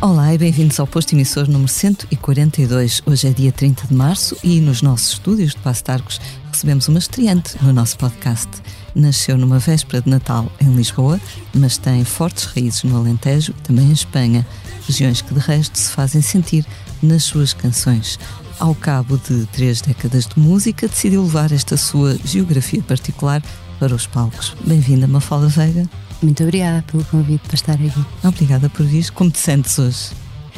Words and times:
Olá 0.00 0.32
e 0.32 0.38
bem-vindos 0.38 0.78
ao 0.78 0.86
posto 0.86 1.12
emissor 1.12 1.48
número 1.48 1.68
142. 1.70 3.02
Hoje 3.04 3.26
é 3.26 3.30
dia 3.30 3.50
30 3.50 3.88
de 3.88 3.94
março 3.94 4.36
e 4.44 4.60
nos 4.60 4.80
nossos 4.80 5.14
estúdios 5.14 5.52
de 5.52 5.58
Passo 5.58 5.82
Tarcos 5.82 6.20
recebemos 6.52 6.86
uma 6.86 6.98
estreante 6.98 7.56
no 7.62 7.72
nosso 7.72 7.98
podcast. 7.98 8.48
Nasceu 8.94 9.36
numa 9.36 9.58
véspera 9.58 10.00
de 10.00 10.08
Natal 10.08 10.50
em 10.60 10.72
Lisboa, 10.74 11.20
mas 11.52 11.78
tem 11.78 12.04
fortes 12.04 12.44
raízes 12.44 12.84
no 12.84 12.96
Alentejo 12.96 13.52
também 13.64 13.86
em 13.86 13.92
Espanha, 13.92 14.46
regiões 14.88 15.20
que 15.20 15.34
de 15.34 15.40
resto 15.40 15.78
se 15.78 15.90
fazem 15.90 16.22
sentir 16.22 16.66
nas 17.02 17.24
suas 17.24 17.52
canções. 17.52 18.18
Ao 18.58 18.74
cabo 18.74 19.18
de 19.18 19.46
três 19.46 19.80
décadas 19.80 20.26
de 20.26 20.40
música, 20.40 20.88
decidiu 20.88 21.22
levar 21.22 21.52
esta 21.52 21.76
sua 21.76 22.18
geografia 22.24 22.82
particular 22.82 23.42
para 23.78 23.94
os 23.94 24.06
palcos. 24.06 24.56
Bem-vinda, 24.64 25.06
Mafalda 25.06 25.46
Veiga. 25.46 25.88
Muito 26.20 26.42
obrigada 26.42 26.84
pelo 26.90 27.04
convite 27.04 27.42
para 27.46 27.54
estar 27.54 27.74
aqui. 27.74 28.04
Obrigada 28.24 28.68
por 28.68 28.84
vir. 28.84 29.08
Como 29.12 29.30
te 29.30 29.38
sentes 29.38 29.78
hoje? 29.78 30.10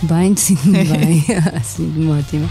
Bem, 0.02 0.34
sinto-me 0.34 0.84
bem. 0.84 1.24
Sinto-me 1.62 2.10
ótima. 2.10 2.48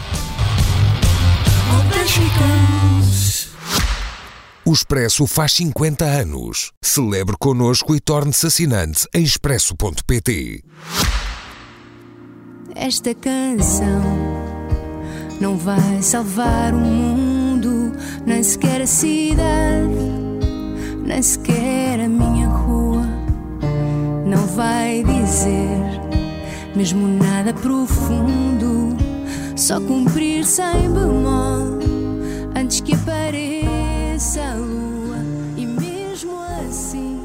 O 4.64 4.72
Expresso 4.72 5.26
faz 5.26 5.54
50 5.54 6.06
anos. 6.06 6.72
Celebre 6.80 7.36
connosco 7.40 7.96
e 7.96 8.00
torne-se 8.00 8.46
assinante 8.46 9.08
em 9.16 9.24
expresso.pt. 9.24 10.64
Esta 12.82 13.14
canção 13.14 14.02
não 15.42 15.58
vai 15.58 16.02
salvar 16.02 16.74
o 16.74 16.78
mundo, 16.78 17.92
nem 18.26 18.42
sequer 18.42 18.82
a 18.82 18.88
cidade, 18.88 19.94
nem 21.06 21.22
sequer 21.22 22.00
a 22.00 22.08
minha 22.08 22.48
rua. 22.48 23.06
Não 24.26 24.48
vai 24.56 25.04
dizer 25.04 26.00
mesmo 26.74 27.06
nada 27.06 27.54
profundo, 27.54 28.96
só 29.58 29.82
cumprir 29.82 30.46
sem 30.46 30.90
bemol 30.90 31.80
antes 32.56 32.80
que 32.80 32.96
apareça 32.96 34.42
a 34.42 34.56
lua. 34.56 35.18
E 35.58 35.66
mesmo 35.66 36.32
assim. 36.66 37.20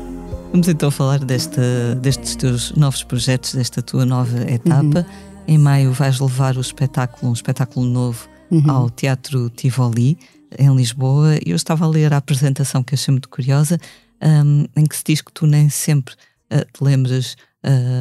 Vamos 0.51 0.67
então 0.67 0.91
falar 0.91 1.21
desta, 1.21 1.95
destes 2.03 2.35
teus 2.35 2.73
novos 2.73 3.05
projetos, 3.05 3.55
desta 3.55 3.81
tua 3.81 4.05
nova 4.05 4.51
etapa. 4.51 5.07
Em 5.47 5.59
maio 5.59 5.93
vais 5.93 6.21
levar 6.21 6.57
o 6.57 6.61
espetáculo, 6.61 7.31
um 7.31 7.35
espetáculo 7.35 7.85
novo, 7.85 8.29
ao 8.67 8.89
Teatro 8.89 9.51
Tivoli, 9.51 10.17
em 10.59 10.75
Lisboa. 10.75 11.39
Eu 11.45 11.55
estava 11.55 11.85
a 11.85 11.89
ler 11.89 12.13
a 12.13 12.17
apresentação 12.17 12.83
que 12.83 12.95
achei 12.95 13.13
muito 13.13 13.29
curiosa, 13.29 13.79
um, 14.23 14.65
em 14.75 14.87
que 14.87 14.97
se 14.97 15.05
diz 15.05 15.21
que 15.21 15.33
tu 15.33 15.47
nem 15.47 15.69
sempre 15.69 16.15
uh, 16.51 16.65
te 16.73 16.83
lembras 16.83 17.37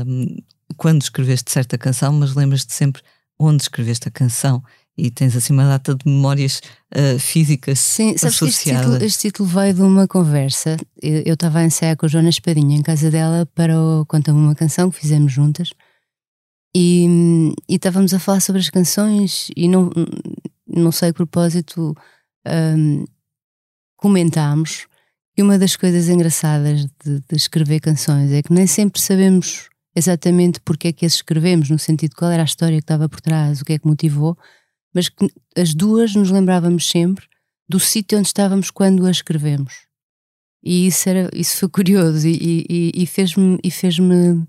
um, 0.08 0.38
quando 0.78 1.02
escreveste 1.02 1.52
certa 1.52 1.78
canção, 1.78 2.14
mas 2.14 2.34
lembras-te 2.34 2.74
sempre 2.74 3.02
onde 3.38 3.64
escreveste 3.64 4.08
a 4.08 4.12
canção. 4.12 4.64
E 4.98 5.10
tens 5.10 5.36
assim 5.36 5.54
uma 5.54 5.66
data 5.66 5.96
de 5.96 6.06
memórias 6.06 6.62
uh, 6.96 7.18
físicas 7.20 7.80
Sim, 7.80 8.16
sabes 8.16 8.40
que 8.40 8.46
este 8.46 8.70
associadas. 8.70 8.86
título, 8.86 9.06
este 9.06 9.22
título 9.28 9.50
veio 9.50 9.74
de 9.74 9.82
uma 9.82 10.08
conversa. 10.08 10.78
Eu 11.02 11.24
eu 11.26 11.34
estava 11.34 11.60
a 11.60 11.66
ensaiar 11.66 11.98
com 11.98 12.06
a 12.06 12.10
Joana 12.10 12.30
Espadinha 12.30 12.78
em 12.78 12.84
casa 12.84 13.10
dela 13.10 13.46
para 13.56 13.78
o 13.78 14.06
Conta-me 14.06 14.40
uma 14.40 14.56
canção 14.56 14.92
que 14.92 15.00
fizemos 15.00 15.34
juntas 15.34 15.72
e, 16.76 17.54
estávamos 17.70 18.14
a 18.14 18.20
falar 18.20 18.40
sobre 18.40 18.62
as 18.62 18.70
canções 18.70 19.50
e 19.56 19.68
não, 19.68 19.92
não 20.68 20.92
sei 20.92 21.10
a 21.10 21.14
propósito 21.14 21.96
hum, 22.48 23.06
comentámos 23.96 24.88
que 25.36 25.44
uma 25.44 25.58
das 25.58 25.76
coisas 25.76 26.10
engraçadas 26.10 26.86
de, 27.04 27.20
de 27.20 27.36
escrever 27.36 27.80
canções 27.80 28.32
é 28.32 28.42
que 28.42 28.54
nem 28.54 28.68
sempre 28.68 29.02
sabemos 29.02 29.70
exatamente 29.96 30.60
porque 30.62 30.88
é 30.88 30.94
que 30.94 31.06
as 31.06 31.14
escrevemos, 31.14 31.70
no 31.70 31.78
sentido 31.78 32.16
qual 32.16 32.32
era 32.32 32.42
a 32.42 32.46
história 32.46 32.78
que 32.78 32.84
estava 32.84 33.08
por 33.08 33.22
trás, 33.22 33.62
o 33.62 33.66
que 33.66 33.74
é 33.74 33.80
que 33.80 33.88
motivou, 33.88 34.38
mas 34.94 35.10
que 35.10 35.32
as 35.56 35.74
duas 35.74 36.16
nos 36.16 36.32
lembrávamos 36.32 36.90
sempre 36.90 37.26
do 37.70 37.80
sítio 37.80 38.18
onde 38.18 38.28
estávamos 38.28 38.72
quando 38.72 39.06
a 39.06 39.12
escrevemos. 39.12 39.88
E 40.64 40.88
isso, 40.88 41.10
era, 41.10 41.30
isso 41.34 41.58
foi 41.58 41.70
curioso 41.70 42.28
e, 42.28 42.66
e, 42.70 42.92
e 42.96 43.06
fez-me 43.06 43.60
fez-me 43.70 44.48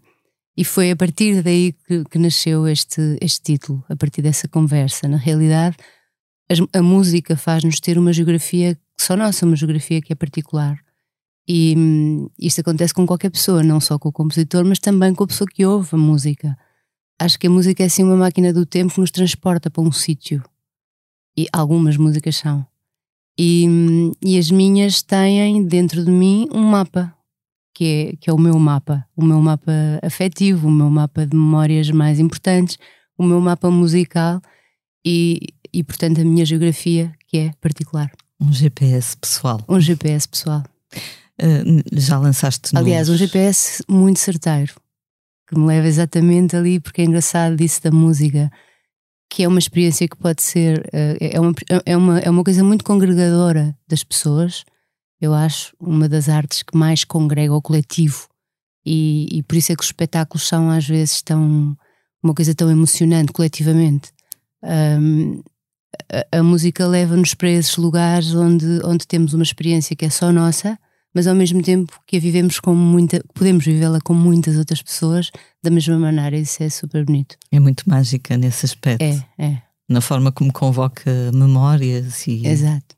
e 0.56 0.64
foi 0.64 0.90
a 0.90 0.96
partir 0.96 1.42
daí 1.42 1.72
que, 1.86 2.04
que 2.04 2.18
nasceu 2.18 2.66
este, 2.68 3.18
este 3.20 3.42
título, 3.42 3.84
a 3.88 3.96
partir 3.96 4.22
dessa 4.22 4.46
conversa. 4.48 5.08
Na 5.08 5.16
realidade, 5.16 5.76
as- 6.50 6.60
a 6.72 6.82
música 6.82 7.36
faz-nos 7.36 7.80
ter 7.80 7.98
uma 7.98 8.12
geografia 8.12 8.78
só 8.96 9.16
nossa, 9.16 9.44
uma 9.44 9.56
geografia 9.56 10.00
que 10.00 10.12
é 10.12 10.16
particular. 10.16 10.78
E 11.46 11.74
hum, 11.76 12.28
isto 12.38 12.60
acontece 12.60 12.94
com 12.94 13.06
qualquer 13.06 13.30
pessoa, 13.30 13.62
não 13.62 13.80
só 13.80 13.98
com 13.98 14.08
o 14.08 14.12
compositor, 14.12 14.64
mas 14.64 14.78
também 14.78 15.14
com 15.14 15.24
a 15.24 15.26
pessoa 15.26 15.48
que 15.52 15.66
ouve 15.66 15.90
a 15.92 15.98
música. 15.98 16.56
Acho 17.20 17.38
que 17.38 17.46
a 17.46 17.50
música 17.50 17.82
é 17.82 17.86
assim 17.86 18.02
uma 18.02 18.16
máquina 18.16 18.52
do 18.52 18.64
tempo 18.64 18.94
que 18.94 19.00
nos 19.00 19.10
transporta 19.10 19.70
para 19.70 19.82
um 19.82 19.92
sítio. 19.92 20.42
E 21.36 21.46
algumas 21.52 21.96
músicas 21.96 22.36
são. 22.36 22.64
E, 23.38 23.66
hum, 23.68 24.12
e 24.24 24.38
as 24.38 24.50
minhas 24.50 25.02
têm 25.02 25.64
dentro 25.66 26.04
de 26.04 26.10
mim 26.10 26.48
um 26.52 26.62
mapa, 26.62 27.12
que 27.74 27.84
é, 27.84 28.16
que 28.20 28.30
é 28.30 28.32
o 28.32 28.38
meu 28.38 28.58
mapa, 28.58 29.04
o 29.16 29.24
meu 29.24 29.40
mapa 29.42 29.72
afetivo, 30.02 30.68
o 30.68 30.70
meu 30.70 30.88
mapa 30.88 31.26
de 31.26 31.36
memórias 31.36 31.90
mais 31.90 32.20
importantes, 32.20 32.78
o 33.18 33.24
meu 33.24 33.40
mapa 33.40 33.70
musical 33.70 34.40
e, 35.04 35.40
e 35.72 35.82
portanto, 35.82 36.20
a 36.20 36.24
minha 36.24 36.46
geografia, 36.46 37.12
que 37.26 37.36
é 37.38 37.50
particular. 37.60 38.10
Um 38.40 38.52
GPS 38.52 39.16
pessoal. 39.16 39.60
Um 39.68 39.80
GPS 39.80 40.28
pessoal. 40.28 40.62
Uh, 41.42 41.82
já 41.92 42.18
lançaste 42.18 42.72
no- 42.72 42.78
Aliás, 42.80 43.08
um 43.08 43.16
GPS 43.16 43.82
muito 43.88 44.20
certeiro, 44.20 44.74
que 45.48 45.58
me 45.58 45.66
leva 45.66 45.88
exatamente 45.88 46.56
ali, 46.56 46.78
porque 46.78 47.02
é 47.02 47.04
engraçado 47.04 47.56
disso 47.56 47.82
da 47.82 47.90
música, 47.90 48.50
que 49.28 49.42
é 49.42 49.48
uma 49.48 49.58
experiência 49.58 50.06
que 50.06 50.16
pode 50.16 50.42
ser, 50.42 50.88
eh, 50.92 51.18
é 51.32 51.40
uma, 51.40 51.52
é 51.84 51.96
uma, 51.96 52.18
é 52.20 52.30
uma 52.30 52.44
coisa 52.44 52.62
muito 52.62 52.84
congregadora 52.84 53.76
das 53.88 54.04
pessoas, 54.04 54.64
eu 55.20 55.32
acho, 55.32 55.74
uma 55.80 56.08
das 56.08 56.28
artes 56.28 56.62
que 56.62 56.76
mais 56.76 57.04
congrega 57.04 57.54
o 57.54 57.62
coletivo. 57.62 58.28
E, 58.84 59.28
e 59.30 59.42
por 59.42 59.56
isso 59.56 59.72
é 59.72 59.76
que 59.76 59.82
os 59.82 59.88
espetáculos 59.88 60.46
são 60.46 60.70
às 60.70 60.86
vezes 60.86 61.22
tão 61.22 61.76
uma 62.22 62.34
coisa 62.34 62.54
tão 62.54 62.70
emocionante 62.70 63.32
coletivamente. 63.32 64.10
Ahm, 64.62 65.42
a, 66.10 66.38
a 66.38 66.42
música 66.42 66.86
leva-nos 66.86 67.34
para 67.34 67.50
esses 67.50 67.76
lugares 67.76 68.34
onde, 68.34 68.80
onde 68.84 69.06
temos 69.06 69.34
uma 69.34 69.42
experiência 69.42 69.94
que 69.94 70.06
é 70.06 70.10
só 70.10 70.32
nossa, 70.32 70.78
mas 71.14 71.26
ao 71.26 71.34
mesmo 71.34 71.62
tempo 71.62 72.00
que 72.06 72.16
a 72.16 72.20
vivemos 72.20 72.58
com 72.58 72.74
muita, 72.74 73.22
podemos 73.34 73.64
vivê-la 73.64 74.00
com 74.00 74.14
muitas 74.14 74.56
outras 74.56 74.82
pessoas 74.82 75.30
da 75.62 75.70
mesma 75.70 75.98
maneira. 75.98 76.36
Isso 76.36 76.62
é 76.62 76.68
super 76.68 77.04
bonito. 77.04 77.36
É 77.52 77.60
muito 77.60 77.88
mágica 77.88 78.36
nesse 78.36 78.66
aspecto. 78.66 79.02
É, 79.02 79.24
é, 79.38 79.62
Na 79.88 80.00
forma 80.00 80.32
como 80.32 80.52
convoca 80.52 81.30
memórias 81.32 82.26
e 82.26 82.46
exato. 82.46 82.93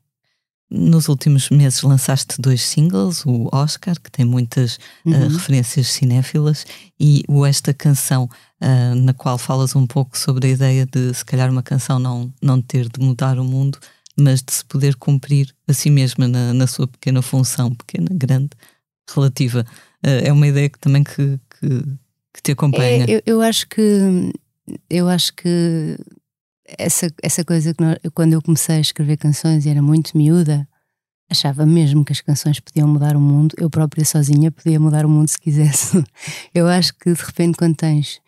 Nos 0.69 1.07
últimos 1.07 1.49
meses 1.49 1.81
lançaste 1.81 2.41
dois 2.41 2.61
singles, 2.61 3.25
o 3.25 3.49
Oscar, 3.53 3.99
que 3.99 4.11
tem 4.11 4.25
muitas 4.25 4.75
uh, 4.75 4.79
Uhum. 5.05 5.27
referências 5.29 5.87
cinéfilas, 5.87 6.65
e 6.99 7.23
o 7.27 7.45
Esta 7.45 7.73
Canção, 7.73 8.25
uh, 8.61 8.95
na 8.95 9.13
qual 9.13 9.37
falas 9.37 9.75
um 9.75 9.87
pouco 9.87 10.17
sobre 10.17 10.47
a 10.47 10.49
ideia 10.51 10.85
de 10.85 11.13
se 11.13 11.23
calhar 11.23 11.49
uma 11.49 11.63
canção 11.63 11.99
não, 11.99 12.33
não 12.41 12.61
ter 12.61 12.89
de 12.89 12.99
mudar 12.99 13.39
o 13.39 13.43
mundo, 13.43 13.79
mas 14.19 14.41
de 14.41 14.51
se 14.51 14.65
poder 14.65 14.95
cumprir 14.95 15.53
a 15.67 15.73
si 15.73 15.89
mesma 15.89 16.27
na, 16.27 16.53
na 16.53 16.67
sua 16.67 16.87
pequena 16.87 17.21
função, 17.21 17.73
pequena, 17.73 18.09
grande, 18.11 18.49
relativa. 19.13 19.65
Uh, 20.05 20.25
é 20.25 20.33
uma 20.33 20.47
ideia 20.47 20.69
que 20.69 20.79
também 20.79 21.03
que, 21.03 21.39
que, 21.59 21.83
que 22.33 22.41
te 22.43 22.51
acompanha. 22.51 23.05
É, 23.05 23.15
eu, 23.15 23.21
eu 23.25 23.41
acho 23.41 23.67
que 23.67 24.31
eu 24.89 25.07
acho 25.07 25.33
que 25.33 25.97
essa, 26.77 27.07
essa 27.21 27.43
coisa 27.45 27.73
que 27.73 27.83
nós- 27.83 27.97
quando 28.13 28.33
eu 28.33 28.41
comecei 28.41 28.77
a 28.77 28.81
escrever 28.81 29.17
canções 29.17 29.65
e 29.65 29.69
era 29.69 29.81
muito 29.81 30.17
miúda, 30.17 30.67
achava 31.29 31.65
mesmo 31.65 32.03
que 32.05 32.11
as 32.13 32.21
canções 32.21 32.59
podiam 32.59 32.87
mudar 32.87 33.15
o 33.15 33.21
mundo. 33.21 33.55
Eu 33.57 33.69
própria 33.69 34.05
sozinha 34.05 34.51
podia 34.51 34.79
mudar 34.79 35.05
o 35.05 35.09
mundo 35.09 35.27
se 35.29 35.39
quisesse. 35.39 36.03
Eu 36.53 36.67
acho 36.67 36.93
que 36.93 37.13
de 37.13 37.21
repente 37.21 37.57
quando 37.57 37.75
tens 37.75 38.19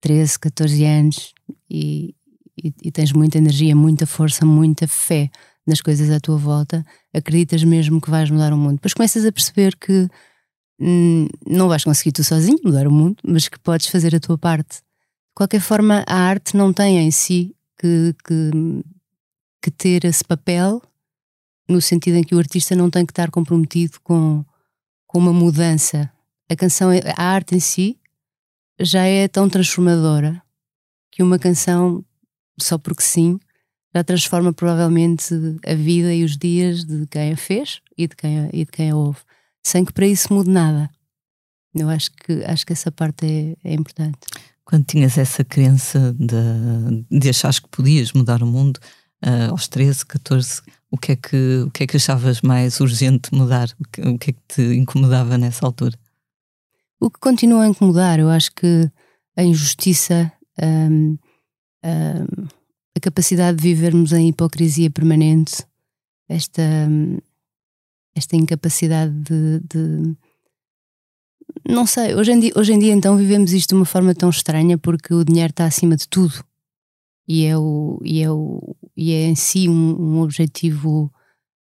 13, 0.00 0.38
14 0.38 0.84
anos 0.84 1.34
e, 1.68 2.14
e, 2.62 2.72
e 2.82 2.90
tens 2.90 3.12
muita 3.12 3.38
energia, 3.38 3.74
muita 3.76 4.06
força, 4.06 4.44
muita 4.46 4.88
fé 4.88 5.30
nas 5.66 5.80
coisas 5.80 6.10
à 6.10 6.18
tua 6.18 6.36
volta, 6.38 6.84
acreditas 7.14 7.62
mesmo 7.62 8.00
que 8.00 8.10
vais 8.10 8.30
mudar 8.30 8.52
o 8.52 8.56
mundo. 8.56 8.76
Depois 8.76 8.94
começas 8.94 9.24
a 9.24 9.30
perceber 9.30 9.76
que 9.76 10.08
hum, 10.80 11.28
não 11.46 11.68
vais 11.68 11.84
conseguir 11.84 12.12
tu 12.12 12.24
sozinho 12.24 12.58
mudar 12.64 12.86
o 12.86 12.90
mundo, 12.90 13.16
mas 13.22 13.48
que 13.48 13.58
podes 13.58 13.86
fazer 13.86 14.14
a 14.14 14.20
tua 14.20 14.38
parte. 14.38 14.76
De 14.78 15.34
qualquer 15.34 15.60
forma, 15.60 16.02
a 16.08 16.16
arte 16.16 16.56
não 16.56 16.72
tem 16.72 16.98
em 16.98 17.10
si 17.10 17.54
que, 17.80 18.14
que, 18.26 18.50
que 19.62 19.70
ter 19.70 20.04
esse 20.04 20.22
papel, 20.22 20.82
no 21.66 21.80
sentido 21.80 22.16
em 22.16 22.22
que 22.22 22.34
o 22.34 22.38
artista 22.38 22.76
não 22.76 22.90
tem 22.90 23.06
que 23.06 23.12
estar 23.12 23.30
comprometido 23.30 23.98
com, 24.02 24.44
com 25.06 25.18
uma 25.18 25.32
mudança. 25.32 26.12
A 26.50 26.54
canção, 26.54 26.90
a 27.16 27.22
arte 27.22 27.54
em 27.54 27.60
si, 27.60 27.98
já 28.78 29.04
é 29.04 29.26
tão 29.28 29.48
transformadora 29.48 30.42
que 31.10 31.22
uma 31.22 31.38
canção, 31.38 32.04
só 32.60 32.76
porque 32.76 33.02
sim, 33.02 33.38
já 33.94 34.04
transforma 34.04 34.52
provavelmente 34.52 35.34
a 35.66 35.74
vida 35.74 36.14
e 36.14 36.22
os 36.22 36.36
dias 36.36 36.84
de 36.84 37.06
quem 37.06 37.32
a 37.32 37.36
fez 37.36 37.80
e 37.96 38.06
de 38.06 38.14
quem 38.14 38.40
a, 38.40 38.48
e 38.52 38.64
de 38.64 38.70
quem 38.70 38.90
a 38.90 38.96
ouve, 38.96 39.20
sem 39.64 39.84
que 39.84 39.92
para 39.92 40.06
isso 40.06 40.32
mude 40.32 40.50
nada. 40.50 40.90
Eu 41.74 41.88
acho 41.88 42.10
que, 42.12 42.44
acho 42.44 42.66
que 42.66 42.72
essa 42.72 42.90
parte 42.90 43.24
é, 43.26 43.70
é 43.70 43.74
importante. 43.74 44.18
Quando 44.70 44.84
tinhas 44.84 45.18
essa 45.18 45.42
crença 45.42 46.14
de, 46.16 47.18
de 47.18 47.28
achares 47.28 47.58
que 47.58 47.68
podias 47.68 48.12
mudar 48.12 48.40
o 48.40 48.46
mundo, 48.46 48.78
uh, 49.26 49.50
aos 49.50 49.66
13, 49.66 50.06
14, 50.06 50.62
o 50.88 50.96
que, 50.96 51.10
é 51.10 51.16
que, 51.16 51.64
o 51.66 51.70
que 51.72 51.82
é 51.82 51.86
que 51.88 51.96
achavas 51.96 52.40
mais 52.40 52.78
urgente 52.78 53.34
mudar? 53.34 53.68
O 53.80 53.88
que, 53.88 54.00
o 54.00 54.16
que 54.16 54.30
é 54.30 54.32
que 54.32 54.40
te 54.46 54.62
incomodava 54.76 55.36
nessa 55.36 55.66
altura? 55.66 55.98
O 57.00 57.10
que 57.10 57.18
continua 57.18 57.64
a 57.64 57.66
incomodar, 57.66 58.20
eu 58.20 58.30
acho 58.30 58.52
que 58.54 58.88
a 59.36 59.42
injustiça, 59.42 60.30
um, 60.62 61.18
um, 61.84 62.46
a 62.96 63.00
capacidade 63.00 63.56
de 63.56 63.64
vivermos 63.64 64.12
em 64.12 64.28
hipocrisia 64.28 64.88
permanente, 64.88 65.66
esta, 66.28 66.62
esta 68.14 68.36
incapacidade 68.36 69.12
de, 69.14 69.60
de 69.68 70.16
não 71.68 71.86
sei, 71.86 72.14
hoje 72.14 72.32
em, 72.32 72.40
dia, 72.40 72.52
hoje 72.56 72.72
em 72.72 72.78
dia 72.78 72.92
então 72.92 73.16
vivemos 73.16 73.52
isto 73.52 73.70
de 73.70 73.74
uma 73.74 73.84
forma 73.84 74.14
tão 74.14 74.30
estranha 74.30 74.78
porque 74.78 75.12
o 75.14 75.24
dinheiro 75.24 75.50
está 75.50 75.64
acima 75.64 75.96
de 75.96 76.08
tudo. 76.08 76.44
E 77.26 77.44
é, 77.44 77.56
o, 77.56 78.00
e 78.04 78.22
é, 78.22 78.30
o, 78.30 78.76
e 78.96 79.12
é 79.12 79.26
em 79.26 79.36
si 79.36 79.68
um, 79.68 80.16
um 80.16 80.20
objetivo 80.20 81.12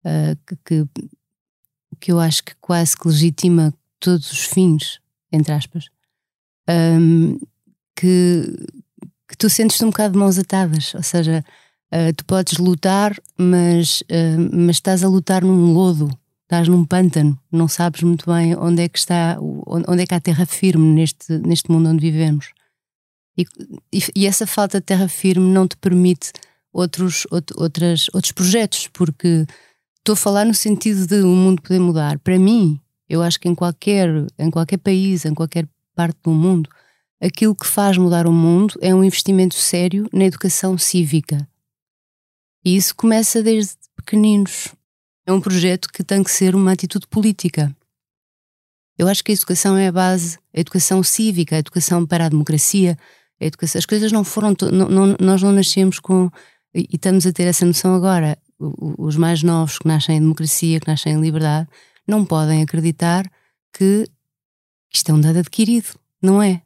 uh, 0.04 0.56
que, 0.66 0.84
que, 2.00 2.12
eu 2.12 2.20
acho 2.20 2.44
que 2.44 2.56
quase 2.60 2.98
que 2.98 3.08
legitima 3.08 3.74
todos 4.00 4.32
os 4.32 4.46
fins, 4.46 5.00
entre 5.32 5.54
aspas, 5.54 5.86
um, 6.68 7.38
que, 7.96 8.66
que 9.28 9.38
tu 9.38 9.48
sentes-te 9.48 9.86
um 9.86 9.90
bocado 9.90 10.14
de 10.14 10.20
mãos 10.20 10.40
atadas, 10.40 10.96
ou 10.96 11.04
seja, 11.04 11.46
uh, 11.94 12.14
tu 12.16 12.26
podes 12.26 12.58
lutar, 12.58 13.16
mas, 13.38 14.02
uh, 14.02 14.50
mas 14.52 14.78
estás 14.78 15.04
a 15.04 15.08
lutar 15.08 15.44
num 15.44 15.72
lodo 15.72 16.10
estás 16.50 16.68
num 16.68 16.84
pântano, 16.84 17.40
não 17.52 17.68
sabes 17.68 18.02
muito 18.02 18.26
bem 18.26 18.56
onde 18.58 18.82
é 18.82 18.90
que 18.90 18.98
está, 18.98 19.38
onde 19.40 20.02
é 20.02 20.08
que 20.08 20.16
há 20.16 20.20
terra 20.20 20.48
firme 20.48 20.96
neste, 20.96 21.38
neste 21.38 21.72
mundo 21.72 21.90
onde 21.90 22.02
vivemos. 22.02 22.54
E, 23.38 23.46
e, 24.16 24.26
essa 24.26 24.48
falta 24.48 24.80
de 24.80 24.86
terra 24.86 25.08
firme 25.08 25.46
não 25.46 25.68
te 25.68 25.78
permite 25.78 26.32
outros, 26.74 27.28
outras, 27.32 28.08
outros 28.14 28.32
projetos, 28.32 28.88
porque 28.88 29.46
estou 30.00 30.14
a 30.14 30.16
falar 30.16 30.44
no 30.44 30.56
sentido 30.56 31.06
de 31.06 31.22
o 31.22 31.28
mundo 31.28 31.62
poder 31.62 31.80
mudar. 31.80 32.18
Para 32.18 32.40
mim, 32.40 32.82
eu 33.08 33.22
acho 33.22 33.40
que 33.40 33.48
em 33.48 33.54
qualquer, 33.54 34.10
em 34.38 34.50
qualquer 34.50 34.78
país, 34.78 35.26
em 35.26 35.36
qualquer 35.36 35.70
parte 35.96 36.18
do 36.24 36.32
mundo, 36.32 36.68
aquilo 37.22 37.56
que 37.56 37.68
faz 37.68 37.96
mudar 37.96 38.26
o 38.26 38.34
mundo 38.34 38.74
é 38.82 38.94
um 38.94 39.04
investimento 39.04 39.54
sério 39.54 40.10
na 40.12 40.26
educação 40.26 40.80
cívica. 40.80 41.48
E 42.66 42.76
isso 42.76 42.96
começa 42.96 43.44
desde 43.44 43.76
pequeninos 43.96 44.74
é 45.30 45.32
um 45.34 45.40
projeto 45.40 45.90
que 45.94 46.04
tem 46.04 46.24
que 46.24 46.32
ser 46.32 46.56
uma 46.56 46.72
atitude 46.72 47.06
política. 47.08 47.76
Eu 48.98 49.08
acho 49.08 49.24
que 49.24 49.32
a 49.32 49.36
educação 49.36 49.78
é 49.78 49.88
a 49.88 49.92
base, 49.92 50.40
a 50.56 50.60
educação 50.60 51.04
cívica, 51.04 51.56
a 51.56 51.60
educação 51.60 52.04
para 52.04 52.26
a 52.26 52.30
democracia, 52.30 52.98
a 53.40 53.46
educação, 53.46 53.78
as 53.78 53.86
coisas 53.86 54.12
não 54.12 54.24
foram, 54.24 54.56
não, 54.72 54.90
não, 54.90 55.16
nós 55.20 55.44
não 55.44 55.52
nascemos 55.52 56.00
com, 56.00 56.32
e, 56.74 56.82
e 56.82 56.96
estamos 56.96 57.28
a 57.28 57.32
ter 57.32 57.44
essa 57.44 57.64
noção 57.64 57.94
agora, 57.94 58.40
os 58.60 59.16
mais 59.16 59.44
novos 59.44 59.78
que 59.78 59.88
nascem 59.88 60.18
em 60.18 60.20
democracia, 60.20 60.80
que 60.80 60.88
nascem 60.88 61.14
em 61.14 61.22
liberdade, 61.22 61.70
não 62.08 62.26
podem 62.26 62.64
acreditar 62.64 63.32
que 63.72 64.10
isto 64.92 65.12
é 65.12 65.14
um 65.14 65.22
dado 65.22 65.38
adquirido, 65.38 65.90
não 66.20 66.42
é? 66.42 66.64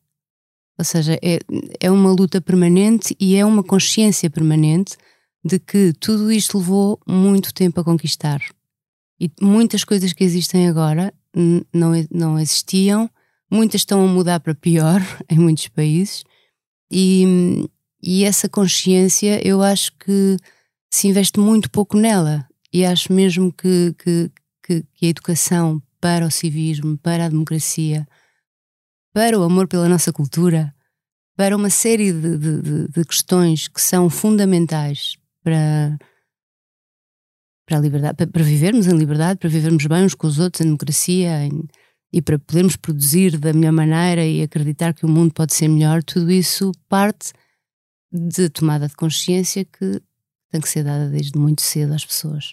Ou 0.79 0.85
seja, 0.85 1.19
é, 1.21 1.39
é 1.81 1.91
uma 1.91 2.11
luta 2.11 2.39
permanente 2.39 3.13
e 3.19 3.35
é 3.35 3.45
uma 3.45 3.61
consciência 3.61 4.29
permanente 4.29 4.95
de 5.43 5.59
que 5.59 5.93
tudo 5.99 6.31
isto 6.31 6.57
levou 6.57 6.99
muito 7.07 7.53
tempo 7.53 7.79
a 7.79 7.83
conquistar. 7.83 8.41
E 9.19 9.31
muitas 9.41 9.83
coisas 9.83 10.13
que 10.13 10.23
existem 10.23 10.67
agora 10.67 11.13
não, 11.73 11.91
não 12.11 12.39
existiam, 12.39 13.09
muitas 13.51 13.81
estão 13.81 14.03
a 14.03 14.07
mudar 14.07 14.39
para 14.39 14.55
pior 14.55 15.01
em 15.29 15.37
muitos 15.37 15.67
países, 15.67 16.23
e, 16.91 17.67
e 18.01 18.23
essa 18.23 18.47
consciência 18.47 19.45
eu 19.45 19.61
acho 19.61 19.91
que 19.97 20.37
se 20.91 21.07
investe 21.07 21.39
muito 21.39 21.71
pouco 21.71 21.97
nela. 21.97 22.47
E 22.71 22.85
acho 22.85 23.11
mesmo 23.11 23.51
que, 23.51 23.95
que, 23.97 24.31
que, 24.63 24.85
que 24.93 25.05
a 25.05 25.09
educação 25.09 25.81
para 25.99 26.25
o 26.25 26.31
civismo, 26.31 26.97
para 26.97 27.25
a 27.25 27.29
democracia, 27.29 28.07
para 29.13 29.39
o 29.39 29.43
amor 29.43 29.67
pela 29.67 29.89
nossa 29.89 30.11
cultura, 30.11 30.73
para 31.35 31.55
uma 31.55 31.69
série 31.69 32.11
de, 32.11 32.37
de, 32.37 32.87
de, 32.89 33.05
questões 33.05 33.67
que 33.67 33.81
são 33.81 34.09
fundamentais 34.09 35.17
para, 35.43 35.97
para 37.65 37.77
a 37.77 37.81
liberdade, 37.81 38.15
para, 38.15 38.27
para, 38.27 38.43
vivermos 38.43 38.87
em 38.87 38.97
liberdade, 38.97 39.39
para 39.39 39.49
vivermos 39.49 39.85
bem 39.85 40.05
uns 40.05 40.15
com 40.15 40.27
os 40.27 40.39
outros, 40.39 40.61
em 40.61 40.65
democracia 40.65 41.45
em, 41.45 41.63
e 42.11 42.21
para 42.21 42.39
podermos 42.39 42.75
produzir 42.75 43.37
da 43.37 43.53
melhor 43.53 43.73
maneira 43.73 44.25
e 44.25 44.41
acreditar 44.41 44.93
que 44.93 45.05
o 45.05 45.09
mundo 45.09 45.33
pode 45.33 45.53
ser 45.53 45.67
melhor, 45.67 46.03
tudo 46.03 46.31
isso 46.31 46.71
parte 46.87 47.33
de 48.11 48.49
tomada 48.49 48.87
de 48.87 48.95
consciência 48.95 49.65
que 49.65 49.99
tem 50.51 50.61
que 50.61 50.69
ser 50.69 50.83
dada 50.83 51.09
desde 51.09 51.37
muito 51.37 51.63
cedo 51.63 51.93
às 51.93 52.05
pessoas. 52.05 52.51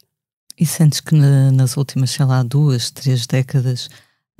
E 0.58 0.64
sentes 0.64 1.00
que 1.00 1.14
na, 1.14 1.52
nas 1.52 1.76
últimas, 1.76 2.10
sei 2.10 2.24
lá, 2.24 2.42
duas, 2.42 2.90
três 2.90 3.26
décadas, 3.26 3.88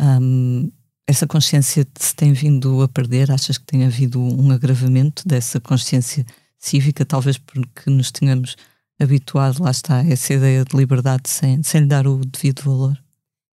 hum, 0.00 0.70
essa 1.06 1.26
consciência 1.26 1.86
se 1.98 2.14
tem 2.14 2.32
vindo 2.32 2.82
a 2.82 2.88
perder? 2.88 3.30
Achas 3.30 3.58
que 3.58 3.64
tem 3.64 3.84
havido 3.84 4.20
um 4.20 4.50
agravamento 4.50 5.26
dessa 5.26 5.60
consciência 5.60 6.24
cívica, 6.60 7.04
talvez 7.04 7.38
porque 7.38 7.90
nos 7.90 8.12
tenhamos 8.12 8.54
habituado, 9.00 9.62
lá 9.62 9.70
está, 9.70 10.00
a 10.00 10.06
essa 10.06 10.34
ideia 10.34 10.64
de 10.64 10.76
liberdade 10.76 11.28
sem, 11.28 11.62
sem 11.62 11.80
lhe 11.80 11.86
dar 11.86 12.06
o 12.06 12.24
devido 12.24 12.62
valor? 12.62 13.02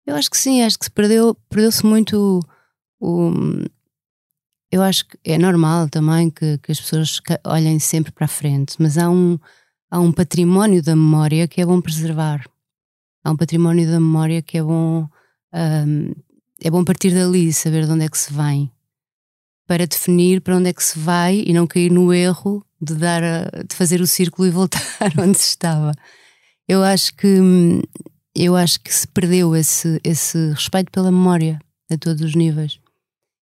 Eu 0.04 0.16
acho 0.16 0.30
que 0.30 0.36
sim, 0.36 0.62
acho 0.62 0.78
que 0.78 0.86
se 0.86 0.90
perdeu, 0.90 1.34
perdeu-se 1.48 1.86
muito 1.86 2.40
o, 3.00 3.30
eu 4.70 4.82
acho 4.82 5.06
que 5.06 5.18
é 5.24 5.38
normal 5.38 5.88
também 5.88 6.30
que, 6.30 6.58
que, 6.58 6.72
as 6.72 6.80
pessoas 6.80 7.20
olhem 7.44 7.78
sempre 7.78 8.12
para 8.12 8.24
a 8.24 8.28
frente, 8.28 8.76
mas 8.78 8.98
há 8.98 9.08
um, 9.08 9.38
há 9.90 10.00
um 10.00 10.12
património 10.12 10.82
da 10.82 10.96
memória 10.96 11.46
que 11.46 11.60
é 11.60 11.66
bom 11.66 11.80
preservar. 11.80 12.44
Há 13.24 13.30
um 13.30 13.36
património 13.36 13.86
da 13.86 14.00
memória 14.00 14.42
que 14.42 14.58
é 14.58 14.62
bom, 14.62 15.08
um, 15.54 16.12
é 16.60 16.70
bom 16.70 16.84
partir 16.84 17.14
dali, 17.14 17.52
saber 17.52 17.86
de 17.86 17.92
onde 17.92 18.04
é 18.04 18.08
que 18.08 18.18
se 18.18 18.32
vem, 18.32 18.70
para 19.66 19.86
definir 19.86 20.40
para 20.40 20.56
onde 20.56 20.68
é 20.68 20.72
que 20.72 20.82
se 20.82 20.98
vai 20.98 21.42
e 21.46 21.52
não 21.52 21.66
cair 21.66 21.90
no 21.90 22.12
erro 22.12 22.64
de 22.80 22.94
dar 22.94 23.22
a, 23.22 23.62
de 23.68 23.74
fazer 23.74 24.00
o 24.00 24.06
círculo 24.06 24.46
e 24.46 24.50
voltar 24.50 24.80
onde 25.18 25.38
se 25.38 25.48
estava. 25.48 25.92
Eu 26.68 26.82
acho 26.82 27.14
que 27.14 27.38
eu 28.34 28.54
acho 28.54 28.80
que 28.80 28.92
se 28.92 29.08
perdeu 29.08 29.56
esse, 29.56 29.98
esse 30.04 30.50
respeito 30.50 30.90
pela 30.92 31.10
memória 31.10 31.58
a 31.90 31.96
todos 31.96 32.22
os 32.22 32.34
níveis. 32.34 32.78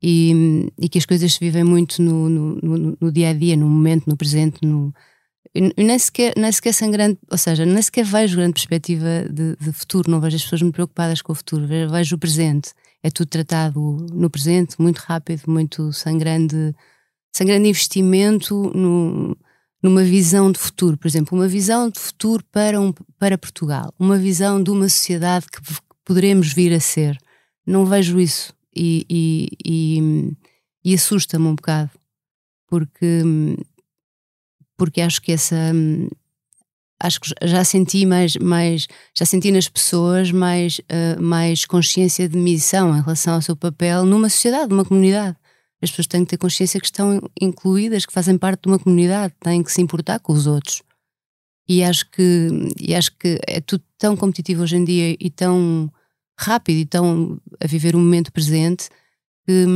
E, 0.01 0.71
e 0.81 0.89
que 0.89 0.99
as 0.99 1.05
coisas 1.05 1.33
se 1.33 1.41
vivem 1.41 1.65
muito 1.65 2.01
no, 2.01 2.29
no, 2.29 2.97
no, 3.01 3.13
dia 3.13 3.31
a 3.31 3.33
dia, 3.33 3.57
no 3.57 3.69
momento, 3.69 4.07
no 4.07 4.17
presente, 4.17 4.65
no, 4.65 4.95
e 5.53 5.83
nem 5.83 5.99
sequer, 5.99 6.35
nem 6.37 6.53
sequer 6.53 6.73
sem 6.73 6.91
grande, 6.91 7.19
ou 7.29 7.37
seja, 7.37 7.67
nem 7.67 7.83
sequer 7.83 8.05
vejo 8.05 8.37
grande 8.37 8.53
perspectiva 8.53 9.27
de, 9.29 9.57
de 9.57 9.73
futuro, 9.73 10.09
não 10.09 10.21
vejo 10.21 10.37
as 10.37 10.43
pessoas 10.43 10.63
muito 10.63 10.75
preocupadas 10.75 11.21
com 11.21 11.33
o 11.33 11.35
futuro, 11.35 11.67
vejo 11.67 12.15
o 12.15 12.19
presente. 12.19 12.71
É 13.03 13.11
tudo 13.11 13.29
tratado 13.29 13.81
no 14.13 14.29
presente, 14.29 14.81
muito 14.81 14.99
rápido, 14.99 15.43
muito 15.47 15.93
sem 15.93 16.19
grande 16.19 16.75
sem 17.33 17.47
grande 17.47 17.69
investimento 17.69 18.73
no, 18.75 19.37
numa 19.83 20.03
visão 20.03 20.51
de 20.51 20.59
futuro. 20.59 20.97
Por 20.97 21.07
exemplo, 21.07 21.39
uma 21.39 21.47
visão 21.47 21.89
de 21.89 21.99
futuro 21.99 22.45
para, 22.51 22.81
um, 22.81 22.93
para 23.19 23.39
Portugal, 23.39 23.93
uma 23.99 24.19
visão 24.19 24.63
de 24.63 24.71
uma 24.71 24.89
sociedade 24.89 25.47
que 25.47 25.61
poderemos 26.05 26.53
vir 26.53 26.73
a 26.73 26.81
ser. 26.81 27.19
Não 27.67 27.85
vejo 27.87 28.19
isso 28.19 28.53
e, 28.75 29.07
e, 29.09 29.49
e, 29.65 30.37
e 30.85 30.95
assusta-me 30.95 31.47
um 31.47 31.55
bocado, 31.55 31.91
porque, 32.67 33.23
porque 34.77 35.01
acho 35.01 35.21
que 35.21 35.33
essa. 35.33 35.57
Acho 37.01 37.21
que 37.21 37.31
já 37.45 37.63
senti 37.65 38.05
mais, 38.05 38.37
mais 38.37 38.89
já 39.17 39.25
senti 39.25 39.53
nas 39.53 39.69
pessoas 39.69 40.33
mais, 40.33 40.79
uh, 40.81 41.23
mais 41.23 41.65
consciência 41.65 42.29
de 42.29 42.37
missão 42.37 42.97
em 42.97 43.01
relação 43.01 43.35
ao 43.35 43.43
seu 43.43 43.55
papel 43.55 44.05
numa 44.05 44.29
sociedade, 44.29 44.71
numa 44.71 44.85
comunidade 44.85 45.37
as 45.81 45.91
pessoas 45.91 46.09
têm 46.09 46.25
que 46.25 46.31
ter 46.31 46.39
consciência 46.39 46.81
que 46.81 46.87
estão 46.87 47.21
incluídas, 47.41 48.05
que 48.05 48.13
fazem 48.13 48.37
parte 48.37 48.63
de 48.63 48.69
uma 48.69 48.79
comunidade, 48.79 49.35
têm 49.41 49.63
que 49.63 49.73
se 49.73 49.81
importar 49.81 50.19
com 50.19 50.33
os 50.33 50.47
outros. 50.47 50.83
E 51.69 51.85
acho 51.85 52.11
que, 52.11 52.49
e 52.81 52.95
acho 52.95 53.13
que 53.17 53.39
é 53.47 53.61
tudo 53.61 53.85
tão 53.97 54.17
competitivo 54.17 54.63
hoje 54.63 54.77
em 54.77 54.85
dia 54.85 55.17
e 55.21 55.31
tão 55.31 55.93
rápido 56.37 56.79
e 56.79 56.87
tão 56.87 57.41
a 57.61 57.67
viver 57.67 57.95
o 57.95 57.99
momento 57.99 58.33
presente 58.33 58.89
que, 59.47 59.67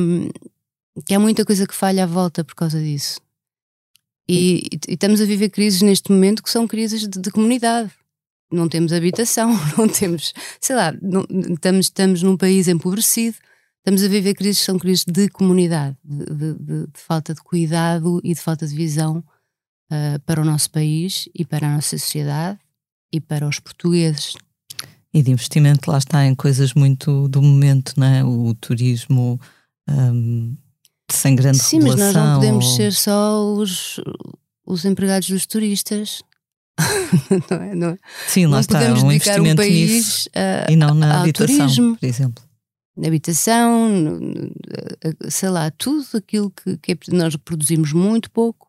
que 1.04 1.14
há 1.14 1.20
muita 1.20 1.44
coisa 1.44 1.66
que 1.66 1.74
falha 1.74 2.04
à 2.04 2.06
volta 2.06 2.42
por 2.42 2.54
causa 2.54 2.80
disso. 2.80 3.20
E, 4.28 4.62
e, 4.72 4.92
estamos 4.92 5.20
a 5.20 5.24
viver 5.24 5.50
crises 5.50 5.82
neste 5.82 6.10
momento 6.10 6.42
que 6.42 6.50
são 6.50 6.66
crises 6.66 7.06
de, 7.08 7.20
de 7.20 7.30
comunidade. 7.30 7.90
Não 8.50 8.68
temos 8.68 8.92
habitação, 8.92 9.50
não 9.76 9.88
temos, 9.88 10.32
sei 10.60 10.76
lá, 10.76 10.92
não, 11.00 11.26
estamos, 11.52 11.86
estamos 11.86 12.22
num 12.22 12.36
país 12.36 12.68
empobrecido, 12.68 13.36
estamos 13.78 14.02
a 14.02 14.08
viver 14.08 14.34
crises 14.34 14.60
que 14.60 14.66
são 14.66 14.78
crises 14.78 15.04
de 15.04 15.28
comunidade, 15.28 15.96
de, 16.04 16.24
de, 16.26 16.54
de, 16.54 16.88
falta 16.94 17.34
de 17.34 17.42
cuidado 17.42 18.20
e 18.22 18.34
de 18.34 18.40
falta 18.40 18.66
de 18.66 18.74
visão 18.74 19.24
uh, 19.90 20.20
para 20.26 20.40
o 20.40 20.44
nosso 20.44 20.70
país 20.70 21.28
e 21.34 21.44
para 21.44 21.66
a 21.66 21.74
nossa 21.76 21.98
sociedade 21.98 22.58
e 23.12 23.20
para 23.20 23.48
os 23.48 23.58
portugueses. 23.58 24.34
E 25.14 25.22
de 25.22 25.30
investimento 25.30 25.90
lá 25.90 25.98
está 25.98 26.24
em 26.24 26.34
coisas 26.34 26.72
muito 26.72 27.28
do 27.28 27.42
momento, 27.42 27.92
não 27.98 28.06
é? 28.06 28.24
O 28.24 28.54
turismo 28.54 29.38
um, 29.88 30.56
sem 31.14 31.34
grande 31.34 31.58
Sim, 31.58 31.80
mas 31.80 31.96
nós 31.96 32.14
não 32.14 32.34
podemos 32.34 32.66
ou... 32.66 32.76
ser 32.76 32.92
só 32.92 33.54
os, 33.54 34.00
os 34.66 34.84
empregados 34.84 35.28
dos 35.28 35.46
turistas. 35.46 36.22
não 37.50 37.62
é, 37.62 37.74
não 37.74 37.88
é? 37.90 37.98
Sim, 38.26 38.46
lá 38.46 38.52
não 38.52 38.60
está, 38.60 38.78
podemos 38.78 39.02
um 39.02 39.08
dedicar 39.08 39.40
um 39.40 39.54
país 39.54 40.28
a, 40.34 40.70
e 40.70 40.76
não 40.76 40.94
na 40.94 41.20
habitação, 41.20 41.56
turismo, 41.56 41.96
por 41.96 42.06
exemplo. 42.06 42.44
Na 42.96 43.08
habitação, 43.08 43.90
sei 45.28 45.48
lá, 45.48 45.70
tudo 45.70 46.06
aquilo 46.14 46.50
que, 46.50 46.76
que 46.78 46.92
é, 46.92 46.96
nós 47.10 47.36
produzimos 47.36 47.92
muito 47.92 48.30
pouco. 48.30 48.68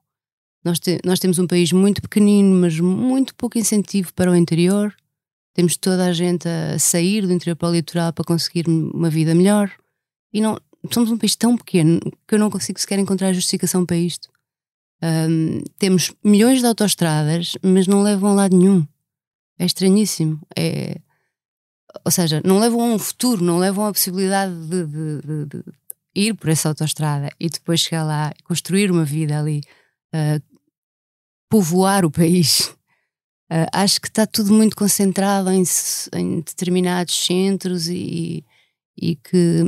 Nós, 0.64 0.80
te, 0.80 1.00
nós 1.04 1.20
temos 1.20 1.40
um 1.40 1.48
país 1.48 1.72
muito 1.74 2.02
pequenino, 2.02 2.56
mas 2.56 2.80
muito 2.80 3.36
pouco 3.36 3.58
incentivo 3.58 4.14
para 4.14 4.32
o 4.32 4.36
interior. 4.36 4.96
Temos 5.54 5.76
toda 5.76 6.06
a 6.06 6.14
gente 6.14 6.48
a 6.48 6.80
sair 6.80 7.28
do 7.28 7.34
interior 7.34 7.56
para 7.56 7.70
o 7.70 7.74
litoral 7.74 8.14
para 8.14 8.24
conseguir 8.24 8.68
uma 8.68 9.10
vida 9.10 9.36
melhor. 9.36 9.70
E 10.32 10.42
não, 10.42 10.58
somos 10.92 11.12
um 11.12 11.18
país 11.18 11.36
tão 11.36 11.56
pequeno 11.58 12.00
que 12.28 12.36
eu 12.36 12.40
não 12.40 12.50
consigo 12.50 12.80
sequer 12.80 13.00
encontrar 13.00 13.34
justificação 13.34 13.86
para 13.86 13.98
isto. 13.98 14.30
Um, 15.02 15.62
temos 15.78 16.14
milhões 16.24 16.60
de 16.60 16.66
autoestradas, 16.66 17.58
mas 17.62 17.88
não 17.88 18.02
levam 18.02 18.32
a 18.32 18.34
lado 18.34 18.58
nenhum. 18.58 18.86
É 19.60 19.66
estranhíssimo. 19.66 20.40
É, 20.58 20.98
ou 22.04 22.12
seja, 22.12 22.42
não 22.44 22.60
levam 22.60 22.82
a 22.82 22.96
um 22.96 23.00
futuro, 23.00 23.44
não 23.44 23.58
levam 23.58 23.86
a 23.86 23.92
possibilidade 23.92 24.54
de, 24.54 24.86
de, 24.86 25.22
de, 25.22 25.46
de 25.46 25.64
ir 26.16 26.34
por 26.36 26.50
essa 26.50 26.70
autoestrada 26.70 27.30
e 27.40 27.50
depois 27.50 27.82
chegar 27.82 28.04
lá, 28.04 28.34
construir 28.44 28.92
uma 28.92 29.06
vida 29.06 29.38
ali, 29.38 29.62
uh, 30.14 30.42
povoar 31.50 32.06
o 32.06 32.12
país. 32.12 32.68
Uh, 33.52 33.68
acho 33.74 34.00
que 34.00 34.08
está 34.08 34.26
tudo 34.26 34.54
muito 34.54 34.76
concentrado 34.76 35.52
em, 35.52 35.64
em 36.14 36.38
determinados 36.38 37.26
centros 37.26 37.88
e, 37.88 38.46
e 38.98 39.16
que 39.16 39.62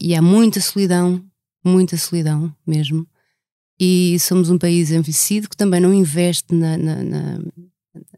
e 0.00 0.14
há 0.14 0.22
muita 0.22 0.60
solidão, 0.60 1.24
muita 1.64 1.96
solidão 1.96 2.54
mesmo. 2.66 3.06
E 3.80 4.18
somos 4.20 4.50
um 4.50 4.58
país 4.58 4.90
envelhecido 4.90 5.48
que 5.48 5.56
também 5.56 5.80
não 5.80 5.92
investe 5.92 6.54
na, 6.54 6.76
na, 6.76 7.02
na, 7.02 7.38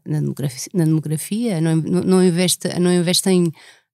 na 0.05 0.19
demografia, 0.19 0.71
na 0.73 0.85
demografia 0.85 1.61
não, 1.61 1.75
não, 1.75 2.23
investe, 2.23 2.67
não 2.79 2.91
investe 2.91 3.29
em, 3.29 3.51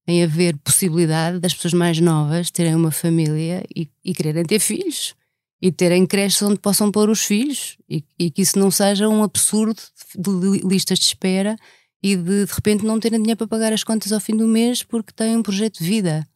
em 0.07 0.23
haver 0.23 0.57
possibilidade 0.57 1.39
das 1.39 1.53
pessoas 1.53 1.73
mais 1.73 1.99
novas 1.99 2.51
terem 2.51 2.75
uma 2.75 2.91
família 2.91 3.63
e, 3.75 3.89
e 4.03 4.13
quererem 4.13 4.43
ter 4.43 4.59
filhos. 4.59 5.15
E 5.61 5.71
terem 5.71 6.07
creches 6.07 6.41
onde 6.41 6.59
possam 6.59 6.91
pôr 6.91 7.07
os 7.09 7.23
filhos. 7.23 7.77
E, 7.87 8.03
e, 8.17 8.31
que 8.31 8.41
isso 8.41 8.57
não 8.57 8.71
seja 8.71 9.07
um 9.07 9.21
absurdo 9.21 9.79
de 10.15 10.67
listas 10.67 10.97
de 10.97 11.05
espera 11.05 11.55
e 12.03 12.15
de 12.15 12.45
de 12.45 12.53
repente 12.53 12.83
não 12.83 12.99
terem 12.99 13.19
dinheiro 13.19 13.37
para 13.37 13.47
pagar 13.47 13.71
as 13.71 13.83
contas 13.83 14.11
ao 14.11 14.19
fim 14.19 14.35
do 14.35 14.47
mês 14.47 14.81
porque 14.81 15.13
têm 15.13 15.37
um 15.37 15.43
projeto 15.43 15.77
de 15.77 15.85
vida. 15.87 16.27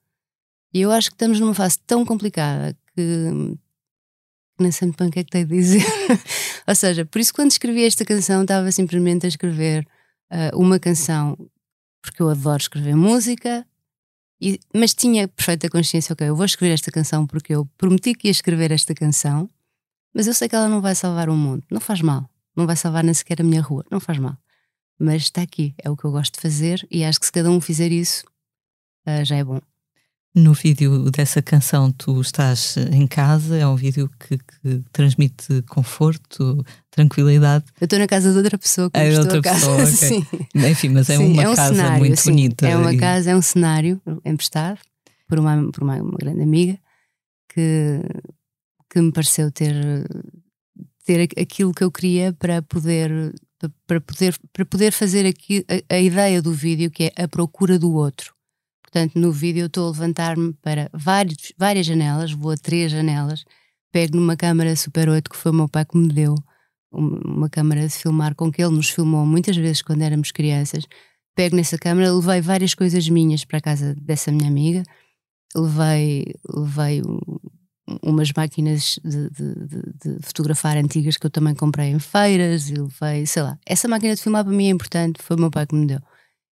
E 0.74 0.81
eu 0.81 0.91
acho 0.91 1.10
que 1.10 1.15
estamos 1.15 1.39
numa 1.39 1.53
fase 1.53 1.79
tão 1.79 2.05
complicada 2.05 2.77
que 2.93 3.57
nem 4.60 4.72
sei 4.72 4.88
muito 4.88 4.98
bem 4.98 5.10
o 5.10 5.12
que 5.12 5.19
é 5.19 5.24
que 5.24 5.31
tenho 5.31 5.45
a 5.45 5.50
dizer. 5.50 5.86
Ou 6.67 6.75
seja, 6.75 7.05
por 7.05 7.19
isso 7.19 7.34
quando 7.34 7.51
escrevi 7.51 7.86
esta 7.86 8.05
canção 8.05 8.41
estava 8.41 8.72
simplesmente 8.72 9.25
a 9.25 9.29
escrever 9.29 9.88
uh, 10.31 10.57
uma 10.60 10.79
canção 10.79 11.38
porque 12.05 12.22
eu 12.22 12.29
adoro 12.29 12.62
escrever 12.62 12.95
música, 12.95 13.65
e, 14.39 14.60
mas 14.74 14.93
tinha 14.93 15.27
perfeita 15.27 15.69
consciência, 15.69 16.13
ok, 16.13 16.27
eu 16.27 16.36
vou 16.36 16.45
escrever 16.45 16.74
esta 16.74 16.91
canção 16.91 17.25
porque 17.25 17.53
eu 17.55 17.65
prometi 17.77 18.13
que 18.13 18.27
ia 18.27 18.31
escrever 18.31 18.72
esta 18.72 18.93
canção, 18.93 19.50
mas 20.13 20.27
eu 20.27 20.34
sei 20.34 20.48
que 20.48 20.55
ela 20.55 20.69
não 20.69 20.81
vai 20.81 20.93
salvar 20.93 21.29
o 21.29 21.36
mundo, 21.36 21.63
não 21.69 21.81
faz 21.81 22.01
mal, 22.01 22.29
não 22.55 22.67
vai 22.67 22.75
salvar 22.75 23.03
nem 23.03 23.13
sequer 23.13 23.41
a 23.41 23.43
minha 23.43 23.62
rua, 23.62 23.84
não 23.89 24.00
faz 24.00 24.19
mal. 24.19 24.38
Mas 25.00 25.24
está 25.24 25.41
aqui, 25.41 25.74
é 25.77 25.89
o 25.89 25.98
que 25.98 26.05
eu 26.05 26.12
gosto 26.12 26.36
de 26.36 26.41
fazer 26.41 26.88
e 26.91 27.03
acho 27.03 27.19
que 27.19 27.25
se 27.25 27.31
cada 27.31 27.50
um 27.50 27.60
fizer 27.60 27.91
isso, 27.91 28.25
uh, 29.07 29.25
já 29.25 29.38
é 29.38 29.43
bom. 29.43 29.60
No 30.35 30.53
vídeo 30.53 31.09
dessa 31.11 31.41
canção, 31.41 31.93
tu 31.93 32.19
estás 32.19 32.75
em 32.91 33.07
casa, 33.07 33.55
é 33.55 33.65
um 33.65 33.77
vídeo 33.77 34.09
que, 34.19 34.37
que 34.37 34.83
transmite 34.91 35.61
conforto, 35.69 36.61
tranquilidade. 36.91 37.63
Eu 37.79 37.85
estou 37.85 37.97
na 37.97 38.05
casa 38.05 38.31
de 38.31 38.37
outra 38.37 38.57
pessoa 38.57 38.91
que 38.91 38.99
é 38.99 39.17
outra 39.17 39.41
pessoa, 39.41 39.75
okay. 39.81 39.85
sim. 39.85 40.27
Enfim, 40.53 40.89
mas 40.89 41.09
é 41.09 41.15
sim, 41.15 41.31
uma 41.31 41.41
é 41.41 41.47
um 41.47 41.55
casa 41.55 41.73
cenário, 41.73 41.99
muito 41.99 42.19
sim. 42.19 42.31
bonita. 42.31 42.67
É 42.67 42.75
uma 42.75 42.93
e... 42.93 42.97
casa, 42.97 43.31
é 43.31 43.35
um 43.35 43.41
cenário 43.41 44.01
emprestado 44.25 44.77
por 45.25 45.39
uma, 45.39 45.71
por 45.71 45.83
uma, 45.83 45.95
uma 46.01 46.17
grande 46.17 46.41
amiga 46.41 46.77
que, 47.53 48.01
que 48.89 48.99
me 48.99 49.13
pareceu 49.13 49.49
ter, 49.49 49.73
ter 51.05 51.29
aquilo 51.39 51.73
que 51.73 51.83
eu 51.83 51.89
queria 51.89 52.33
para 52.33 52.61
poder 52.61 53.33
para 53.87 54.01
poder, 54.01 54.35
para 54.51 54.65
poder 54.65 54.91
fazer 54.91 55.25
aqui 55.25 55.65
a, 55.89 55.95
a 55.95 55.99
ideia 55.99 56.41
do 56.41 56.51
vídeo 56.51 56.91
que 56.91 57.05
é 57.15 57.23
a 57.23 57.27
procura 57.27 57.79
do 57.79 57.93
outro 57.93 58.34
Portanto, 58.95 59.19
no 59.19 59.29
vídeo 59.29 59.63
eu 59.63 59.65
estou 59.65 59.87
a 59.87 59.91
levantar-me 59.91 60.53
para 60.61 60.89
vários, 60.93 61.51
várias 61.57 61.85
janelas, 61.85 62.31
vou 62.31 62.51
a 62.51 62.55
três 62.55 62.89
janelas, 62.89 63.43
pego 63.91 64.15
numa 64.15 64.37
câmara 64.37 64.73
Super 64.73 65.09
8 65.09 65.29
que 65.29 65.35
foi 65.35 65.51
o 65.51 65.55
meu 65.55 65.67
pai 65.67 65.83
que 65.83 65.97
me 65.97 66.07
deu, 66.07 66.33
uma 66.93 67.49
câmara 67.49 67.85
de 67.85 67.93
filmar 67.93 68.33
com 68.35 68.49
que 68.49 68.63
ele 68.63 68.73
nos 68.73 68.89
filmou 68.89 69.25
muitas 69.25 69.57
vezes 69.57 69.81
quando 69.81 70.01
éramos 70.01 70.31
crianças. 70.31 70.85
Pego 71.35 71.57
nessa 71.57 71.77
câmara, 71.77 72.09
levei 72.09 72.39
várias 72.39 72.73
coisas 72.73 73.09
minhas 73.09 73.43
para 73.43 73.57
a 73.57 73.61
casa 73.61 73.93
dessa 73.95 74.31
minha 74.31 74.47
amiga, 74.47 74.81
levei, 75.53 76.33
levei 76.47 77.01
umas 78.01 78.31
máquinas 78.31 78.97
de, 79.03 79.29
de, 79.29 79.55
de, 79.55 80.15
de, 80.15 80.25
fotografar 80.25 80.77
antigas 80.77 81.17
que 81.17 81.25
eu 81.25 81.29
também 81.29 81.53
comprei 81.53 81.89
em 81.89 81.99
feiras 81.99 82.69
e 82.69 82.75
levei, 82.75 83.25
sei 83.25 83.43
lá. 83.43 83.59
Essa 83.65 83.89
máquina 83.89 84.15
de 84.15 84.21
filmar 84.21 84.45
para 84.45 84.53
mim 84.53 84.67
é 84.67 84.69
importante, 84.69 85.21
foi 85.21 85.35
o 85.35 85.39
meu 85.41 85.51
pai 85.51 85.67
que 85.67 85.75
me 85.75 85.85
deu. 85.85 85.99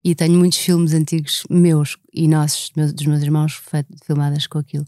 E 0.04 0.16
tenho 0.16 0.38
muitos 0.38 0.60
filmes 0.60 0.94
antigos 0.94 1.44
meus 1.50 1.98
e 2.14 2.28
nossos, 2.28 2.72
dos 2.72 3.06
meus 3.06 3.22
irmãos, 3.22 3.62
filmadas 4.06 4.48
com 4.48 4.58
aquilo. 4.58 4.86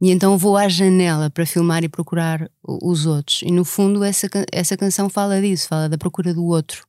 E 0.00 0.10
então 0.10 0.36
vou 0.36 0.56
à 0.56 0.68
janela 0.68 1.30
para 1.30 1.46
filmar 1.46 1.84
e 1.84 1.88
procurar 1.88 2.50
os 2.62 3.06
outros. 3.06 3.42
E 3.42 3.52
no 3.52 3.64
fundo, 3.64 4.02
essa, 4.02 4.28
essa 4.50 4.76
canção 4.76 5.08
fala 5.08 5.40
disso, 5.40 5.68
fala 5.68 5.88
da 5.88 5.96
procura 5.96 6.34
do 6.34 6.44
outro. 6.44 6.86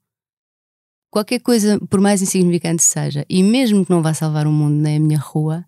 Qualquer 1.12 1.40
coisa, 1.40 1.80
por 1.92 2.02
mais 2.02 2.24
insignificante 2.24 2.82
seja, 2.82 3.24
e 3.30 3.44
mesmo 3.44 3.86
que 3.86 3.92
não 3.92 4.02
vá 4.02 4.16
salvar 4.16 4.48
o 4.48 4.52
mundo 4.52 4.82
nem 4.82 4.98
a 4.98 5.00
minha 5.00 5.20
rua, 5.20 5.64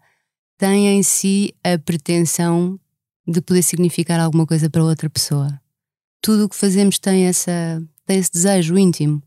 tem 0.57 0.87
em 0.87 1.03
si 1.03 1.53
a 1.63 1.77
pretensão 1.77 2.79
de 3.27 3.41
poder 3.41 3.61
significar 3.61 4.19
alguma 4.19 4.47
coisa 4.47 4.67
para 4.67 4.83
outra 4.83 5.07
pessoa. 5.07 5.61
Tudo 6.21 6.45
o 6.45 6.49
que 6.49 6.55
fazemos 6.55 6.97
tem, 6.97 7.25
essa, 7.25 7.79
tem 8.07 8.17
esse 8.17 8.31
desejo 8.31 8.75
íntimo 8.75 9.21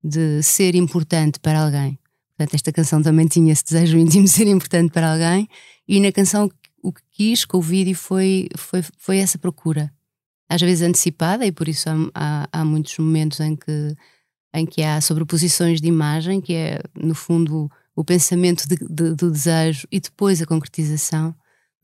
de 0.00 0.44
ser 0.44 0.76
importante 0.76 1.40
para 1.40 1.64
alguém. 1.64 1.98
Portanto, 2.36 2.54
esta 2.54 2.72
canção 2.72 3.00
também 3.02 3.26
tinha 3.26 3.52
esse 3.52 3.64
desejo 3.64 3.96
íntimo 3.98 4.24
de 4.24 4.30
ser 4.30 4.46
importante 4.48 4.92
para 4.92 5.12
alguém, 5.12 5.48
e 5.86 6.00
na 6.00 6.10
canção 6.10 6.50
o 6.82 6.92
que 6.92 7.02
quis 7.10 7.44
com 7.44 7.58
o 7.58 7.62
vídeo 7.62 7.94
foi, 7.94 8.48
foi, 8.56 8.84
foi 8.98 9.18
essa 9.18 9.38
procura. 9.38 9.92
Às 10.48 10.60
vezes 10.60 10.86
antecipada, 10.86 11.46
e 11.46 11.52
por 11.52 11.68
isso 11.68 11.88
há, 11.88 11.94
há, 12.14 12.48
há 12.52 12.64
muitos 12.64 12.98
momentos 12.98 13.40
em 13.40 13.56
que, 13.56 13.96
em 14.52 14.66
que 14.66 14.82
há 14.82 15.00
sobreposições 15.00 15.80
de 15.80 15.88
imagem, 15.88 16.40
que 16.40 16.52
é, 16.52 16.82
no 16.94 17.14
fundo, 17.14 17.70
o 17.96 18.04
pensamento 18.04 18.68
de, 18.68 18.76
de, 18.76 19.14
do 19.14 19.30
desejo 19.30 19.86
e 19.90 20.00
depois 20.00 20.42
a 20.42 20.46
concretização. 20.46 21.34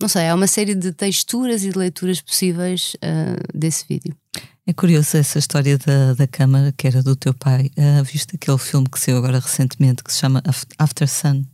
Não 0.00 0.08
sei, 0.08 0.28
há 0.28 0.34
uma 0.34 0.46
série 0.46 0.74
de 0.74 0.92
texturas 0.92 1.62
e 1.62 1.70
de 1.70 1.78
leituras 1.78 2.20
possíveis 2.20 2.94
uh, 2.96 3.58
desse 3.58 3.84
vídeo. 3.86 4.16
É 4.66 4.72
curioso 4.72 5.16
essa 5.16 5.38
história 5.38 5.76
da, 5.76 6.14
da 6.14 6.26
câmara, 6.26 6.72
que 6.72 6.86
era 6.86 7.02
do 7.02 7.14
teu 7.14 7.34
pai. 7.34 7.70
Uh, 7.76 8.02
viste 8.04 8.36
aquele 8.36 8.56
filme 8.56 8.88
que 8.88 8.98
saiu 8.98 9.18
agora 9.18 9.38
recentemente 9.38 10.02
que 10.02 10.12
se 10.12 10.18
chama 10.18 10.42
After 10.78 11.08
Sun? 11.08 11.44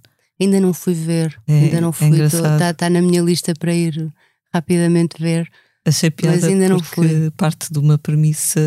Ainda 0.41 0.61
não 0.61 0.73
fui 0.75 0.95
ver, 0.95 1.35
é, 1.49 1.61
ainda 1.61 1.81
não 1.81 1.89
é 1.89 1.93
fui. 1.93 2.23
Está 2.23 2.75
tá 2.75 2.91
na 2.91 3.01
minha 3.01 3.23
lista 3.23 3.55
para 3.59 3.75
ir 3.75 4.13
rapidamente 4.53 5.21
ver. 5.21 5.51
Achei 5.85 6.11
piada 6.11 6.37
mas 6.37 6.45
ainda 6.45 6.69
não 6.69 6.81
fui. 6.81 7.31
parte 7.37 7.73
de 7.73 7.79
uma 7.79 7.97
premissa 7.97 8.61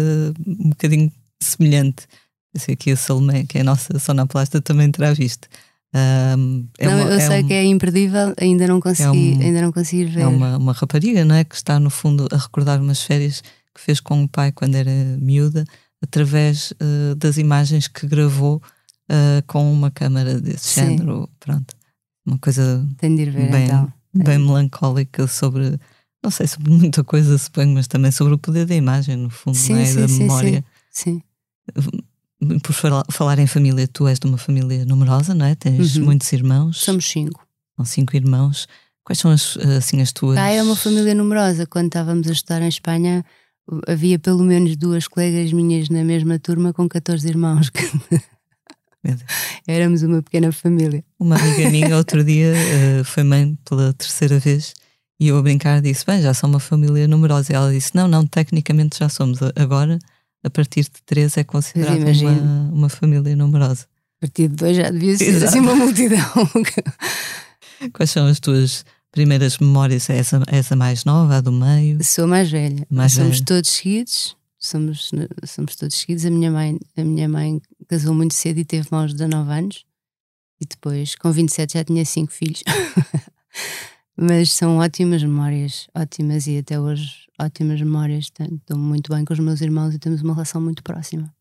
um 0.47 0.69
bocadinho 0.69 1.11
semelhante. 1.41 2.07
Eu 2.53 2.59
sei 2.59 2.75
que 2.75 2.91
a 2.91 2.97
Salomé, 2.97 3.43
que 3.43 3.59
é 3.59 3.61
a 3.61 3.63
nossa 3.63 3.99
sonoplasta, 3.99 4.59
também 4.59 4.89
terá 4.89 5.13
visto. 5.13 5.47
Um, 5.93 6.67
é 6.77 6.85
não, 6.85 6.93
uma, 6.93 7.09
eu 7.09 7.17
é 7.17 7.19
sei 7.19 7.43
um, 7.43 7.47
que 7.47 7.53
é 7.53 7.65
imperdível, 7.65 8.33
ainda 8.39 8.67
não 8.67 8.79
consegui, 8.79 9.33
é 9.33 9.37
um, 9.37 9.41
ainda 9.41 9.61
não 9.61 9.71
consegui 9.71 10.05
ver. 10.05 10.21
É 10.21 10.27
uma, 10.27 10.57
uma 10.57 10.73
rapariga, 10.73 11.25
não 11.25 11.35
é? 11.35 11.43
Que 11.43 11.55
está 11.55 11.79
no 11.79 11.89
fundo 11.89 12.27
a 12.31 12.37
recordar 12.37 12.79
umas 12.79 13.01
férias 13.01 13.41
que 13.73 13.81
fez 13.81 13.99
com 13.99 14.23
o 14.23 14.27
pai 14.27 14.51
quando 14.51 14.75
era 14.75 14.91
miúda, 15.19 15.65
através 16.01 16.71
uh, 16.71 17.15
das 17.15 17.37
imagens 17.37 17.87
que 17.87 18.05
gravou 18.05 18.61
uh, 19.09 19.43
com 19.47 19.71
uma 19.71 19.89
câmara 19.89 20.39
desse 20.39 20.69
Sim. 20.69 20.81
género. 20.81 21.29
Pronto, 21.39 21.75
uma 22.25 22.37
coisa 22.37 22.87
ver, 23.01 23.31
bem, 23.31 23.65
então. 23.65 23.91
bem 24.13 24.35
é. 24.35 24.37
melancólica 24.37 25.25
sobre, 25.25 25.79
não 26.23 26.29
sei 26.29 26.45
sobre 26.45 26.71
muita 26.71 27.03
coisa, 27.03 27.35
suponho, 27.37 27.73
mas 27.73 27.87
também 27.87 28.11
sobre 28.11 28.35
o 28.35 28.37
poder 28.37 28.65
da 28.65 28.75
imagem, 28.75 29.15
no 29.15 29.29
fundo, 29.29 29.57
sim, 29.57 29.73
é? 29.73 29.85
sim, 29.85 29.99
da 30.01 30.07
sim, 30.07 30.19
memória. 30.19 30.63
Sim. 30.91 31.21
Por 32.63 32.73
falar 33.11 33.39
em 33.39 33.47
família, 33.47 33.87
tu 33.87 34.07
és 34.07 34.17
de 34.19 34.27
uma 34.27 34.37
família 34.37 34.85
numerosa, 34.85 35.35
não 35.35 35.45
é? 35.45 35.55
Tens 35.55 35.97
uhum. 35.97 36.05
muitos 36.05 36.31
irmãos. 36.31 36.77
Somos 36.77 37.05
cinco. 37.09 37.45
São 37.75 37.85
cinco 37.85 38.15
irmãos. 38.15 38.67
Quais 39.03 39.19
são 39.19 39.31
as, 39.31 39.57
assim, 39.57 40.01
as 40.01 40.11
tuas. 40.11 40.35
Cá 40.35 40.49
é 40.49 40.61
uma 40.61 40.75
família 40.75 41.13
numerosa. 41.13 41.65
Quando 41.65 41.87
estávamos 41.87 42.27
a 42.27 42.31
estudar 42.31 42.61
em 42.61 42.67
Espanha, 42.69 43.25
havia 43.87 44.17
pelo 44.17 44.43
menos 44.43 44.75
duas 44.77 45.07
colegas 45.07 45.51
minhas 45.51 45.89
na 45.89 46.03
mesma 46.03 46.39
turma 46.39 46.71
com 46.71 46.87
14 46.87 47.27
irmãos. 47.27 47.71
Éramos 49.67 50.03
uma 50.03 50.21
pequena 50.21 50.51
família. 50.51 51.03
Uma 51.19 51.37
amiga 51.37 51.69
minha, 51.69 51.97
outro 51.97 52.23
dia, 52.23 52.53
uh, 52.53 53.03
foi 53.03 53.23
mãe 53.23 53.57
pela 53.65 53.93
terceira 53.93 54.39
vez 54.39 54.73
e 55.19 55.27
eu 55.27 55.37
a 55.37 55.41
brincar 55.41 55.81
disse: 55.81 56.05
Bem, 56.05 56.21
já 56.21 56.33
são 56.33 56.49
uma 56.49 56.59
família 56.59 57.07
numerosa. 57.07 57.51
E 57.51 57.55
ela 57.55 57.71
disse: 57.71 57.91
Não, 57.93 58.07
não, 58.07 58.25
tecnicamente 58.25 58.97
já 58.97 59.09
somos. 59.09 59.39
Agora, 59.55 59.99
a 60.43 60.49
partir 60.49 60.83
de 60.83 61.01
três, 61.05 61.37
é 61.37 61.43
considerada 61.43 61.97
uma, 61.97 62.71
uma 62.71 62.89
família 62.89 63.35
numerosa. 63.35 63.85
A 64.17 64.25
partir 64.25 64.47
de 64.47 64.55
dois 64.55 64.75
já 64.75 64.89
devia 64.89 65.17
ser 65.17 65.29
Exato. 65.29 65.45
assim 65.45 65.59
uma 65.59 65.75
multidão. 65.75 66.19
Quais 67.93 68.11
são 68.11 68.27
as 68.27 68.39
tuas 68.39 68.85
primeiras 69.11 69.57
memórias? 69.57 70.09
É 70.09 70.17
essa, 70.17 70.41
é 70.51 70.57
essa 70.57 70.75
mais 70.75 71.05
nova, 71.05 71.37
a 71.37 71.41
do 71.41 71.51
meio? 71.51 72.03
Sou 72.03 72.27
mais 72.27 72.51
velha. 72.51 72.85
Mais 72.89 73.13
somos 73.13 73.37
velha. 73.37 73.45
todos 73.45 73.69
seguidos. 73.69 74.37
Somos, 74.57 75.11
somos 75.45 75.75
todos 75.77 75.95
seguidos. 75.95 76.25
A 76.25 76.29
minha 76.29 76.51
mãe, 76.51 76.77
a 76.97 77.03
minha 77.03 77.29
mãe 77.29 77.61
casou 77.87 78.13
muito 78.13 78.33
cedo 78.33 78.57
e 78.59 78.65
teve 78.65 78.87
maus 78.91 79.13
19 79.13 79.51
anos. 79.51 79.85
E 80.59 80.65
depois, 80.65 81.15
com 81.15 81.31
27, 81.31 81.73
já 81.73 81.83
tinha 81.85 82.03
cinco 82.03 82.33
filhos. 82.33 82.61
Mas 84.17 84.51
são 84.51 84.77
ótimas 84.79 85.23
memórias, 85.23 85.87
ótimas 85.95 86.45
e 86.45 86.57
até 86.57 86.77
hoje 86.77 87.28
ótimas 87.39 87.79
memórias. 87.81 88.31
Estou 88.39 88.77
muito 88.77 89.13
bem 89.13 89.23
com 89.25 89.33
os 89.33 89.39
meus 89.39 89.61
irmãos 89.61 89.93
e 89.93 89.99
temos 89.99 90.21
uma 90.21 90.33
relação 90.33 90.61
muito 90.61 90.83
próxima. 90.83 91.33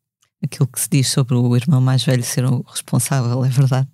Aquilo 0.43 0.69
que 0.69 0.81
se 0.81 0.89
diz 0.89 1.09
sobre 1.09 1.35
o 1.35 1.57
irmão 1.57 1.81
mais 1.81 2.05
velho 2.05 2.23
ser 2.23 2.45
o 2.45 2.63
responsável, 2.63 3.45
é 3.45 3.49
verdade? 3.49 3.89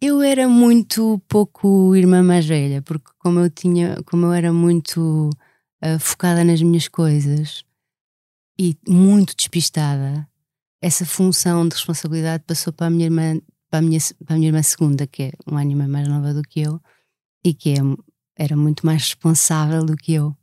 Eu 0.00 0.22
era 0.22 0.48
muito 0.48 1.20
pouco 1.28 1.94
irmã 1.94 2.22
mais 2.22 2.46
velha, 2.46 2.80
porque 2.80 3.10
como 3.18 3.40
eu 3.40 3.50
tinha, 3.50 4.02
como 4.06 4.26
eu 4.26 4.32
era 4.32 4.52
muito 4.52 5.28
uh, 5.84 5.98
focada 5.98 6.42
nas 6.42 6.62
minhas 6.62 6.88
coisas 6.88 7.64
e 8.58 8.76
muito 8.88 9.36
despistada, 9.36 10.26
essa 10.80 11.04
função 11.04 11.68
de 11.68 11.74
responsabilidade 11.74 12.44
passou 12.46 12.72
para 12.72 12.86
a 12.86 12.90
minha 12.90 13.06
irmã, 13.06 13.38
para 13.70 13.80
a 13.80 13.82
minha, 13.82 13.98
para 14.24 14.36
a 14.36 14.38
minha 14.38 14.48
irmã 14.48 14.62
segunda, 14.62 15.06
que 15.06 15.24
é 15.24 15.32
um 15.46 15.56
ano 15.56 15.88
mais 15.88 16.08
nova 16.08 16.32
do 16.32 16.42
que 16.42 16.60
eu, 16.60 16.80
e 17.44 17.52
que 17.52 17.70
é, 17.70 17.78
era 18.36 18.56
muito 18.56 18.86
mais 18.86 19.02
responsável 19.02 19.84
do 19.84 19.96
que 19.96 20.14
eu. 20.14 20.36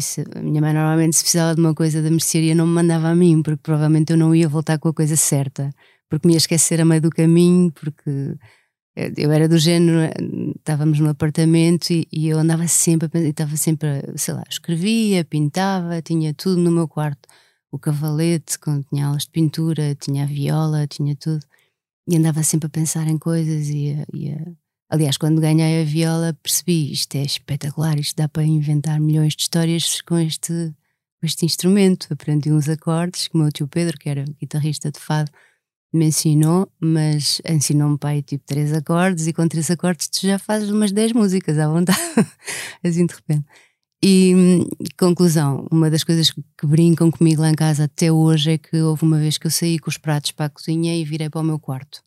Isso, 0.00 0.22
a 0.34 0.40
minha 0.40 0.60
mãe 0.60 0.72
normalmente 0.72 1.16
se 1.16 1.22
precisava 1.22 1.54
de 1.54 1.60
uma 1.60 1.74
coisa 1.74 2.02
da 2.02 2.10
mercearia 2.10 2.54
não 2.54 2.66
me 2.66 2.72
mandava 2.74 3.08
a 3.08 3.14
mim, 3.14 3.42
porque 3.42 3.60
provavelmente 3.62 4.12
eu 4.12 4.16
não 4.16 4.34
ia 4.34 4.48
voltar 4.48 4.78
com 4.78 4.88
a 4.88 4.94
coisa 4.94 5.16
certa, 5.16 5.70
porque 6.08 6.26
me 6.26 6.34
ia 6.34 6.38
esquecer 6.38 6.80
a 6.80 6.84
meio 6.84 7.02
do 7.02 7.10
caminho, 7.10 7.70
porque 7.72 8.36
eu 9.16 9.30
era 9.30 9.48
do 9.48 9.58
género, 9.58 9.98
estávamos 10.56 10.98
no 11.00 11.10
apartamento 11.10 11.90
e, 11.90 12.06
e 12.12 12.28
eu 12.28 12.38
andava 12.38 12.66
sempre, 12.66 13.08
estava 13.28 13.56
sempre, 13.56 13.88
sei 14.16 14.34
lá, 14.34 14.42
escrevia, 14.48 15.24
pintava, 15.24 16.02
tinha 16.02 16.34
tudo 16.34 16.60
no 16.60 16.70
meu 16.70 16.88
quarto 16.88 17.28
o 17.70 17.78
cavalete, 17.78 18.58
quando 18.58 18.84
tinha 18.88 19.06
aulas 19.06 19.24
de 19.24 19.30
pintura, 19.30 19.94
tinha 19.94 20.24
a 20.24 20.26
viola, 20.26 20.86
tinha 20.86 21.14
tudo. 21.16 21.44
E 22.08 22.16
andava 22.16 22.42
sempre 22.42 22.66
a 22.66 22.70
pensar 22.70 23.06
em 23.08 23.18
coisas 23.18 23.68
e, 23.68 23.96
e 24.12 24.34
Aliás, 24.90 25.16
quando 25.16 25.40
ganhei 25.40 25.82
a 25.82 25.84
viola 25.84 26.36
percebi 26.42 26.92
isto 26.92 27.14
é 27.14 27.22
espetacular, 27.22 27.96
isto 27.96 28.16
dá 28.16 28.28
para 28.28 28.42
inventar 28.42 28.98
milhões 28.98 29.36
de 29.36 29.42
histórias 29.42 30.00
com 30.00 30.18
este, 30.18 30.52
com 31.20 31.26
este 31.26 31.46
instrumento. 31.46 32.08
Aprendi 32.10 32.50
uns 32.50 32.68
acordes 32.68 33.28
que 33.28 33.36
o 33.36 33.38
meu 33.38 33.52
tio 33.52 33.68
Pedro, 33.68 33.96
que 33.96 34.08
era 34.08 34.24
guitarrista 34.40 34.90
de 34.90 34.98
fado, 34.98 35.30
me 35.92 36.06
ensinou, 36.06 36.68
mas 36.80 37.40
ensinou-me 37.48 37.98
aí 38.02 38.20
tipo 38.20 38.44
três 38.44 38.72
acordes 38.72 39.28
e 39.28 39.32
com 39.32 39.46
três 39.46 39.70
acordes 39.70 40.08
tu 40.08 40.26
já 40.26 40.40
fazes 40.40 40.70
umas 40.70 40.90
dez 40.90 41.12
músicas 41.12 41.56
à 41.58 41.68
vontade, 41.68 41.98
assim 42.82 43.06
de 43.06 43.14
repente. 43.14 43.46
E 44.02 44.66
conclusão, 44.98 45.68
uma 45.70 45.88
das 45.88 46.02
coisas 46.02 46.30
que 46.32 46.66
brincam 46.66 47.12
comigo 47.12 47.42
lá 47.42 47.50
em 47.50 47.54
casa 47.54 47.84
até 47.84 48.10
hoje 48.10 48.52
é 48.52 48.58
que 48.58 48.80
houve 48.80 49.04
uma 49.04 49.18
vez 49.18 49.38
que 49.38 49.46
eu 49.46 49.50
saí 49.52 49.78
com 49.78 49.88
os 49.88 49.98
pratos 49.98 50.32
para 50.32 50.46
a 50.46 50.50
cozinha 50.50 50.96
e 50.96 51.04
virei 51.04 51.30
para 51.30 51.40
o 51.40 51.44
meu 51.44 51.60
quarto. 51.60 52.02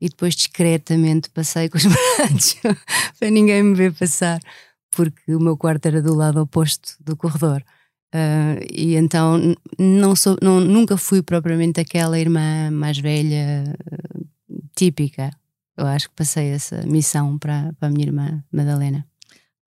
E 0.00 0.08
depois 0.08 0.34
discretamente 0.34 1.30
passei 1.30 1.68
com 1.68 1.76
os 1.76 1.84
pratos 2.16 2.56
para 3.18 3.30
ninguém 3.30 3.62
me 3.62 3.74
ver 3.74 3.92
passar, 3.92 4.40
porque 4.90 5.34
o 5.34 5.40
meu 5.40 5.56
quarto 5.56 5.86
era 5.86 6.00
do 6.00 6.14
lado 6.14 6.40
oposto 6.40 6.96
do 7.00 7.16
corredor. 7.16 7.64
Uh, 8.14 8.64
e 8.72 8.94
então 8.96 9.38
não 9.78 10.16
sou, 10.16 10.38
não, 10.40 10.60
nunca 10.60 10.96
fui 10.96 11.20
propriamente 11.20 11.78
aquela 11.78 12.18
irmã 12.18 12.70
mais 12.70 12.98
velha 12.98 13.64
uh, 13.68 14.26
típica. 14.74 15.30
Eu 15.76 15.86
acho 15.86 16.08
que 16.08 16.14
passei 16.14 16.48
essa 16.48 16.82
missão 16.86 17.38
para, 17.38 17.72
para 17.78 17.88
a 17.88 17.90
minha 17.90 18.06
irmã 18.06 18.42
Madalena. 18.50 19.06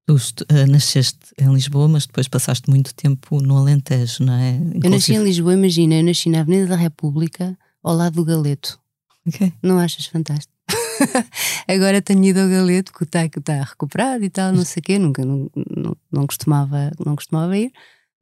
Tu 0.08 0.16
uh, 0.16 0.68
nasceste 0.68 1.20
em 1.40 1.54
Lisboa, 1.54 1.88
mas 1.88 2.08
depois 2.08 2.28
passaste 2.28 2.70
muito 2.70 2.94
tempo 2.96 3.40
no 3.42 3.58
Alentejo, 3.58 4.24
não 4.24 4.34
é? 4.34 4.56
Inclusive... 4.56 4.88
Eu 4.88 4.90
nasci 4.90 5.14
em 5.14 5.24
Lisboa, 5.24 5.54
imagina, 5.54 5.96
eu 5.96 6.04
nasci 6.04 6.30
na 6.30 6.42
Avenida 6.42 6.68
da 6.68 6.76
República, 6.76 7.58
ao 7.84 7.96
lado 7.96 8.16
do 8.16 8.26
Galeto. 8.26 8.81
Okay. 9.28 9.54
Não 9.62 9.80
achas 9.80 10.06
fantástico? 10.06 10.54
Agora 11.68 12.02
tenho 12.02 12.24
ido 12.24 12.40
ao 12.40 12.50
Galeto, 12.50 12.94
que 12.94 13.04
está, 13.04 13.28
que 13.28 13.40
está 13.40 13.62
recuperado 13.64 14.24
e 14.24 14.30
tal, 14.30 14.52
não 14.52 14.66
sei 14.66 14.80
o 14.82 14.84
quê, 14.84 15.00
nunca, 15.00 15.24
não, 15.26 15.50
não, 15.56 15.98
não, 16.12 16.28
costumava, 16.28 16.92
não 17.04 17.16
costumava 17.16 17.58
ir, 17.58 17.72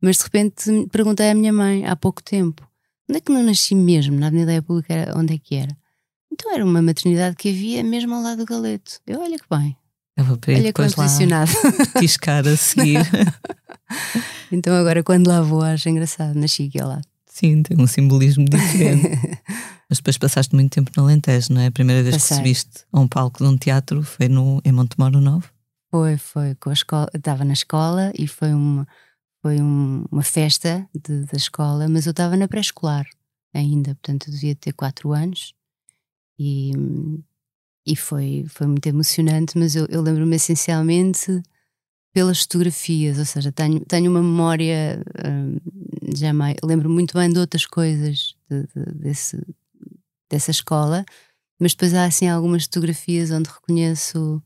mas 0.01 0.17
de 0.17 0.23
repente 0.23 0.88
perguntei 0.91 1.29
à 1.29 1.35
minha 1.35 1.53
mãe, 1.53 1.85
há 1.85 1.95
pouco 1.95 2.23
tempo, 2.23 2.67
onde 3.09 3.17
é 3.17 3.21
que 3.21 3.31
não 3.31 3.43
nasci 3.43 3.75
mesmo? 3.75 4.19
Na 4.19 4.27
Avenida 4.27 4.47
da 4.47 4.53
República, 4.53 5.13
onde 5.15 5.35
é 5.35 5.38
que 5.38 5.55
era? 5.55 5.75
Então 6.31 6.53
era 6.53 6.63
uma 6.63 6.81
maternidade 6.81 7.35
que 7.35 7.49
havia 7.49 7.83
mesmo 7.83 8.13
ao 8.13 8.21
lado 8.21 8.39
do 8.39 8.45
Galeto. 8.45 8.99
Eu, 9.05 9.19
olha 9.19 9.38
que 9.38 9.45
bem, 9.49 9.75
eu 10.15 10.23
vou 10.23 10.38
para 10.38 10.53
Olha 10.53 10.63
depois 10.63 10.95
lá 10.95 11.07
tiscar 11.99 12.47
a 12.47 12.55
seguir. 12.55 12.99
então 14.51 14.75
agora 14.75 15.03
quando 15.03 15.27
lá 15.27 15.41
vou 15.41 15.62
acho 15.62 15.89
engraçado, 15.89 16.35
nasci 16.35 16.67
aqui 16.67 16.79
ao 16.79 16.89
lado. 16.89 17.05
Sim, 17.25 17.63
tem 17.63 17.79
um 17.79 17.88
simbolismo 17.88 18.43
diferente. 18.43 19.07
Mas 19.89 19.97
depois 19.97 20.17
passaste 20.17 20.54
muito 20.54 20.71
tempo 20.71 20.91
no 20.95 21.04
Alentejo, 21.04 21.54
não 21.54 21.62
é? 21.62 21.67
A 21.67 21.71
primeira 21.71 22.04
vez 22.04 22.15
Passei. 22.15 22.38
que 22.38 22.43
subiste 22.43 22.86
a 22.91 22.99
um 22.99 23.08
palco 23.08 23.39
de 23.39 23.49
um 23.49 23.58
teatro 23.58 24.04
foi 24.04 24.28
no, 24.28 24.62
em 24.63 24.71
Montemoro 24.71 25.19
Novo? 25.19 25.49
Foi, 25.89 26.17
foi 26.17 26.56
com 26.56 26.69
a 26.69 26.73
escola, 26.73 27.10
estava 27.13 27.43
na 27.43 27.54
escola 27.54 28.12
e 28.17 28.28
foi 28.28 28.54
uma, 28.54 28.88
foi 29.41 29.60
um, 29.60 30.06
uma 30.12 30.21
festa 30.21 30.88
de, 30.93 31.25
da 31.25 31.38
escola, 31.38 31.88
mas 31.89 32.06
eu 32.06 32.12
estava 32.12 32.38
na 32.38 32.47
pré-escolar 32.47 33.08
ainda, 33.52 33.95
portanto 33.95 34.28
eu 34.28 34.34
devia 34.34 34.56
ter 34.56 34.73
quatro 34.73 35.12
anos 35.12 35.56
e 36.38 36.71
e 37.89 37.95
foi, 37.95 38.45
foi 38.47 38.67
muito 38.67 38.86
emocionante, 38.86 39.58
mas 39.58 39.75
eu, 39.75 39.88
eu 39.89 40.02
lembro-me 40.02 40.36
essencialmente 40.36 41.41
pelas 42.13 42.41
fotografias, 42.41 43.17
ou 43.17 43.25
seja, 43.25 43.52
tenho, 43.52 43.80
tenho 43.82 44.12
uma 44.12 44.21
memória 44.21 45.02
hum, 45.25 45.58
jamais. 46.15 46.58
Lembro 46.63 46.88
muito 46.88 47.17
bem 47.17 47.30
de 47.32 47.39
outras 47.39 47.65
coisas 47.65 48.36
de, 48.49 48.62
de, 48.62 48.91
desse, 48.93 49.41
dessa 50.29 50.51
escola, 50.51 51.05
mas 51.59 51.73
depois 51.73 51.93
há 51.93 52.05
assim 52.05 52.27
algumas 52.27 52.63
fotografias 52.63 53.31
onde 53.31 53.49
reconheço. 53.49 54.41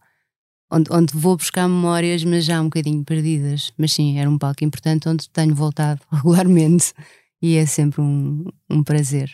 Onde, 0.72 0.92
onde 0.92 1.14
vou 1.14 1.38
buscar 1.38 1.68
memórias, 1.68 2.24
mas 2.24 2.46
já 2.46 2.60
um 2.60 2.64
bocadinho 2.64 3.04
perdidas. 3.04 3.72
Mas 3.78 3.94
sim, 3.94 4.18
era 4.18 4.28
um 4.28 4.40
palco 4.40 4.64
importante 4.64 5.08
onde 5.08 5.30
tenho 5.30 5.54
voltado 5.54 6.02
regularmente 6.12 6.94
e 7.40 7.58
é 7.58 7.66
sempre 7.68 8.02
um, 8.02 8.46
um 8.68 8.82
prazer. 8.82 9.32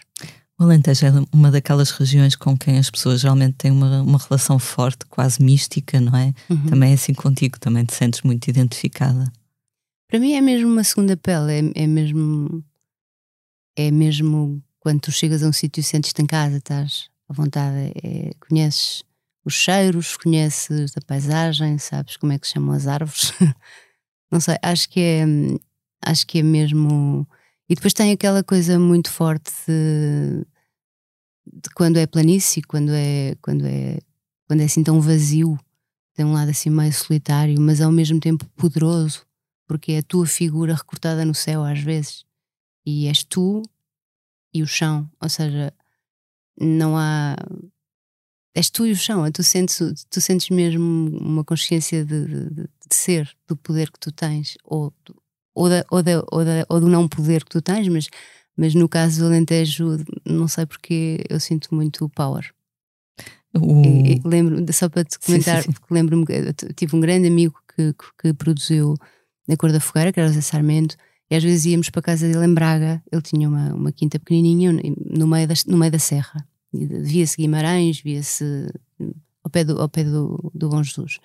O 0.60 0.64
Alentejo 0.64 1.06
é 1.06 1.12
uma 1.32 1.50
daquelas 1.50 1.92
regiões 1.92 2.36
com 2.36 2.58
quem 2.58 2.78
as 2.78 2.90
pessoas 2.90 3.22
geralmente 3.22 3.54
têm 3.54 3.72
uma, 3.72 4.02
uma 4.02 4.18
relação 4.18 4.60
forte, 4.60 5.06
quase 5.06 5.42
mística, 5.42 6.02
não 6.02 6.14
é? 6.18 6.34
Uhum. 6.50 6.66
Também 6.66 6.92
é 6.92 6.96
assim 6.96 7.14
contigo, 7.14 7.58
também 7.58 7.86
te 7.86 7.94
sentes 7.94 8.24
muito 8.24 8.50
identificada. 8.50 9.32
Para 10.10 10.20
mim 10.20 10.34
é 10.34 10.42
mesmo 10.42 10.70
uma 10.70 10.84
segunda 10.84 11.16
pele, 11.16 11.72
é, 11.76 11.84
é 11.84 11.88
mesmo. 11.88 12.62
É 13.78 13.90
mesmo 13.90 14.62
quando 14.80 15.02
tu 15.02 15.12
chegas 15.12 15.44
a 15.44 15.48
um 15.48 15.54
sítio 15.54 15.84
sentes-te 15.84 16.22
em 16.22 16.26
casa, 16.26 16.58
estás 16.58 17.10
à 17.28 17.34
vontade, 17.34 17.92
é, 18.04 18.32
conheces 18.40 19.04
os 19.46 19.54
cheiros, 19.54 20.18
conheces 20.18 20.96
a 20.98 21.02
paisagem, 21.02 21.78
sabes 21.78 22.18
como 22.18 22.34
é 22.34 22.40
que 22.40 22.48
se 22.48 22.54
chamam 22.54 22.74
as 22.76 22.88
árvores. 22.88 23.34
não 24.32 24.40
sei, 24.40 24.58
acho 24.62 24.90
que 24.90 25.00
é. 25.00 25.26
Acho 26.02 26.26
que 26.26 26.40
é 26.40 26.44
mesmo 26.44 27.28
e 27.70 27.76
depois 27.76 27.94
tem 27.94 28.12
aquela 28.12 28.44
coisa 28.44 28.80
muito 28.80 29.12
forte 29.12 29.52
de, 29.68 30.44
de 31.46 31.70
quando 31.76 31.98
é 31.98 32.08
planície, 32.08 32.64
quando 32.64 32.90
é, 32.92 33.36
quando 33.44 33.64
é, 33.64 34.00
quando 34.48 34.62
é 34.62 34.66
assim 34.66 34.84
tão 34.84 35.00
vazio, 35.00 35.56
tem 36.16 36.26
um 36.26 36.34
lado 36.34 36.50
assim 36.50 36.72
meio 36.72 36.92
solitário, 36.92 37.62
mas 37.62 37.80
ao 37.80 37.92
mesmo 37.92 38.20
tempo 38.20 38.44
poderoso, 38.58 39.24
porque 39.68 39.92
é 39.92 39.98
a 40.00 40.04
tua 40.04 40.26
figura 40.26 40.74
recortada 40.74 41.24
no 41.24 41.36
céu 41.36 41.64
às 41.64 41.80
vezes. 41.80 42.26
E 42.84 43.08
és 43.08 43.24
tu 43.24 43.62
e 44.54 44.62
o 44.64 44.68
chão, 44.68 45.10
ou 45.22 45.30
seja, 45.30 45.74
não 46.60 46.98
há. 46.98 47.36
És 48.56 48.70
tu 48.70 48.86
e 48.86 48.92
o 48.92 48.96
chão, 48.96 49.30
tu 49.32 49.44
sentes, 49.44 50.06
tu 50.10 50.20
sentes 50.20 50.50
mesmo 50.50 51.18
uma 51.18 51.44
consciência 51.44 52.04
de, 52.04 52.26
de, 52.26 52.50
de 52.64 52.96
ser, 52.96 53.32
do 53.48 53.56
poder 53.56 53.92
que 53.92 54.00
tu 54.00 54.12
tens, 54.12 54.58
ou 54.64 54.94
ou, 55.60 55.68
da, 55.68 55.86
ou, 55.92 56.02
da, 56.02 56.24
ou, 56.32 56.46
da, 56.46 56.66
ou 56.70 56.80
do 56.80 56.88
não 56.88 57.08
poder 57.08 57.44
que 57.44 57.50
tu 57.50 57.62
tens, 57.62 57.88
mas, 57.90 58.08
mas 58.56 58.74
no 58.74 58.88
caso 58.88 59.20
do 59.20 59.26
Alentejo, 59.28 59.98
não 60.26 60.48
sei 60.48 60.66
porque 60.66 61.24
eu 61.30 61.38
sinto 61.38 61.76
muito 61.76 62.08
power. 62.10 62.50
O... 63.54 63.82
Lembro, 64.26 64.64
só 64.72 64.88
para 64.88 65.04
te 65.04 65.20
comentar, 65.20 65.64
lembro-me 65.90 66.26
tive 66.76 66.96
um 66.96 67.02
grande 67.02 67.28
amigo 67.28 67.60
que, 67.76 67.94
que, 67.94 68.06
que, 68.22 68.34
produziu 68.34 68.96
na 69.48 69.58
Cor 69.58 69.72
da 69.72 69.80
Fogueira, 69.80 70.14
que 70.14 70.20
era 70.20 70.30
o 70.30 70.34
Zé 70.34 70.42
Sarmento, 70.42 70.96
e 71.30 71.36
às 71.36 71.44
vezes 71.44 71.66
íamos 71.66 71.90
para 71.90 72.00
a 72.00 72.04
casa 72.04 72.28
dele 72.28 72.46
em 72.46 72.54
Braga. 72.54 73.02
Ele 73.12 73.22
tinha 73.22 73.48
uma, 73.48 73.74
uma 73.74 73.92
quinta 73.92 74.18
pequenininha 74.20 74.74
no 75.06 75.28
meio 75.28 75.48
da, 75.48 75.54
no 75.68 75.78
meio 75.78 75.92
da 75.92 76.00
serra. 76.00 76.48
Via-se 76.74 77.38
Guimarães, 77.38 78.02
via-se 78.02 78.44
ao 79.44 79.52
pé, 79.52 79.64
do, 79.64 79.80
ao 79.80 79.90
pé 79.90 80.04
do, 80.04 80.52
do 80.54 80.70
Bom 80.70 80.82
Jesus. 80.82 81.20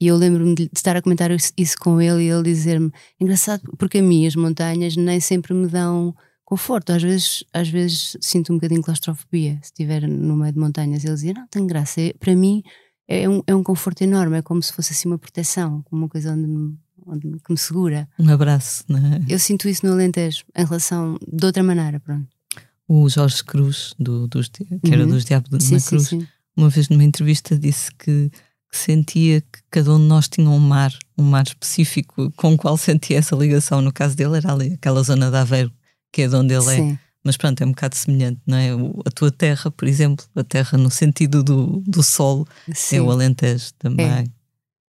E 0.00 0.08
eu 0.08 0.16
lembro-me 0.16 0.54
de 0.54 0.70
estar 0.74 0.96
a 0.96 1.02
comentar 1.02 1.30
isso 1.56 1.76
com 1.78 2.00
ele 2.00 2.24
e 2.24 2.30
ele 2.30 2.42
dizer-me: 2.42 2.90
engraçado, 3.20 3.62
porque 3.78 3.98
a 3.98 4.02
mim 4.02 4.26
as 4.26 4.36
montanhas 4.36 4.96
nem 4.96 5.20
sempre 5.20 5.54
me 5.54 5.68
dão 5.68 6.14
conforto. 6.44 6.90
Às 6.90 7.02
vezes, 7.02 7.44
às 7.52 7.68
vezes 7.68 8.16
sinto 8.20 8.52
um 8.52 8.56
bocadinho 8.56 8.82
claustrofobia 8.82 9.58
se 9.62 9.70
estiver 9.70 10.06
no 10.06 10.36
meio 10.36 10.52
de 10.52 10.58
montanhas. 10.58 11.04
Ele 11.04 11.14
dizia: 11.14 11.34
Não, 11.34 11.46
tem 11.48 11.66
graça. 11.66 12.00
É, 12.00 12.12
para 12.12 12.34
mim 12.34 12.62
é 13.08 13.28
um, 13.28 13.42
é 13.46 13.54
um 13.54 13.62
conforto 13.62 14.02
enorme, 14.02 14.38
é 14.38 14.42
como 14.42 14.62
se 14.62 14.72
fosse 14.72 14.92
assim 14.92 15.08
uma 15.08 15.18
proteção, 15.18 15.84
uma 15.90 16.08
coisa 16.08 16.32
onde 16.32 16.46
me, 16.46 16.76
que 17.44 17.52
me 17.52 17.58
segura. 17.58 18.08
Um 18.18 18.28
abraço, 18.30 18.84
não 18.88 18.98
é? 18.98 19.20
Eu 19.28 19.38
sinto 19.38 19.68
isso 19.68 19.86
no 19.86 19.92
Alentejo, 19.92 20.44
em 20.54 20.64
relação 20.64 21.18
de 21.26 21.46
outra 21.46 21.62
maneira. 21.62 22.00
Pronto. 22.00 22.26
O 22.88 23.08
Jorge 23.08 23.42
Cruz, 23.42 23.94
do, 23.98 24.28
dos, 24.28 24.48
que 24.48 24.66
era 24.84 25.04
uhum. 25.04 25.10
dos 25.10 25.24
Diabos 25.24 25.50
de 25.50 25.64
sim, 25.64 25.80
Cruz, 25.80 26.08
sim, 26.08 26.20
sim. 26.20 26.28
uma 26.56 26.68
vez 26.68 26.88
numa 26.88 27.04
entrevista 27.04 27.58
disse 27.58 27.90
que 27.94 28.30
que 28.70 28.76
sentia 28.76 29.40
que 29.40 29.60
cada 29.70 29.94
um 29.94 29.98
de 29.98 30.04
nós 30.04 30.28
tinha 30.28 30.48
um 30.48 30.58
mar, 30.58 30.92
um 31.16 31.22
mar 31.22 31.44
específico 31.44 32.30
com 32.36 32.54
o 32.54 32.56
qual 32.56 32.76
sentia 32.76 33.18
essa 33.18 33.34
ligação. 33.34 33.80
No 33.80 33.92
caso 33.92 34.16
dele 34.16 34.36
era 34.36 34.52
ali, 34.52 34.74
aquela 34.74 35.02
zona 35.02 35.30
de 35.30 35.36
Aveiro, 35.36 35.72
que 36.12 36.22
é 36.22 36.28
de 36.28 36.34
onde 36.34 36.54
ele 36.54 36.66
é. 36.66 36.76
Sim. 36.76 36.92
é. 36.92 36.98
Mas 37.24 37.36
pronto, 37.36 37.60
é 37.60 37.66
um 37.66 37.70
bocado 37.70 37.96
semelhante, 37.96 38.40
não 38.46 38.56
é? 38.56 38.68
A 39.04 39.10
tua 39.10 39.32
terra, 39.32 39.68
por 39.68 39.88
exemplo, 39.88 40.24
a 40.36 40.44
terra 40.44 40.78
no 40.78 40.90
sentido 40.90 41.42
do, 41.42 41.82
do 41.84 42.00
solo, 42.00 42.46
Sim. 42.72 42.98
é 42.98 43.02
o 43.02 43.10
Alentejo 43.10 43.72
também. 43.80 44.32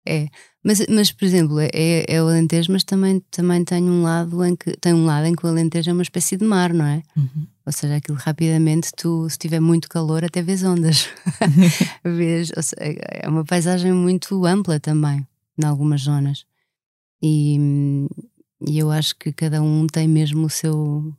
É. 0.04 0.24
é. 0.24 0.28
Mas, 0.66 0.84
mas, 0.88 1.12
por 1.12 1.24
exemplo, 1.24 1.60
é, 1.60 1.70
é, 2.08 2.20
o 2.20 2.26
Alentejo, 2.26 2.72
mas 2.72 2.82
também, 2.82 3.20
também 3.30 3.64
tem 3.64 3.84
um 3.84 4.02
lado 4.02 4.44
em 4.44 4.56
que 4.56 4.76
tem 4.78 4.92
um 4.92 5.04
lado 5.04 5.24
em 5.24 5.32
que 5.32 5.46
o 5.46 5.48
Alentejo 5.48 5.90
é 5.90 5.92
uma 5.92 6.02
espécie 6.02 6.36
de 6.36 6.44
mar, 6.44 6.74
não 6.74 6.84
é? 6.84 7.04
Uhum. 7.16 7.46
Ou 7.64 7.72
seja, 7.72 7.94
aquilo 7.94 8.18
rapidamente, 8.18 8.90
tu, 8.96 9.30
se 9.30 9.38
tiver 9.38 9.60
muito 9.60 9.88
calor, 9.88 10.24
até 10.24 10.42
vês 10.42 10.64
ondas. 10.64 11.08
vês, 12.04 12.48
seja, 12.48 12.76
é 12.80 13.28
uma 13.28 13.44
paisagem 13.44 13.92
muito 13.92 14.44
ampla 14.44 14.80
também, 14.80 15.24
em 15.56 15.64
algumas 15.64 16.00
zonas. 16.00 16.44
E, 17.22 17.56
e 18.66 18.76
eu 18.76 18.90
acho 18.90 19.14
que 19.14 19.32
cada 19.32 19.62
um 19.62 19.86
tem 19.86 20.08
mesmo 20.08 20.46
o 20.46 20.50
seu, 20.50 21.14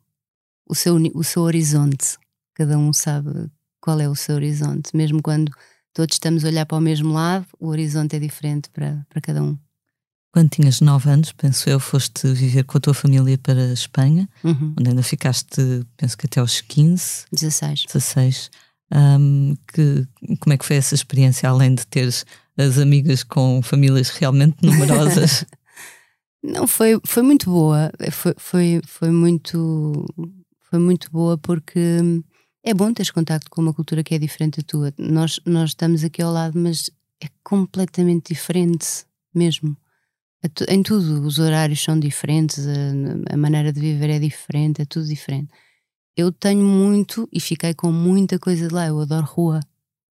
o 0.68 0.76
seu, 0.76 0.98
o 1.16 1.24
seu 1.24 1.44
horizonte. 1.44 2.18
Cada 2.54 2.78
um 2.78 2.92
sabe 2.92 3.50
qual 3.80 3.98
é 4.02 4.10
o 4.10 4.16
seu 4.16 4.36
horizonte, 4.36 4.94
mesmo 4.94 5.22
quando 5.22 5.54
todos 5.98 6.14
estamos 6.14 6.46
a 6.46 6.50
olhar 6.50 6.64
para 6.68 6.78
o 6.78 6.82
mesmo 6.82 7.12
lado, 7.12 7.48
o 7.60 7.70
horizonte 7.70 8.16
é 8.16 8.20
diferente 8.20 8.70
para, 8.70 9.04
para 9.10 9.20
cada 9.20 9.42
um. 9.42 9.58
Quando 10.32 10.52
tinhas 10.52 10.80
9 10.80 11.10
anos, 11.10 11.32
penso 11.32 11.68
eu, 11.68 11.80
foste 11.80 12.32
viver 12.34 12.66
com 12.66 12.78
a 12.78 12.82
tua 12.82 12.94
família 12.94 13.36
para 13.40 13.60
a 13.60 13.74
Espanha, 13.74 14.30
uhum. 14.44 14.76
onde 14.80 14.90
ainda 14.92 15.02
ficaste, 15.02 15.60
penso 15.98 16.16
que 16.16 16.28
até 16.28 16.40
aos 16.40 16.62
15. 16.62 17.26
16. 17.32 17.86
16. 17.88 18.52
Um, 18.94 19.58
que, 19.74 20.08
como 20.40 20.54
é 20.54 20.58
que 20.60 20.66
foi 20.66 20.76
essa 20.76 20.94
experiência, 20.94 21.50
além 21.50 21.74
de 21.74 21.88
teres 21.88 22.28
as 22.56 22.78
amigas 22.78 23.24
com 23.24 23.60
famílias 23.64 24.10
realmente 24.10 24.58
numerosas? 24.62 25.46
Não, 26.44 26.68
foi, 26.68 27.02
foi 27.08 27.24
muito 27.24 27.50
boa. 27.50 27.92
Foi, 28.12 28.36
foi, 28.38 28.82
foi, 28.86 29.10
muito, 29.10 30.06
foi 30.70 30.78
muito 30.78 31.10
boa 31.10 31.40
porque 31.40 32.22
é 32.70 32.74
bom 32.74 32.94
teres 32.94 33.12
contacto 33.12 33.50
com 33.50 33.62
uma 33.62 33.74
cultura 33.74 34.04
que 34.04 34.14
é 34.14 34.20
diferente 34.20 34.58
da 34.58 34.64
tua. 34.64 34.94
Nós, 34.98 35.40
nós 35.46 35.70
estamos 35.70 36.04
aqui 36.04 36.22
ao 36.22 36.32
lado, 36.32 36.60
mas 36.60 36.90
é 37.24 37.28
completamente 37.44 38.34
diferente 38.34 39.06
mesmo. 39.34 39.76
Em 40.68 40.84
tudo, 40.84 41.26
os 41.26 41.40
horários 41.40 41.84
são 41.84 42.00
diferentes, 42.00 42.66
a, 42.68 43.34
a 43.34 43.38
maneira 43.38 43.72
de 43.72 43.80
viver 43.80 44.10
é 44.10 44.20
diferente, 44.20 44.82
é 44.82 44.86
tudo 44.86 45.08
diferente. 45.08 45.50
Eu 46.16 46.32
tenho 46.32 46.64
muito 46.64 47.28
e 47.32 47.40
fiquei 47.40 47.74
com 47.74 47.92
muita 47.92 48.38
coisa 48.38 48.68
de 48.68 48.74
lá. 48.74 48.88
Eu 48.88 49.00
adoro 49.00 49.26
rua, 49.26 49.60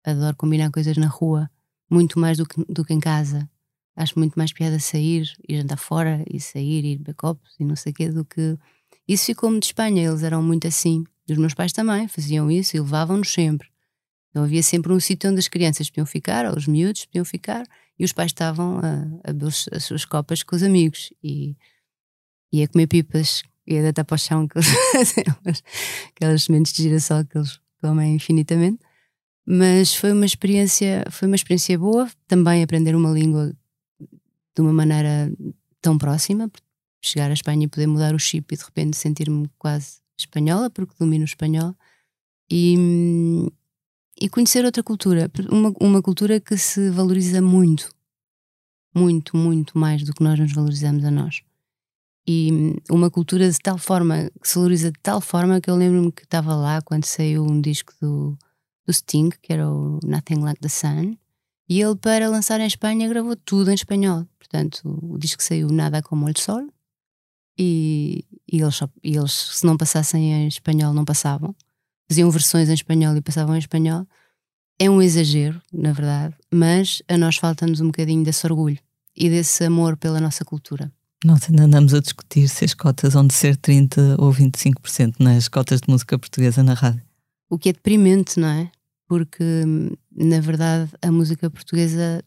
adoro 0.03 0.35
combinar 0.35 0.71
coisas 0.71 0.97
na 0.97 1.07
rua, 1.07 1.49
muito 1.89 2.19
mais 2.19 2.37
do 2.37 2.45
que, 2.45 2.63
do 2.65 2.83
que 2.83 2.93
em 2.93 2.99
casa 2.99 3.49
acho 3.99 4.17
muito 4.17 4.35
mais 4.35 4.53
piada 4.53 4.79
sair 4.79 5.29
e 5.47 5.57
jantar 5.57 5.77
fora 5.77 6.23
e 6.31 6.39
sair 6.39 6.85
e 6.85 6.93
ir 6.93 7.13
copos 7.15 7.53
e 7.59 7.65
não 7.65 7.75
sei 7.75 7.91
o 7.91 7.95
quê 7.95 8.09
do 8.09 8.23
que. 8.23 8.57
Isso 9.05 9.25
ficou-me 9.25 9.59
de 9.59 9.65
Espanha, 9.67 10.07
eles 10.07 10.23
eram 10.23 10.41
muito 10.41 10.67
assim. 10.67 11.03
Os 11.29 11.37
meus 11.37 11.53
pais 11.53 11.71
também 11.71 12.07
faziam 12.07 12.49
isso 12.49 12.75
e 12.75 12.79
levavam-nos 12.79 13.31
sempre. 13.31 13.67
Então 14.29 14.43
havia 14.43 14.61
sempre 14.61 14.93
um 14.93 14.99
sítio 14.99 15.29
onde 15.29 15.39
as 15.39 15.47
crianças 15.47 15.89
podiam 15.89 16.05
ficar, 16.05 16.45
ou 16.45 16.55
os 16.55 16.67
miúdos 16.67 17.05
podiam 17.05 17.25
ficar, 17.25 17.65
e 17.97 18.05
os 18.05 18.13
pais 18.13 18.29
estavam 18.31 18.79
a, 18.79 19.29
a 19.29 19.33
beber 19.33 19.53
as 19.71 19.83
suas 19.83 20.05
copas 20.05 20.43
com 20.43 20.55
os 20.55 20.63
amigos 20.63 21.11
e, 21.23 21.55
e 22.51 22.63
a 22.63 22.67
comer 22.67 22.87
pipas 22.87 23.43
e 23.67 23.77
a 23.77 23.81
deitar 23.81 24.03
para 24.03 24.15
o 24.15 24.17
chão 24.17 24.43
aquelas, 24.43 24.67
aquelas 26.15 26.43
sementes 26.43 26.73
de 26.73 26.83
girassol 26.83 27.25
que 27.25 27.37
eles 27.37 27.59
comem 27.81 28.15
infinitamente. 28.15 28.79
Mas 29.45 29.95
foi 29.95 30.11
uma 30.11 30.25
experiência, 30.25 31.03
foi 31.09 31.27
uma 31.27 31.35
experiência 31.35 31.77
boa, 31.77 32.09
também 32.27 32.63
aprender 32.63 32.95
uma 32.95 33.11
língua 33.11 33.51
de 34.55 34.61
uma 34.61 34.71
maneira 34.71 35.31
tão 35.81 35.97
próxima, 35.97 36.51
chegar 37.01 37.29
à 37.31 37.33
Espanha 37.33 37.65
e 37.65 37.67
poder 37.67 37.87
mudar 37.87 38.13
o 38.13 38.19
chip 38.19 38.53
e 38.53 38.57
de 38.57 38.63
repente 38.63 38.97
sentir-me 38.97 39.49
quase 39.57 40.01
espanhola, 40.21 40.69
porque 40.69 40.93
domino 40.99 41.23
o 41.23 41.25
espanhol, 41.25 41.75
e, 42.51 42.75
e 44.19 44.29
conhecer 44.29 44.65
outra 44.65 44.83
cultura, 44.83 45.31
uma, 45.51 45.73
uma 45.79 46.01
cultura 46.01 46.39
que 46.39 46.57
se 46.57 46.89
valoriza 46.89 47.41
muito, 47.41 47.93
muito, 48.95 49.37
muito 49.37 49.77
mais 49.77 50.03
do 50.03 50.13
que 50.13 50.23
nós 50.23 50.39
nos 50.39 50.53
valorizamos 50.53 51.03
a 51.03 51.11
nós. 51.11 51.41
E 52.27 52.75
uma 52.91 53.09
cultura 53.09 53.49
de 53.49 53.57
tal 53.57 53.77
forma, 53.77 54.29
que 54.41 54.47
se 54.47 54.55
valoriza 54.55 54.91
de 54.91 54.99
tal 55.01 55.19
forma 55.21 55.59
que 55.61 55.69
eu 55.69 55.75
lembro-me 55.75 56.11
que 56.11 56.23
estava 56.23 56.55
lá 56.55 56.81
quando 56.81 57.05
saiu 57.05 57.43
um 57.43 57.59
disco 57.59 57.93
do, 57.99 58.37
do 58.85 58.93
Sting, 58.93 59.29
que 59.41 59.53
era 59.53 59.67
o 59.69 59.99
Nothing 60.03 60.41
Like 60.41 60.61
the 60.61 60.69
Sun, 60.69 61.17
e 61.69 61.81
ele, 61.81 61.95
para 61.95 62.27
lançar 62.27 62.59
em 62.59 62.65
Espanha, 62.65 63.07
gravou 63.07 63.35
tudo 63.35 63.69
em 63.69 63.75
espanhol. 63.75 64.25
Portanto, 64.39 64.81
o 65.03 65.19
disco 65.19 65.43
saiu 65.43 65.69
Nada 65.69 66.01
como 66.01 66.25
o 66.25 66.39
Sol. 66.39 66.67
E, 67.61 68.23
e, 68.49 68.61
eles, 68.61 68.79
e 69.03 69.17
eles, 69.17 69.33
se 69.33 69.65
não 69.65 69.75
passassem 69.75 70.31
em 70.31 70.47
espanhol, 70.47 70.93
não 70.93 71.03
passavam. 71.03 71.53
Faziam 72.09 72.31
versões 72.31 72.69
em 72.69 72.73
espanhol 72.73 73.15
e 73.17 73.21
passavam 73.21 73.53
em 73.53 73.59
espanhol. 73.59 74.07
É 74.79 74.89
um 74.89 75.01
exagero, 75.01 75.61
na 75.73 75.91
verdade, 75.91 76.33
mas 76.49 77.01
a 77.09 77.17
nós 77.17 77.35
falta-nos 77.35 77.81
um 77.81 77.87
bocadinho 77.87 78.23
desse 78.23 78.47
orgulho 78.47 78.79
e 79.13 79.29
desse 79.29 79.65
amor 79.65 79.97
pela 79.97 80.21
nossa 80.21 80.45
cultura. 80.45 80.89
Nós 81.25 81.49
ainda 81.49 81.63
andamos 81.63 81.93
a 81.93 81.99
discutir 81.99 82.47
se 82.47 82.63
as 82.63 82.73
cotas 82.73 83.13
vão 83.13 83.27
de 83.27 83.33
ser 83.33 83.57
30% 83.57 84.15
ou 84.17 84.31
25% 84.31 85.15
nas 85.19 85.49
cotas 85.49 85.81
de 85.81 85.89
música 85.91 86.17
portuguesa 86.17 86.63
na 86.63 86.73
rádio. 86.73 87.03
O 87.49 87.57
que 87.57 87.69
é 87.69 87.73
deprimente, 87.73 88.39
não 88.39 88.47
é? 88.47 88.71
Porque 89.05 89.65
na 90.15 90.39
verdade, 90.39 90.91
a 91.01 91.11
música 91.11 91.49
portuguesa, 91.49 92.23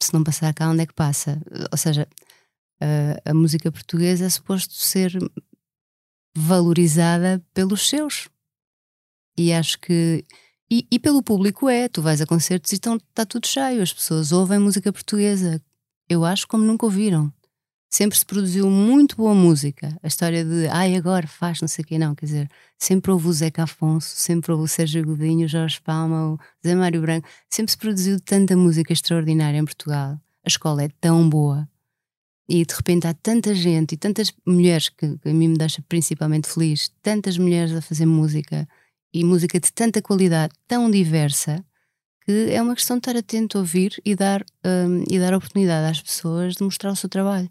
se 0.00 0.12
não 0.14 0.22
passar 0.22 0.54
cá, 0.54 0.70
onde 0.70 0.82
é 0.82 0.86
que 0.86 0.94
passa? 0.94 1.40
Ou 1.72 1.78
seja, 1.78 2.06
a, 2.84 3.30
a 3.30 3.34
música 3.34 3.70
portuguesa 3.72 4.26
é 4.26 4.28
suposto 4.28 4.74
ser 4.74 5.12
valorizada 6.36 7.42
pelos 7.52 7.88
seus. 7.88 8.28
E 9.36 9.52
acho 9.52 9.78
que. 9.80 10.24
E, 10.70 10.86
e, 10.90 10.98
pelo 10.98 11.22
público 11.22 11.68
é. 11.68 11.88
Tu 11.88 12.02
vais 12.02 12.20
a 12.20 12.26
concertos 12.26 12.72
e 12.72 12.76
está 12.76 13.26
tudo 13.26 13.46
cheio. 13.46 13.82
As 13.82 13.92
pessoas 13.92 14.32
ouvem 14.32 14.58
música 14.58 14.92
portuguesa. 14.92 15.60
Eu 16.08 16.24
acho 16.24 16.46
como 16.46 16.64
nunca 16.64 16.86
ouviram 16.86 17.32
sempre 17.94 18.18
se 18.18 18.26
produziu 18.26 18.68
muito 18.68 19.16
boa 19.16 19.34
música. 19.34 19.96
A 20.02 20.08
história 20.08 20.44
de, 20.44 20.66
ai, 20.66 20.96
agora 20.96 21.28
faz 21.28 21.60
não 21.60 21.68
sei 21.68 21.84
o 21.84 21.86
quê, 21.86 21.96
não, 21.96 22.12
quer 22.12 22.26
dizer, 22.26 22.50
sempre 22.76 23.12
houve 23.12 23.28
o 23.28 23.32
Zeca 23.32 23.62
Afonso, 23.62 24.08
sempre 24.16 24.50
houve 24.50 24.64
o 24.64 24.68
Sérgio 24.68 25.04
Godinho, 25.06 25.46
o 25.46 25.48
Jorge 25.48 25.80
Palma, 25.80 26.32
o 26.32 26.38
Zé 26.66 26.74
Mário 26.74 27.00
Branco, 27.00 27.28
sempre 27.48 27.70
se 27.70 27.78
produziu 27.78 28.18
tanta 28.18 28.56
música 28.56 28.92
extraordinária 28.92 29.58
em 29.58 29.64
Portugal. 29.64 30.18
A 30.44 30.48
escola 30.48 30.82
é 30.82 30.88
tão 31.00 31.28
boa. 31.28 31.68
E 32.48 32.64
de 32.64 32.74
repente 32.74 33.06
há 33.06 33.14
tanta 33.14 33.54
gente 33.54 33.92
e 33.92 33.96
tantas 33.96 34.32
mulheres, 34.46 34.88
que, 34.88 35.16
que 35.18 35.28
a 35.28 35.32
mim 35.32 35.48
me 35.48 35.58
deixa 35.58 35.82
principalmente 35.88 36.48
feliz, 36.48 36.90
tantas 37.02 37.38
mulheres 37.38 37.74
a 37.74 37.80
fazer 37.80 38.06
música 38.06 38.68
e 39.12 39.24
música 39.24 39.58
de 39.58 39.72
tanta 39.72 40.02
qualidade, 40.02 40.52
tão 40.68 40.90
diversa, 40.90 41.64
que 42.24 42.50
é 42.50 42.60
uma 42.60 42.74
questão 42.74 42.96
de 42.96 43.00
estar 43.00 43.16
atento 43.16 43.58
ouvir 43.58 44.00
e 44.04 44.14
dar, 44.14 44.44
um, 44.64 45.04
e 45.10 45.18
dar 45.18 45.34
oportunidade 45.34 45.90
às 45.90 46.02
pessoas 46.02 46.54
de 46.54 46.62
mostrar 46.62 46.90
o 46.90 46.96
seu 46.96 47.08
trabalho 47.08 47.50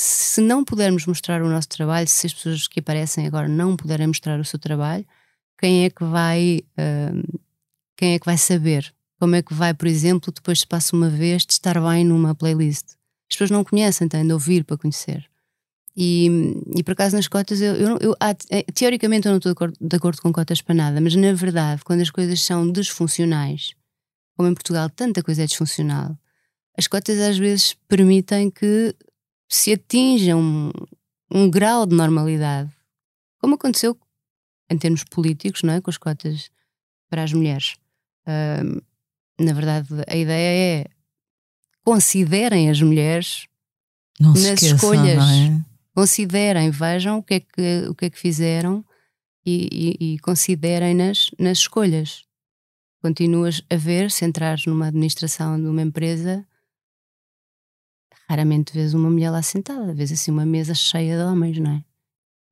se 0.00 0.40
não 0.40 0.64
pudermos 0.64 1.04
mostrar 1.04 1.42
o 1.42 1.48
nosso 1.48 1.68
trabalho, 1.68 2.08
se 2.08 2.26
as 2.26 2.32
pessoas 2.32 2.66
que 2.66 2.80
aparecem 2.80 3.26
agora 3.26 3.46
não 3.46 3.76
puderem 3.76 4.06
mostrar 4.06 4.40
o 4.40 4.44
seu 4.44 4.58
trabalho, 4.58 5.04
quem 5.58 5.84
é 5.84 5.90
que 5.90 6.02
vai 6.04 6.62
uh, 6.78 7.40
quem 7.96 8.14
é 8.14 8.18
que 8.18 8.24
vai 8.24 8.38
saber? 8.38 8.94
Como 9.18 9.34
é 9.34 9.42
que 9.42 9.52
vai, 9.52 9.74
por 9.74 9.86
exemplo, 9.86 10.32
depois 10.32 10.60
se 10.60 10.66
passa 10.66 10.96
uma 10.96 11.10
vez 11.10 11.44
de 11.44 11.52
estar 11.52 11.78
bem 11.78 12.02
numa 12.02 12.34
playlist? 12.34 12.94
As 13.30 13.36
pessoas 13.36 13.50
não 13.50 13.64
conhecem, 13.64 14.08
têm 14.08 14.26
de 14.26 14.32
ouvir 14.32 14.64
para 14.64 14.76
conhecer. 14.76 15.24
E, 15.96 16.28
e 16.76 16.82
por 16.82 16.92
acaso 16.92 17.16
nas 17.16 17.28
cotas, 17.28 17.60
eu, 17.60 17.74
eu, 17.74 17.98
eu 18.00 18.16
eh, 18.50 18.62
teoricamente 18.72 19.26
eu 19.26 19.30
não 19.30 19.38
estou 19.38 19.52
de 19.52 19.56
acordo, 19.56 19.76
de 19.80 19.96
acordo 19.96 20.22
com 20.22 20.32
cotas 20.32 20.62
para 20.62 20.74
nada, 20.74 21.00
mas 21.00 21.14
na 21.14 21.32
verdade, 21.32 21.82
quando 21.84 22.00
as 22.00 22.10
coisas 22.10 22.40
são 22.40 22.70
disfuncionais 22.70 23.74
como 24.40 24.48
em 24.48 24.54
Portugal 24.54 24.88
tanta 24.88 25.22
coisa 25.22 25.42
é 25.42 25.46
disfuncional, 25.46 26.16
as 26.74 26.86
cotas 26.86 27.18
às 27.20 27.36
vezes 27.36 27.74
permitem 27.86 28.50
que 28.50 28.96
se 29.46 29.74
atinja 29.74 30.34
um, 30.34 30.70
um 31.30 31.50
grau 31.50 31.84
de 31.84 31.94
normalidade, 31.94 32.72
como 33.38 33.56
aconteceu 33.56 33.98
em 34.70 34.78
termos 34.78 35.04
políticos, 35.04 35.62
não 35.62 35.74
é? 35.74 35.80
com 35.82 35.90
as 35.90 35.98
cotas 35.98 36.50
para 37.10 37.22
as 37.22 37.34
mulheres. 37.34 37.76
Na 39.38 39.52
verdade, 39.52 39.88
a 40.08 40.16
ideia 40.16 40.80
é 40.80 40.86
considerem 41.90 42.70
as 42.70 42.80
mulheres 42.80 43.48
não 44.18 44.30
nas 44.30 44.44
esqueçam, 44.44 44.76
escolhas. 44.76 45.24
É? 45.24 45.60
Considerem, 45.92 46.70
vejam 46.70 47.18
o 47.18 47.22
que 47.22 47.34
é 47.34 47.40
que, 47.40 47.88
o 47.88 47.94
que, 47.96 48.04
é 48.04 48.10
que 48.10 48.18
fizeram 48.18 48.84
e, 49.44 49.96
e, 50.00 50.14
e 50.14 50.18
considerem-nas 50.20 51.30
nas 51.36 51.58
escolhas. 51.58 52.22
Continuas 53.02 53.60
a 53.68 53.74
ver, 53.74 54.08
se 54.10 54.24
entrares 54.24 54.66
numa 54.66 54.86
administração 54.86 55.60
de 55.60 55.66
uma 55.66 55.82
empresa, 55.82 56.46
raramente 58.28 58.72
vês 58.72 58.94
uma 58.94 59.10
mulher 59.10 59.30
lá 59.30 59.42
sentada, 59.42 59.92
vês 59.92 60.12
assim 60.12 60.30
uma 60.30 60.46
mesa 60.46 60.74
cheia 60.74 61.16
de 61.16 61.24
homens, 61.24 61.58
não 61.58 61.72
é? 61.72 61.84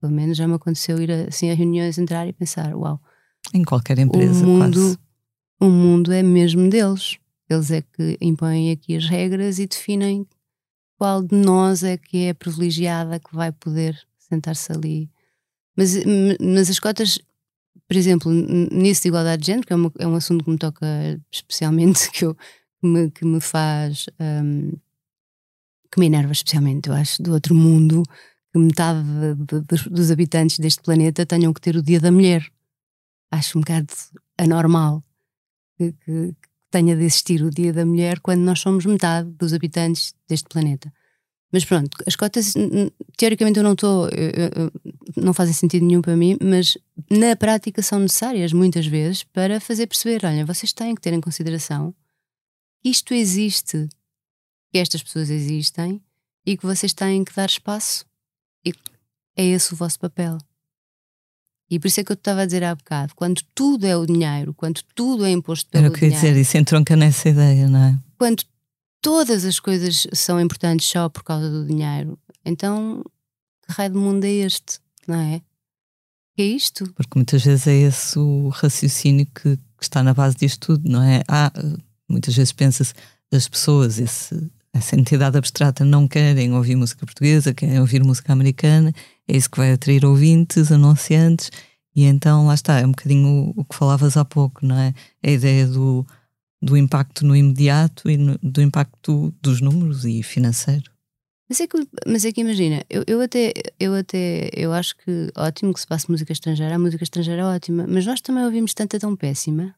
Pelo 0.00 0.12
menos 0.12 0.36
já 0.36 0.48
me 0.48 0.54
aconteceu 0.54 1.00
ir 1.00 1.12
assim 1.28 1.48
a 1.50 1.54
reuniões, 1.54 1.96
entrar 1.96 2.26
e 2.26 2.32
pensar, 2.32 2.74
uau. 2.74 3.00
Em 3.54 3.62
qualquer 3.62 4.00
empresa, 4.00 4.44
o 4.44 4.48
mundo, 4.48 4.80
quase. 4.80 4.98
O 5.60 5.66
mundo 5.66 6.12
é 6.12 6.24
mesmo 6.24 6.68
deles. 6.68 7.18
Eles 7.48 7.70
é 7.70 7.82
que 7.82 8.18
impõem 8.20 8.70
aqui 8.70 8.96
as 8.96 9.06
regras 9.06 9.58
e 9.58 9.66
definem 9.66 10.26
qual 10.98 11.22
de 11.22 11.34
nós 11.34 11.82
é 11.82 11.96
que 11.96 12.26
é 12.26 12.34
privilegiada 12.34 13.20
que 13.20 13.34
vai 13.34 13.52
poder 13.52 13.98
sentar-se 14.18 14.70
ali. 14.72 15.10
Mas, 15.76 15.92
mas 16.40 16.68
as 16.68 16.78
cotas, 16.78 17.18
por 17.86 17.96
exemplo, 17.96 18.32
nisso 18.32 19.02
de 19.02 19.08
igualdade 19.08 19.42
de 19.42 19.46
género, 19.46 19.66
que 19.66 19.72
é, 19.72 19.76
uma, 19.76 19.92
é 19.98 20.06
um 20.06 20.16
assunto 20.16 20.44
que 20.44 20.50
me 20.50 20.58
toca 20.58 20.86
especialmente, 21.32 22.10
que, 22.12 22.24
eu, 22.24 22.34
que, 22.34 22.86
me, 22.86 23.10
que 23.10 23.24
me 23.24 23.40
faz. 23.40 24.06
Um, 24.20 24.72
que 25.90 25.98
me 25.98 26.06
enerva 26.06 26.32
especialmente, 26.32 26.88
eu 26.88 26.94
acho, 26.94 27.22
do 27.22 27.32
outro 27.32 27.54
mundo, 27.54 28.02
que 28.52 28.58
metade 28.58 29.02
de, 29.36 29.60
de, 29.60 29.88
dos 29.88 30.10
habitantes 30.10 30.58
deste 30.58 30.82
planeta 30.82 31.24
tenham 31.24 31.52
que 31.52 31.60
ter 31.60 31.76
o 31.76 31.82
Dia 31.82 31.98
da 31.98 32.12
Mulher. 32.12 32.46
Acho 33.30 33.58
um 33.58 33.62
bocado 33.62 33.86
anormal 34.36 35.02
que, 35.76 35.92
que, 35.92 36.34
tenha 36.70 36.96
de 36.96 37.04
existir 37.04 37.42
o 37.42 37.50
Dia 37.50 37.72
da 37.72 37.84
Mulher 37.84 38.20
quando 38.20 38.40
nós 38.40 38.60
somos 38.60 38.84
metade 38.84 39.30
dos 39.30 39.52
habitantes 39.52 40.14
deste 40.28 40.48
planeta. 40.48 40.92
Mas 41.50 41.64
pronto, 41.64 41.96
as 42.06 42.14
cotas, 42.14 42.52
teoricamente 43.16 43.58
eu 43.58 43.64
não 43.64 43.72
estou, 43.72 44.08
não 45.16 45.32
fazem 45.32 45.54
sentido 45.54 45.86
nenhum 45.86 46.02
para 46.02 46.14
mim, 46.14 46.36
mas 46.42 46.76
na 47.10 47.34
prática 47.36 47.80
são 47.80 47.98
necessárias 47.98 48.52
muitas 48.52 48.86
vezes 48.86 49.24
para 49.24 49.58
fazer 49.58 49.86
perceber: 49.86 50.26
olha, 50.26 50.44
vocês 50.44 50.74
têm 50.74 50.94
que 50.94 51.00
ter 51.00 51.14
em 51.14 51.20
consideração 51.20 51.94
que 52.82 52.90
isto 52.90 53.14
existe, 53.14 53.88
que 54.70 54.78
estas 54.78 55.02
pessoas 55.02 55.30
existem 55.30 56.02
e 56.44 56.56
que 56.56 56.66
vocês 56.66 56.92
têm 56.92 57.24
que 57.24 57.34
dar 57.34 57.46
espaço. 57.46 58.04
E 58.62 58.74
é 59.34 59.44
esse 59.46 59.72
o 59.72 59.76
vosso 59.76 59.98
papel. 59.98 60.36
E 61.70 61.78
por 61.78 61.88
isso 61.88 62.00
é 62.00 62.04
que 62.04 62.12
eu 62.12 62.14
estava 62.14 62.42
a 62.42 62.46
dizer 62.46 62.64
há 62.64 62.74
bocado: 62.74 63.14
quando 63.14 63.42
tudo 63.54 63.86
é 63.86 63.96
o 63.96 64.06
dinheiro, 64.06 64.54
quando 64.54 64.80
tudo 64.94 65.24
é 65.24 65.30
imposto 65.30 65.68
pelo 65.70 65.84
Era 65.84 65.92
o 65.92 65.96
que 65.96 66.04
eu 66.04 66.08
ia 66.08 66.14
dinheiro. 66.14 66.34
dizer, 66.36 66.40
isso 66.40 66.56
entronca 66.56 66.96
nessa 66.96 67.28
ideia, 67.28 67.68
não 67.68 67.78
é? 67.82 67.98
Quando 68.18 68.42
todas 69.02 69.44
as 69.44 69.60
coisas 69.60 70.06
são 70.12 70.40
importantes 70.40 70.88
só 70.88 71.08
por 71.08 71.22
causa 71.22 71.50
do 71.50 71.66
dinheiro, 71.66 72.18
então 72.44 73.02
que 73.66 73.72
raio 73.72 73.90
de 73.90 73.98
mundo 73.98 74.24
é 74.24 74.30
este, 74.30 74.78
não 75.06 75.16
é? 75.20 75.40
Que 76.34 76.42
é 76.42 76.46
isto? 76.46 76.90
Porque 76.94 77.16
muitas 77.18 77.44
vezes 77.44 77.66
é 77.66 77.74
esse 77.74 78.18
o 78.18 78.48
raciocínio 78.48 79.26
que, 79.26 79.56
que 79.56 79.82
está 79.82 80.02
na 80.02 80.14
base 80.14 80.36
disto 80.36 80.68
tudo, 80.68 80.88
não 80.88 81.02
é? 81.02 81.22
Ah, 81.28 81.52
muitas 82.08 82.34
vezes 82.34 82.52
pensa-se, 82.52 82.94
as 83.32 83.46
pessoas, 83.46 83.98
esse, 83.98 84.50
essa 84.72 84.96
entidade 84.96 85.36
abstrata 85.36 85.84
não 85.84 86.08
querem 86.08 86.54
ouvir 86.54 86.76
música 86.76 87.04
portuguesa, 87.04 87.52
querem 87.52 87.78
ouvir 87.78 88.02
música 88.02 88.32
americana, 88.32 88.92
é 89.28 89.36
isso 89.36 89.50
que 89.50 89.58
vai 89.58 89.72
atrair 89.72 90.04
ouvintes, 90.04 90.72
anunciantes, 90.72 91.50
e 91.94 92.04
então 92.04 92.46
lá 92.46 92.54
está, 92.54 92.80
é 92.80 92.86
um 92.86 92.90
bocadinho 92.90 93.52
o, 93.56 93.60
o 93.60 93.64
que 93.64 93.74
falavas 93.74 94.16
há 94.16 94.24
pouco, 94.24 94.64
não 94.64 94.78
é? 94.78 94.94
A 95.22 95.30
ideia 95.30 95.66
do, 95.66 96.06
do 96.62 96.76
impacto 96.76 97.26
no 97.26 97.36
imediato 97.36 98.10
e 98.10 98.16
no, 98.16 98.38
do 98.42 98.62
impacto 98.62 99.34
dos 99.42 99.60
números 99.60 100.04
e 100.04 100.22
financeiro. 100.22 100.90
Mas 101.48 101.60
é 101.60 101.66
que, 101.66 101.78
mas 102.06 102.24
é 102.24 102.32
que 102.32 102.42
imagina, 102.42 102.84
eu, 102.90 103.04
eu, 103.06 103.20
até, 103.22 103.54
eu 103.80 103.94
até 103.94 104.50
eu 104.52 104.72
acho 104.72 104.94
que 104.98 105.30
ótimo 105.34 105.72
que 105.72 105.80
se 105.80 105.86
passe 105.86 106.10
música 106.10 106.32
estrangeira, 106.32 106.74
a 106.74 106.78
música 106.78 107.02
estrangeira 107.02 107.42
é 107.42 107.44
ótima, 107.44 107.86
mas 107.88 108.04
nós 108.04 108.20
também 108.20 108.44
ouvimos 108.44 108.74
tanta 108.74 108.98
tão 108.98 109.16
péssima. 109.16 109.74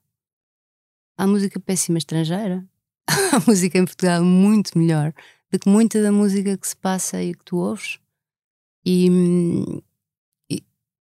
Há 1.17 1.27
música 1.27 1.61
péssima 1.61 1.99
estrangeira. 1.99 2.67
Há 3.07 3.41
música 3.47 3.79
em 3.79 3.85
Portugal 3.85 4.25
muito 4.25 4.77
melhor 4.77 5.13
do 5.51 5.59
que 5.59 5.69
muita 5.69 6.03
da 6.03 6.11
música 6.11 6.57
que 6.57 6.67
se 6.67 6.77
passa 6.77 7.23
e 7.23 7.35
que 7.35 7.45
tu 7.45 7.59
ouves. 7.59 7.99
E, 8.85 9.09
e, 10.51 10.63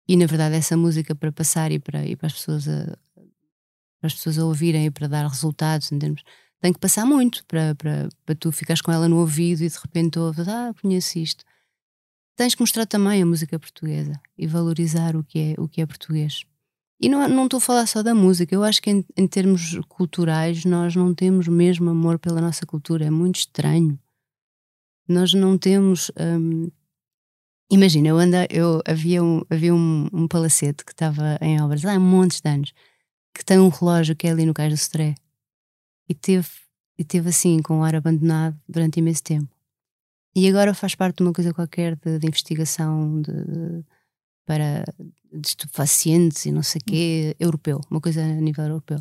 e 0.08 0.16
na 0.16 0.26
verdade, 0.26 0.56
essa 0.56 0.76
música 0.76 1.14
para 1.14 1.32
passar 1.32 1.70
e 1.72 1.78
para, 1.78 2.04
e 2.06 2.16
para 2.16 2.26
as 2.26 2.32
pessoas 2.34 2.68
a, 2.68 2.98
para 4.02 4.08
as 4.08 4.14
pessoas 4.14 4.38
a 4.38 4.44
ouvirem 4.44 4.86
e 4.86 4.90
para 4.90 5.06
dar 5.06 5.26
resultados, 5.28 5.92
entendemos? 5.92 6.22
Tem 6.60 6.72
que 6.72 6.80
passar 6.80 7.06
muito 7.06 7.44
para, 7.46 7.74
para, 7.76 8.08
para 8.24 8.34
tu 8.34 8.50
ficares 8.50 8.80
com 8.80 8.90
ela 8.90 9.08
no 9.08 9.18
ouvido 9.18 9.62
e 9.62 9.68
de 9.68 9.78
repente 9.78 10.18
ouves, 10.18 10.46
ah, 10.48 10.74
conheço 10.80 11.18
isto. 11.18 11.44
Tens 12.36 12.54
que 12.54 12.62
mostrar 12.62 12.86
também 12.86 13.22
a 13.22 13.26
música 13.26 13.58
portuguesa 13.58 14.20
e 14.36 14.46
valorizar 14.46 15.14
o 15.14 15.22
que 15.22 15.38
é, 15.38 15.60
o 15.60 15.68
que 15.68 15.80
é 15.80 15.86
português. 15.86 16.44
E 17.00 17.08
não, 17.08 17.28
não 17.28 17.44
estou 17.44 17.58
a 17.58 17.60
falar 17.60 17.86
só 17.86 18.02
da 18.02 18.14
música, 18.14 18.54
eu 18.54 18.62
acho 18.62 18.80
que 18.80 18.90
em, 18.90 19.04
em 19.16 19.26
termos 19.26 19.78
culturais 19.88 20.64
nós 20.64 20.94
não 20.94 21.14
temos 21.14 21.48
mesmo 21.48 21.90
amor 21.90 22.18
pela 22.18 22.40
nossa 22.40 22.64
cultura, 22.64 23.04
é 23.04 23.10
muito 23.10 23.36
estranho. 23.36 23.98
Nós 25.08 25.34
não 25.34 25.58
temos. 25.58 26.10
Hum, 26.18 26.70
imagina, 27.72 28.08
eu, 28.08 28.18
anda, 28.18 28.46
eu 28.50 28.82
havia, 28.86 29.22
um, 29.22 29.40
havia 29.48 29.74
um, 29.74 30.06
um 30.12 30.28
palacete 30.28 30.84
que 30.84 30.92
estava 30.92 31.38
em 31.40 31.60
obras 31.60 31.84
há 31.84 31.98
montes 31.98 32.40
de 32.40 32.48
anos 32.48 32.72
que 33.34 33.42
tem 33.44 33.58
um 33.58 33.68
relógio 33.68 34.14
que 34.14 34.26
é 34.26 34.30
ali 34.30 34.44
no 34.44 34.52
Cais 34.52 34.72
do 34.72 34.76
Sodré 34.76 35.14
e 36.06 36.14
teve, 36.14 36.48
e 36.98 37.04
teve 37.04 37.30
assim 37.30 37.62
com 37.62 37.80
o 37.80 37.82
ar 37.82 37.94
abandonado 37.94 38.60
durante 38.68 38.98
imenso 38.98 39.22
tempo. 39.22 39.48
E 40.34 40.46
agora 40.48 40.74
faz 40.74 40.94
parte 40.94 41.16
de 41.16 41.22
uma 41.22 41.32
coisa 41.32 41.54
qualquer 41.54 41.96
de, 41.96 42.18
de 42.18 42.26
investigação 42.26 43.22
de, 43.22 43.32
de, 43.32 43.84
para 44.44 44.84
de 45.32 45.48
estupefacientes 45.48 46.44
e 46.44 46.52
não 46.52 46.62
sei 46.62 46.80
o 46.80 46.84
quê, 46.84 47.36
europeu, 47.40 47.80
uma 47.90 48.00
coisa 48.00 48.22
a 48.22 48.26
nível 48.26 48.64
europeu. 48.64 48.98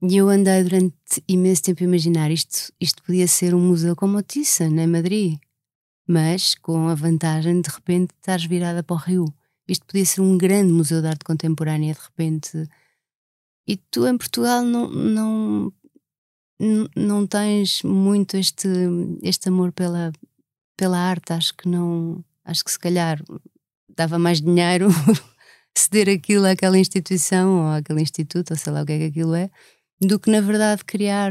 E 0.00 0.16
eu 0.16 0.28
andei 0.28 0.62
durante 0.62 0.94
imenso 1.26 1.64
tempo 1.64 1.82
a 1.82 1.86
imaginar 1.86 2.30
isto, 2.30 2.72
isto 2.80 3.02
podia 3.02 3.26
ser 3.26 3.54
um 3.54 3.60
museu 3.60 3.96
como 3.96 4.18
o 4.18 4.22
Thyssen, 4.22 4.78
em 4.78 4.86
Madrid, 4.86 5.38
mas 6.08 6.54
com 6.54 6.88
a 6.88 6.94
vantagem 6.94 7.60
de, 7.60 7.68
repente 7.68 8.14
estares 8.14 8.46
virada 8.46 8.82
para 8.82 8.96
o 8.96 8.98
Rio. 8.98 9.34
Isto 9.68 9.86
podia 9.86 10.04
ser 10.06 10.22
um 10.22 10.38
grande 10.38 10.72
museu 10.72 11.02
de 11.02 11.08
arte 11.08 11.24
contemporânea, 11.24 11.94
de 11.94 12.00
repente 12.00 12.68
e 13.68 13.76
tu 13.76 14.06
em 14.06 14.16
Portugal 14.16 14.64
não, 14.64 14.88
não, 14.88 15.72
não 16.96 17.26
tens 17.26 17.82
muito 17.82 18.38
este, 18.38 18.66
este 19.22 19.50
amor 19.50 19.72
pela, 19.72 20.10
pela 20.74 20.96
arte. 20.96 21.34
Acho 21.34 21.54
que 21.54 21.68
não. 21.68 22.24
Acho 22.42 22.64
que 22.64 22.70
se 22.70 22.78
calhar 22.78 23.22
dava 23.94 24.18
mais 24.18 24.40
dinheiro 24.40 24.88
ceder 25.76 26.08
aquilo 26.08 26.46
àquela 26.46 26.78
instituição 26.78 27.66
ou 27.66 27.72
àquele 27.72 28.00
instituto, 28.00 28.52
ou 28.52 28.56
sei 28.56 28.72
lá 28.72 28.82
o 28.82 28.86
que 28.86 28.92
é 28.92 28.98
que 29.00 29.04
aquilo 29.04 29.34
é, 29.34 29.50
do 30.00 30.18
que 30.18 30.30
na 30.30 30.40
verdade 30.40 30.82
criar, 30.82 31.30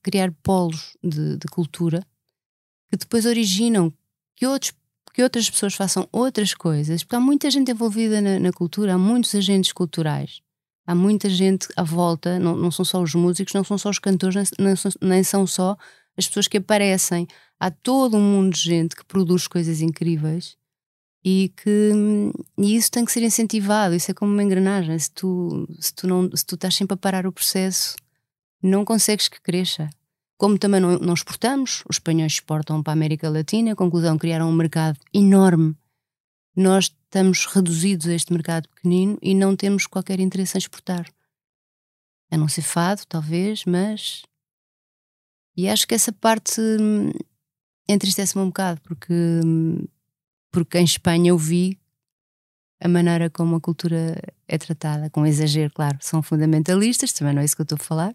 criar 0.00 0.30
polos 0.44 0.96
de, 1.02 1.36
de 1.38 1.46
cultura 1.48 2.06
que 2.88 2.98
depois 2.98 3.26
originam 3.26 3.92
que, 4.36 4.46
outros, 4.46 4.72
que 5.12 5.22
outras 5.22 5.48
pessoas 5.48 5.74
façam 5.74 6.08
outras 6.12 6.54
coisas, 6.54 7.02
porque 7.02 7.16
há 7.16 7.20
muita 7.20 7.50
gente 7.50 7.70
envolvida 7.70 8.20
na, 8.20 8.38
na 8.38 8.52
cultura, 8.52 8.94
há 8.94 8.98
muitos 8.98 9.34
agentes 9.34 9.72
culturais 9.72 10.42
há 10.86 10.94
muita 10.94 11.28
gente 11.28 11.68
à 11.76 11.82
volta, 11.82 12.38
não, 12.38 12.56
não 12.56 12.70
são 12.70 12.84
só 12.84 13.02
os 13.02 13.14
músicos, 13.14 13.54
não 13.54 13.64
são 13.64 13.78
só 13.78 13.90
os 13.90 13.98
cantores, 13.98 14.50
nem, 14.58 14.74
nem 15.00 15.24
são 15.24 15.46
só 15.46 15.76
as 16.16 16.26
pessoas 16.26 16.48
que 16.48 16.58
aparecem. 16.58 17.26
Há 17.58 17.70
todo 17.70 18.16
um 18.16 18.20
mundo 18.20 18.54
de 18.54 18.60
gente 18.60 18.94
que 18.94 19.04
produz 19.04 19.46
coisas 19.46 19.80
incríveis 19.80 20.56
e 21.24 21.52
que 21.56 21.92
e 22.58 22.76
isso 22.76 22.90
tem 22.90 23.04
que 23.04 23.12
ser 23.12 23.22
incentivado. 23.22 23.94
Isso 23.94 24.10
é 24.10 24.14
como 24.14 24.32
uma 24.32 24.42
engrenagem. 24.42 24.98
Se 24.98 25.10
tu, 25.10 25.66
se 25.80 25.94
tu, 25.94 26.06
não, 26.06 26.30
se 26.34 26.44
tu 26.44 26.54
estás 26.54 26.74
sempre 26.74 26.94
a 26.94 26.98
parar 26.98 27.26
o 27.26 27.32
processo, 27.32 27.96
não 28.62 28.84
consegues 28.84 29.28
que 29.28 29.40
cresça. 29.40 29.88
Como 30.44 30.58
também 30.58 30.78
não, 30.78 30.98
não 30.98 31.14
exportamos, 31.14 31.82
os 31.88 31.96
espanhóis 31.96 32.34
exportam 32.34 32.82
para 32.82 32.92
a 32.92 32.98
América 33.00 33.30
Latina, 33.30 33.74
conclusão, 33.74 34.18
criaram 34.18 34.50
um 34.50 34.52
mercado 34.52 34.98
enorme 35.10 35.74
nós 36.54 36.84
estamos 36.84 37.46
reduzidos 37.46 38.06
a 38.06 38.12
este 38.12 38.30
mercado 38.30 38.68
pequenino 38.68 39.18
e 39.22 39.34
não 39.34 39.56
temos 39.56 39.86
qualquer 39.86 40.20
interesse 40.20 40.56
em 40.56 40.58
exportar. 40.58 41.10
A 42.30 42.36
não 42.36 42.46
ser 42.46 42.60
fado, 42.60 43.06
talvez, 43.08 43.64
mas. 43.64 44.22
E 45.56 45.66
acho 45.66 45.88
que 45.88 45.94
essa 45.94 46.12
parte 46.12 46.60
hum, 46.60 47.10
entristece-me 47.88 48.44
um 48.44 48.48
bocado, 48.48 48.82
porque, 48.82 49.14
hum, 49.44 49.86
porque 50.52 50.78
em 50.78 50.84
Espanha 50.84 51.30
eu 51.30 51.38
vi 51.38 51.78
a 52.82 52.88
maneira 52.88 53.30
como 53.30 53.56
a 53.56 53.60
cultura 53.62 54.20
é 54.46 54.58
tratada, 54.58 55.08
com 55.08 55.26
exagero, 55.26 55.72
claro, 55.72 55.96
são 56.02 56.22
fundamentalistas, 56.22 57.14
também 57.14 57.32
não 57.32 57.40
é 57.40 57.46
isso 57.46 57.56
que 57.56 57.62
eu 57.62 57.64
estou 57.64 57.76
a 57.80 57.82
falar, 57.82 58.14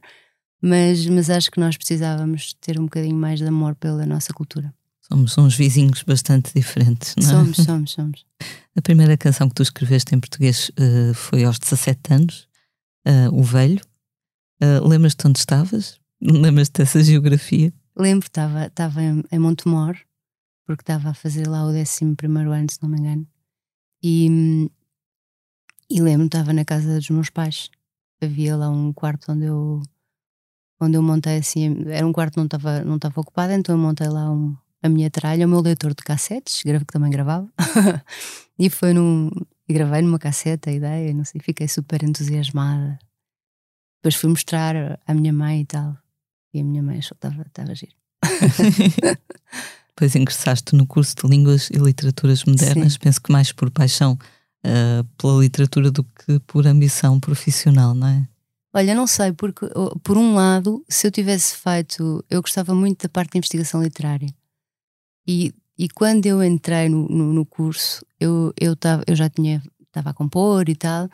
mas, 0.61 1.05
mas 1.05 1.29
acho 1.29 1.49
que 1.49 1.59
nós 1.59 1.77
precisávamos 1.77 2.53
ter 2.53 2.79
um 2.79 2.83
bocadinho 2.83 3.15
mais 3.15 3.39
de 3.39 3.45
amor 3.45 3.75
pela 3.75 4.05
nossa 4.05 4.33
cultura. 4.33 4.73
Somos 5.01 5.37
uns 5.37 5.55
vizinhos 5.55 6.03
bastante 6.03 6.53
diferentes, 6.53 7.15
não 7.17 7.23
é? 7.23 7.31
Somos, 7.31 7.57
somos, 7.57 7.91
somos. 7.91 8.25
A 8.75 8.81
primeira 8.81 9.17
canção 9.17 9.49
que 9.49 9.55
tu 9.55 9.63
escreveste 9.63 10.13
em 10.13 10.19
português 10.19 10.69
uh, 10.69 11.13
foi 11.13 11.43
aos 11.43 11.57
17 11.59 12.13
anos, 12.13 12.47
uh, 13.07 13.33
O 13.33 13.43
Velho. 13.43 13.81
Uh, 14.61 14.87
Lembras-te 14.87 15.27
onde 15.27 15.39
estavas? 15.39 15.99
Lembras-te 16.21 16.77
dessa 16.77 17.03
geografia? 17.03 17.73
Lembro, 17.97 18.27
estava 18.27 19.03
em, 19.03 19.23
em 19.31 19.39
Montemor, 19.39 19.97
porque 20.65 20.83
estava 20.83 21.09
a 21.09 21.13
fazer 21.13 21.47
lá 21.47 21.65
o 21.65 21.69
11 21.69 22.15
ano, 22.53 22.67
se 22.71 22.81
não 22.81 22.89
me 22.89 22.99
engano. 22.99 23.27
E, 24.01 24.69
e 25.89 26.01
lembro, 26.01 26.27
estava 26.27 26.53
na 26.53 26.63
casa 26.63 26.95
dos 26.95 27.09
meus 27.09 27.29
pais. 27.29 27.69
Havia 28.21 28.55
lá 28.55 28.69
um 28.69 28.93
quarto 28.93 29.31
onde 29.31 29.45
eu 29.45 29.81
onde 30.79 30.97
eu 30.97 31.01
montei 31.01 31.37
assim, 31.37 31.83
era 31.87 32.05
um 32.05 32.13
quarto 32.13 32.33
que 32.33 32.37
não 32.37 32.45
estava 32.45 32.83
não 32.83 32.95
estava 32.95 33.19
ocupado, 33.19 33.53
então 33.53 33.75
eu 33.75 33.79
montei 33.79 34.07
lá 34.07 34.31
um, 34.31 34.55
a 34.81 34.89
minha 34.89 35.09
tralha, 35.09 35.45
o 35.45 35.49
meu 35.49 35.61
leitor 35.61 35.93
de 35.93 36.03
cassetes, 36.03 36.61
que 36.63 36.85
também 36.85 37.11
gravava. 37.11 37.47
e 38.57 38.69
foi 38.69 38.93
num 38.93 39.29
e 39.67 39.73
gravei 39.73 40.01
numa 40.01 40.17
cassete 40.17 40.69
a 40.69 40.73
ideia, 40.73 41.13
não 41.13 41.23
sei, 41.23 41.39
fiquei 41.39 41.67
super 41.67 42.03
entusiasmada. 42.03 42.97
Depois 44.01 44.15
fui 44.15 44.29
mostrar 44.29 44.99
à 45.05 45.13
minha 45.13 45.31
mãe 45.31 45.61
e 45.61 45.65
tal. 45.65 45.95
E 46.53 46.61
a 46.61 46.63
minha 46.63 46.81
mãe 46.81 46.97
achou 46.97 47.15
que 47.15 47.27
estava 47.27 47.71
a 47.71 47.73
giro. 47.75 47.93
Depois 49.89 50.15
ingressaste 50.15 50.75
no 50.75 50.87
curso 50.87 51.13
de 51.15 51.27
Línguas 51.27 51.69
e 51.69 51.77
Literaturas 51.77 52.45
Modernas, 52.45 52.93
Sim. 52.93 52.99
penso 52.99 53.21
que 53.21 53.31
mais 53.31 53.51
por 53.51 53.69
paixão 53.69 54.17
uh, 54.65 55.03
pela 55.17 55.41
literatura 55.41 55.91
do 55.91 56.03
que 56.03 56.39
por 56.47 56.65
ambição 56.65 57.19
profissional, 57.19 57.93
não 57.93 58.07
é? 58.07 58.27
Olha, 58.79 58.95
não 58.95 59.05
sei, 59.05 59.33
porque 59.33 59.65
por 60.01 60.17
um 60.17 60.35
lado, 60.35 60.85
se 60.87 61.05
eu 61.05 61.11
tivesse 61.11 61.57
feito, 61.57 62.23
eu 62.29 62.41
gostava 62.41 62.73
muito 62.73 63.03
da 63.03 63.09
parte 63.09 63.33
de 63.33 63.37
investigação 63.37 63.83
literária. 63.83 64.33
E, 65.27 65.53
e 65.77 65.89
quando 65.89 66.25
eu 66.27 66.41
entrei 66.41 66.87
no, 66.87 67.05
no, 67.09 67.33
no 67.33 67.45
curso, 67.45 68.05
eu, 68.17 68.53
eu, 68.57 68.77
tava, 68.77 69.03
eu 69.05 69.17
já 69.17 69.29
tinha, 69.29 69.61
estava 69.85 70.11
a 70.11 70.13
compor 70.13 70.69
e 70.69 70.75
tal, 70.77 71.09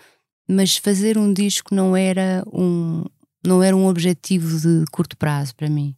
mas 0.47 0.77
fazer 0.77 1.17
um 1.17 1.33
disco 1.33 1.73
não 1.73 1.97
era 1.97 2.43
um, 2.53 3.03
não 3.43 3.63
era 3.63 3.75
um 3.75 3.87
objetivo 3.87 4.59
de 4.59 4.85
curto 4.91 5.17
prazo 5.17 5.55
para 5.55 5.67
mim. 5.67 5.95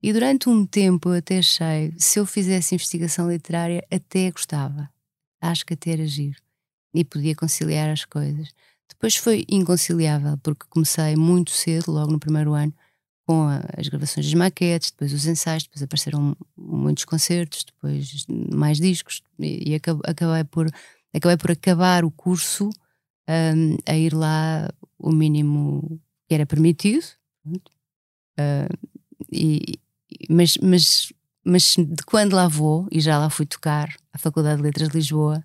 E 0.00 0.12
durante 0.12 0.48
um 0.48 0.64
tempo 0.64 1.08
eu 1.08 1.18
até 1.18 1.38
achei, 1.38 1.92
se 1.98 2.20
eu 2.20 2.24
fizesse 2.24 2.76
investigação 2.76 3.28
literária, 3.28 3.84
até 3.90 4.30
gostava. 4.30 4.88
Acho 5.40 5.66
que 5.66 5.74
até 5.74 5.90
era 5.90 6.06
giro. 6.06 6.40
E 6.94 7.04
podia 7.04 7.34
conciliar 7.34 7.90
as 7.90 8.04
coisas. 8.04 8.54
Depois 8.90 9.16
foi 9.16 9.44
inconciliável, 9.48 10.36
porque 10.38 10.66
comecei 10.68 11.16
muito 11.16 11.50
cedo, 11.50 11.90
logo 11.90 12.12
no 12.12 12.18
primeiro 12.18 12.52
ano, 12.52 12.74
com 13.26 13.46
as 13.76 13.88
gravações 13.88 14.26
das 14.26 14.34
maquetes, 14.34 14.90
depois 14.90 15.12
os 15.12 15.26
ensaios, 15.26 15.62
depois 15.62 15.82
apareceram 15.82 16.36
muitos 16.56 17.04
concertos, 17.04 17.64
depois 17.64 18.26
mais 18.28 18.78
discos, 18.78 19.22
e, 19.38 19.70
e 19.70 19.74
acabei, 19.74 20.44
por, 20.44 20.68
acabei 21.14 21.36
por 21.36 21.50
acabar 21.52 22.04
o 22.04 22.10
curso 22.10 22.70
um, 23.28 23.76
a 23.86 23.96
ir 23.96 24.12
lá 24.12 24.68
o 24.98 25.12
mínimo 25.12 26.00
que 26.28 26.34
era 26.34 26.44
permitido. 26.44 27.06
Uh, 27.46 28.88
e, 29.30 29.78
mas, 30.28 30.56
mas, 30.58 31.12
mas 31.44 31.76
de 31.76 32.04
quando 32.04 32.34
lá 32.34 32.48
vou, 32.48 32.88
e 32.90 33.00
já 33.00 33.18
lá 33.18 33.30
fui 33.30 33.46
tocar 33.46 33.94
à 34.12 34.18
Faculdade 34.18 34.56
de 34.56 34.62
Letras 34.62 34.88
de 34.88 34.96
Lisboa, 34.96 35.44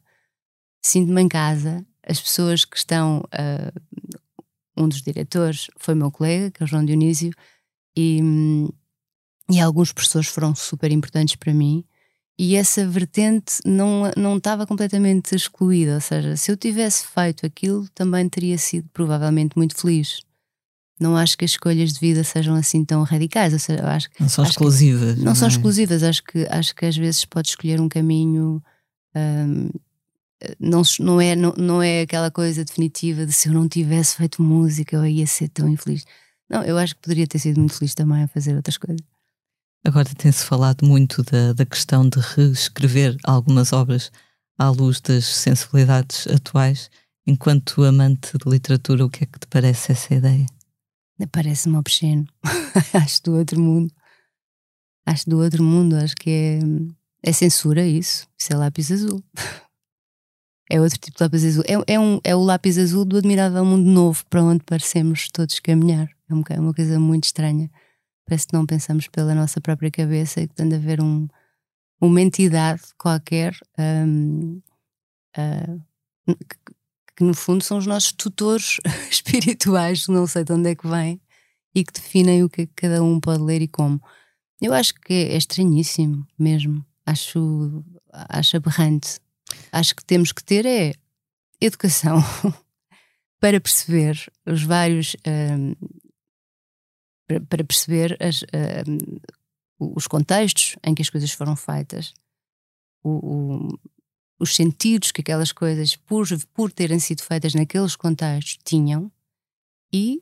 sinto-me 0.84 1.22
em 1.22 1.28
casa. 1.28 1.86
As 2.08 2.20
pessoas 2.20 2.66
que 2.66 2.78
estão. 2.78 3.24
Uh, 3.34 4.06
um 4.78 4.90
dos 4.90 5.02
diretores 5.02 5.68
foi 5.78 5.96
meu 5.96 6.12
colega, 6.12 6.52
que 6.52 6.62
é 6.62 6.66
o 6.66 6.68
João 6.68 6.84
Dionísio, 6.84 7.32
e, 7.96 8.20
e 9.50 9.62
alguns 9.62 9.94
professores 9.94 10.28
foram 10.28 10.54
super 10.54 10.92
importantes 10.92 11.38
para 11.38 11.54
mim. 11.54 11.86
E 12.38 12.58
essa 12.58 12.86
vertente 12.86 13.62
não, 13.66 14.12
não 14.18 14.36
estava 14.36 14.68
completamente 14.68 15.34
excluída, 15.34 15.96
ou 15.96 16.02
seja, 16.02 16.36
se 16.36 16.52
eu 16.52 16.58
tivesse 16.58 17.08
feito 17.08 17.46
aquilo, 17.46 17.88
também 17.96 18.28
teria 18.28 18.58
sido 18.58 18.90
provavelmente 18.92 19.56
muito 19.56 19.78
feliz 19.78 20.20
não 21.00 21.18
acho 21.18 21.38
que 21.38 21.44
as 21.44 21.52
escolhas 21.52 21.94
de 21.94 22.00
vida 22.00 22.24
sejam 22.24 22.56
assim 22.56 22.86
tão 22.86 23.04
radicais. 23.04 23.54
Ou 23.54 23.60
seja, 23.60 23.86
acho, 23.86 24.10
não 24.20 24.30
são 24.30 24.44
acho 24.44 24.52
exclusivas. 24.52 25.14
Que, 25.14 25.20
não, 25.20 25.26
não, 25.26 25.36
são 25.36 25.48
é? 25.48 25.52
exclusivas. 25.52 26.04
Acho 26.04 26.24
que, 26.24 26.48
acho 26.50 26.76
que 26.76 26.86
às 26.86 26.96
vezes 26.96 27.26
pode 27.26 27.50
escolher 27.50 27.82
um 27.82 27.90
caminho. 27.90 28.64
Um, 29.16 29.70
não, 30.60 30.82
não, 31.00 31.22
é, 31.22 31.36
não, 31.36 31.54
não 31.58 31.82
é 31.82 32.02
aquela 32.02 32.30
coisa 32.30 32.66
definitiva 32.66 33.26
de 33.26 33.34
se 33.34 33.48
eu 33.48 33.54
não 33.54 33.68
tivesse 33.68 34.18
feito 34.18 34.42
música 34.42 34.96
eu 34.96 35.06
ia 35.06 35.26
ser 35.26 35.50
tão 35.50 35.68
infeliz. 35.70 36.06
Não, 36.50 36.64
eu 36.64 36.78
acho 36.78 36.96
que 36.96 37.02
poderia 37.02 37.28
ter 37.28 37.40
sido 37.40 37.60
muito 37.60 37.76
feliz 37.76 37.96
também 37.96 38.24
a 38.24 38.28
fazer 38.28 38.56
outras 38.56 38.78
coisas. 38.78 39.02
Agora 39.84 40.10
tem-se 40.16 40.44
falado 40.44 40.86
muito 40.86 41.24
da, 41.24 41.54
da 41.54 41.66
questão 41.66 42.08
de 42.08 42.20
reescrever 42.20 43.16
algumas 43.24 43.72
obras 43.72 44.12
à 44.58 44.70
luz 44.70 45.00
das 45.00 45.26
sensibilidades 45.26 46.28
atuais. 46.28 46.90
Enquanto 47.28 47.84
amante 47.84 48.38
de 48.38 48.50
literatura, 48.50 49.06
o 49.06 49.10
que 49.10 49.24
é 49.24 49.28
que 49.28 49.40
te 49.40 49.48
parece 49.48 49.92
essa 49.92 50.14
ideia? 50.14 50.46
Parece-me 51.32 51.78
obsceno. 51.78 52.28
acho 52.94 53.24
do 53.24 53.36
outro 53.36 53.60
mundo. 53.60 53.94
Acho 55.06 55.30
do 55.30 55.40
outro 55.40 55.64
mundo. 55.64 55.96
Acho 55.96 56.16
que 56.16 56.30
é, 57.24 57.30
é 57.30 57.34
censura 57.34 57.86
isso. 57.86 58.28
Isso 58.38 58.54
é 58.54 58.56
lápis 58.56 58.92
azul. 58.92 59.24
é 60.70 60.82
outro 60.82 60.98
tipo 61.00 61.18
de 61.18 61.24
lápis 61.24 61.46
azul. 61.46 61.64
É, 61.68 61.94
é, 61.94 62.00
um, 62.00 62.20
é 62.24 62.36
o 62.36 62.42
lápis 62.42 62.78
azul 62.78 63.06
do 63.06 63.18
admirável 63.18 63.64
mundo 63.64 63.90
novo 63.90 64.26
para 64.30 64.44
onde 64.44 64.64
parecemos 64.64 65.30
todos 65.30 65.60
caminhar. 65.60 66.10
É 66.30 66.34
uma, 66.34 66.44
é 66.50 66.60
uma 66.60 66.74
coisa 66.74 67.00
muito 67.00 67.26
estranha. 67.26 67.70
Parece 68.26 68.48
que 68.48 68.54
não 68.54 68.66
pensamos 68.66 69.08
pela 69.08 69.36
nossa 69.36 69.62
própria 69.62 69.92
cabeça 69.92 70.42
e 70.42 70.48
que 70.48 70.56
tem 70.56 70.68
de 70.68 70.76
haver 70.76 71.00
um, 71.02 71.28
uma 72.02 72.22
entidade 72.22 72.82
qualquer 72.98 73.56
um, 73.78 74.60
uh, 75.38 76.36
que 77.16 77.24
no 77.24 77.34
fundo 77.34 77.64
são 77.64 77.78
os 77.78 77.86
nossos 77.86 78.12
tutores 78.12 78.78
espirituais, 79.10 80.08
não 80.08 80.26
sei 80.28 80.44
de 80.44 80.52
onde 80.52 80.72
é 80.72 80.76
que 80.76 80.88
vêm, 80.88 81.22
e 81.74 81.84
que 81.84 81.94
definem 81.94 82.44
o 82.44 82.50
que 82.50 82.68
cada 82.68 83.04
um 83.04 83.20
pode 83.20 83.44
ler 83.44 83.62
e 83.62 83.68
como. 83.68 84.02
Eu 84.62 84.74
acho 84.74 84.94
que 84.96 85.14
é 85.14 85.38
estranhíssimo 85.38 86.26
mesmo. 86.38 86.84
Acho, 87.06 87.84
acho 88.12 88.58
aberrante. 88.58 89.20
Acho 89.72 89.96
que 89.96 90.06
temos 90.06 90.32
que 90.32 90.44
ter 90.44 90.66
é 90.66 90.94
educação 91.60 92.18
para 93.40 93.60
perceber 93.60 94.32
os 94.46 94.64
vários. 94.64 95.16
Um, 95.28 95.76
para, 97.50 97.64
perceber 97.64 98.16
as, 98.22 98.44
um, 98.88 99.18
os 99.80 100.08
contextos 100.08 100.76
em 100.84 100.94
que 100.94 101.02
as 101.02 101.10
coisas 101.10 101.32
foram 101.32 101.56
feitas, 101.56 102.14
o, 103.04 103.10
o, 103.10 103.80
os 104.40 104.56
sentidos 104.56 105.12
que 105.12 105.22
aquelas 105.22 105.52
coisas, 105.52 105.96
por, 105.96 106.28
por 106.54 106.72
terem 106.72 107.00
sido 107.00 107.24
feitas 107.24 107.54
naqueles 107.54 107.96
contextos, 107.96 108.60
tinham 108.64 109.12
e, 109.92 110.22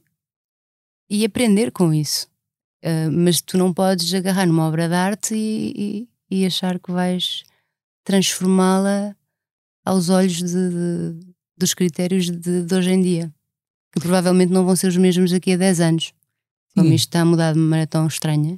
e 1.09 1.25
aprender 1.25 1.71
com 1.71 1.93
isso. 1.93 2.27
Uh, 2.83 3.11
mas 3.11 3.41
tu 3.41 3.57
não 3.57 3.73
podes 3.73 4.13
agarrar 4.13 4.45
numa 4.45 4.67
obra 4.67 4.89
de 4.89 4.95
arte 4.95 5.35
e, 5.35 6.07
e, 6.29 6.39
e 6.41 6.45
achar 6.45 6.79
que 6.79 6.91
vais 6.91 7.43
transformá-la 8.03 9.15
aos 9.83 10.09
olhos 10.09 10.37
de, 10.37 10.69
de, 10.69 11.19
dos 11.57 11.73
critérios 11.73 12.29
de, 12.29 12.63
de, 12.63 12.75
hoje 12.75 12.91
em 12.91 13.01
dia, 13.01 13.33
que 13.91 13.99
provavelmente 13.99 14.51
não 14.51 14.65
vão 14.65 14.75
ser 14.75 14.87
os 14.87 14.97
mesmos 14.97 15.31
daqui 15.31 15.53
a 15.53 15.57
10 15.57 15.79
anos. 15.81 16.13
Como 16.75 16.91
isto 16.91 17.09
está 17.09 17.21
a 17.21 17.25
mudar 17.25 17.53
de 17.53 17.59
maneira 17.59 17.85
tão 17.85 18.07
estranha, 18.07 18.55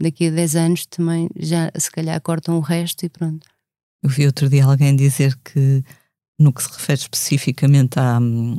daqui 0.00 0.28
a 0.28 0.30
10 0.30 0.56
anos 0.56 0.86
também 0.86 1.28
já 1.36 1.70
se 1.76 1.90
calhar 1.90 2.18
cortam 2.20 2.56
o 2.56 2.60
resto 2.60 3.04
e 3.04 3.08
pronto. 3.08 3.46
Eu 4.02 4.08
vi 4.08 4.26
outro 4.26 4.48
dia 4.48 4.64
alguém 4.64 4.96
dizer 4.96 5.38
que, 5.44 5.84
no 6.38 6.52
que 6.52 6.62
se 6.62 6.70
refere 6.72 7.00
especificamente 7.00 7.98
à, 7.98 8.18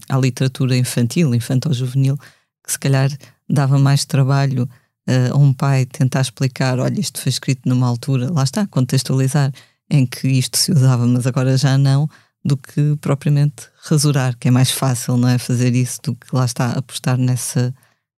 à 0.09 0.17
literatura 0.17 0.77
infantil, 0.77 1.33
infantil-juvenil, 1.33 2.17
que 2.63 2.71
se 2.71 2.79
calhar 2.79 3.09
dava 3.49 3.77
mais 3.77 4.05
trabalho 4.05 4.69
uh, 5.09 5.33
a 5.33 5.37
um 5.37 5.53
pai 5.53 5.85
tentar 5.85 6.21
explicar: 6.21 6.79
olha, 6.79 6.99
isto 6.99 7.19
foi 7.19 7.29
escrito 7.29 7.67
numa 7.67 7.87
altura, 7.87 8.31
lá 8.31 8.43
está, 8.43 8.65
contextualizar, 8.67 9.51
em 9.93 10.05
que 10.05 10.27
isto 10.27 10.57
se 10.57 10.71
usava, 10.71 11.05
mas 11.05 11.27
agora 11.27 11.55
já 11.55 11.77
não, 11.77 12.09
do 12.43 12.57
que 12.57 12.95
propriamente 12.99 13.69
rasurar, 13.83 14.37
que 14.37 14.47
é 14.47 14.51
mais 14.51 14.71
fácil, 14.71 15.15
não 15.15 15.29
é? 15.29 15.37
Fazer 15.37 15.73
isso 15.75 16.01
do 16.01 16.15
que 16.15 16.35
lá 16.35 16.45
está, 16.45 16.71
apostar 16.71 17.17
nessa, 17.17 17.73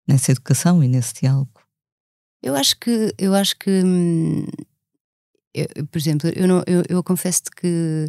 nessa 0.06 0.32
educação 0.32 0.82
e 0.82 0.88
nesse 0.88 1.14
diálogo. 1.14 1.50
Eu 2.40 2.54
acho 2.54 2.78
que, 2.78 3.12
eu 3.18 3.34
acho 3.34 3.58
que 3.58 3.70
hum, 3.70 4.46
eu, 5.54 5.66
por 5.86 5.98
exemplo, 5.98 6.30
eu, 6.34 6.48
não, 6.48 6.62
eu, 6.66 6.82
eu 6.88 7.02
confesso-te 7.02 7.50
que 7.50 8.08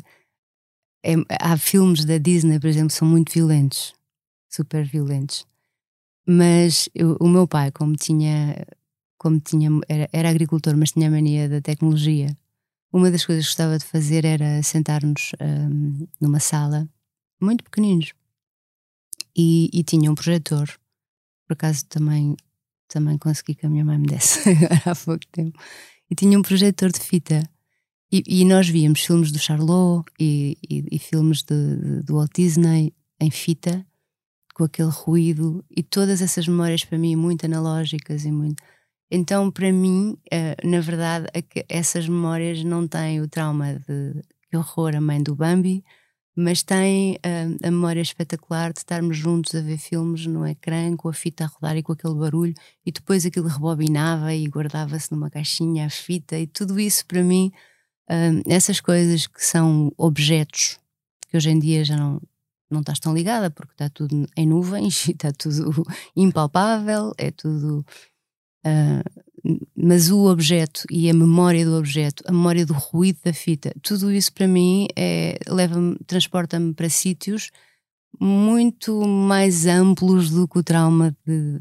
é, 1.04 1.14
há 1.40 1.56
filmes 1.58 2.04
da 2.04 2.18
Disney, 2.18 2.60
por 2.60 2.68
exemplo, 2.68 2.90
que 2.90 2.96
são 2.96 3.08
muito 3.08 3.32
violentos, 3.34 3.94
super 4.50 4.84
violentos. 4.84 5.46
Mas 6.28 6.90
eu, 6.96 7.16
o 7.20 7.28
meu 7.28 7.48
pai, 7.48 7.72
como 7.72 7.96
tinha, 7.96 8.66
como 9.18 9.40
tinha 9.40 9.70
era, 9.88 10.10
era, 10.12 10.30
agricultor, 10.30 10.76
mas 10.76 10.92
tinha 10.92 11.12
mania 11.12 11.48
da 11.48 11.62
tecnologia, 11.62 12.36
uma 12.96 13.12
das 13.12 13.26
coisas 13.26 13.44
que 13.44 13.50
gostava 13.50 13.78
de 13.78 13.84
fazer 13.84 14.24
era 14.24 14.64
sentar-nos 14.64 15.34
um, 15.42 16.08
numa 16.22 16.40
sala, 16.40 16.88
muito 17.42 17.62
pequeninos, 17.62 18.14
e, 19.36 19.70
e 19.74 19.84
tinha 19.84 20.10
um 20.10 20.16
projetor. 20.16 20.70
Por 21.46 21.54
acaso 21.54 21.86
também 21.88 22.38
também 22.88 23.18
consegui 23.18 23.56
que 23.56 23.66
a 23.66 23.70
minha 23.70 23.84
mãe 23.84 23.98
me 23.98 24.08
desse 24.08 24.48
agora 24.48 24.82
há 24.86 24.96
pouco 24.96 25.28
tempo. 25.30 25.60
E 26.10 26.16
tinha 26.16 26.40
um 26.40 26.42
projetor 26.42 26.90
de 26.90 27.02
fita. 27.02 27.44
E, 28.10 28.24
e 28.26 28.46
nós 28.46 28.70
víamos 28.70 29.02
filmes 29.02 29.30
do 29.30 29.40
Charlot 29.40 30.10
e, 30.18 30.58
e, 30.70 30.86
e 30.96 31.00
filmes 31.00 31.44
de, 31.44 31.76
de, 31.76 32.04
do 32.04 32.16
Walt 32.16 32.32
Disney 32.34 32.94
em 33.20 33.30
fita, 33.30 33.86
com 34.54 34.64
aquele 34.64 34.90
ruído, 34.90 35.66
e 35.70 35.84
todas 35.84 36.22
essas 36.22 36.48
memórias 36.48 36.86
para 36.86 36.98
mim 36.98 37.18
muito 37.18 37.46
analógicas 37.46 38.24
e 38.24 38.32
muito. 38.32 38.64
Então, 39.10 39.52
para 39.52 39.72
mim, 39.72 40.18
eh, 40.32 40.56
na 40.64 40.80
verdade, 40.80 41.28
essas 41.70 42.08
memórias 42.08 42.64
não 42.64 42.88
têm 42.88 43.22
o 43.22 43.28
trauma 43.28 43.76
de 43.88 44.22
que 44.50 44.58
horror 44.58 44.96
a 44.96 45.02
mãe 45.02 45.22
do 45.22 45.36
Bambi, 45.36 45.84
mas 46.36 46.62
tem 46.62 47.14
uh, 47.16 47.68
a 47.68 47.72
memória 47.72 48.02
espetacular 48.02 48.74
de 48.74 48.80
estarmos 48.80 49.16
juntos 49.16 49.56
a 49.56 49.62
ver 49.62 49.78
filmes 49.78 50.26
no 50.26 50.46
ecrã 50.46 50.96
com 50.98 51.08
a 51.08 51.14
fita 51.14 51.46
a 51.46 51.48
rodar 51.48 51.78
e 51.78 51.84
com 51.84 51.94
aquele 51.94 52.14
barulho 52.14 52.54
e 52.86 52.92
depois 52.92 53.26
aquilo 53.26 53.48
rebobinava 53.48 54.34
e 54.34 54.46
guardava-se 54.48 55.12
numa 55.12 55.30
caixinha 55.30 55.86
a 55.86 55.90
fita 55.90 56.38
e 56.38 56.46
tudo 56.46 56.78
isso 56.78 57.06
para 57.06 57.24
mim 57.24 57.54
uh, 58.10 58.44
essas 58.48 58.82
coisas 58.82 59.28
que 59.28 59.44
são 59.46 59.94
objetos 59.98 60.78
que 61.30 61.38
hoje 61.38 61.50
em 61.52 61.60
dia 61.60 61.86
já 61.86 61.96
não 61.96 62.22
não 62.70 62.82
estás 62.82 63.00
tão 63.00 63.14
ligada 63.14 63.50
porque 63.50 63.72
está 63.72 63.88
tudo 63.90 64.28
em 64.36 64.46
nuvens 64.46 65.08
está 65.10 65.32
tudo 65.32 65.86
impalpável 66.18 67.14
é 67.18 67.32
tudo 67.32 67.86
uh, 68.66 69.26
mas 69.76 70.10
o 70.10 70.26
objeto 70.26 70.84
e 70.90 71.10
a 71.10 71.14
memória 71.14 71.64
do 71.64 71.78
objeto, 71.78 72.24
a 72.26 72.32
memória 72.32 72.66
do 72.66 72.74
ruído 72.74 73.20
da 73.24 73.34
fita, 73.34 73.72
tudo 73.82 74.12
isso 74.12 74.34
para 74.34 74.48
mim 74.48 74.88
é, 74.96 75.38
leva-me, 75.48 75.96
transporta-me 76.08 76.74
para 76.74 76.90
sítios 76.90 77.52
muito 78.20 79.06
mais 79.06 79.68
amplos 79.68 80.32
do 80.32 80.48
que 80.48 80.58
o 80.58 80.64
trauma 80.64 81.16
de, 81.26 81.60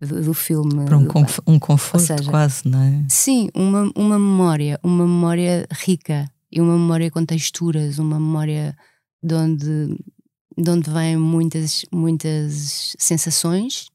do, 0.00 0.22
do 0.22 0.34
filme. 0.34 0.84
Para 0.84 0.98
um, 0.98 1.06
conf 1.06 1.40
um 1.46 1.58
conforto 1.58 2.06
seja, 2.06 2.30
quase, 2.30 2.68
não 2.68 2.80
é? 2.80 3.04
Sim, 3.08 3.48
uma, 3.54 3.90
uma 3.96 4.18
memória, 4.18 4.78
uma 4.82 5.06
memória 5.06 5.66
rica 5.72 6.30
e 6.52 6.60
uma 6.60 6.74
memória 6.74 7.10
com 7.10 7.24
texturas, 7.24 7.98
uma 7.98 8.20
memória 8.20 8.76
de 9.22 9.34
onde, 9.34 9.98
de 10.56 10.70
onde 10.70 10.90
vêm 10.90 11.16
muitas, 11.16 11.84
muitas 11.90 12.94
sensações 12.98 13.88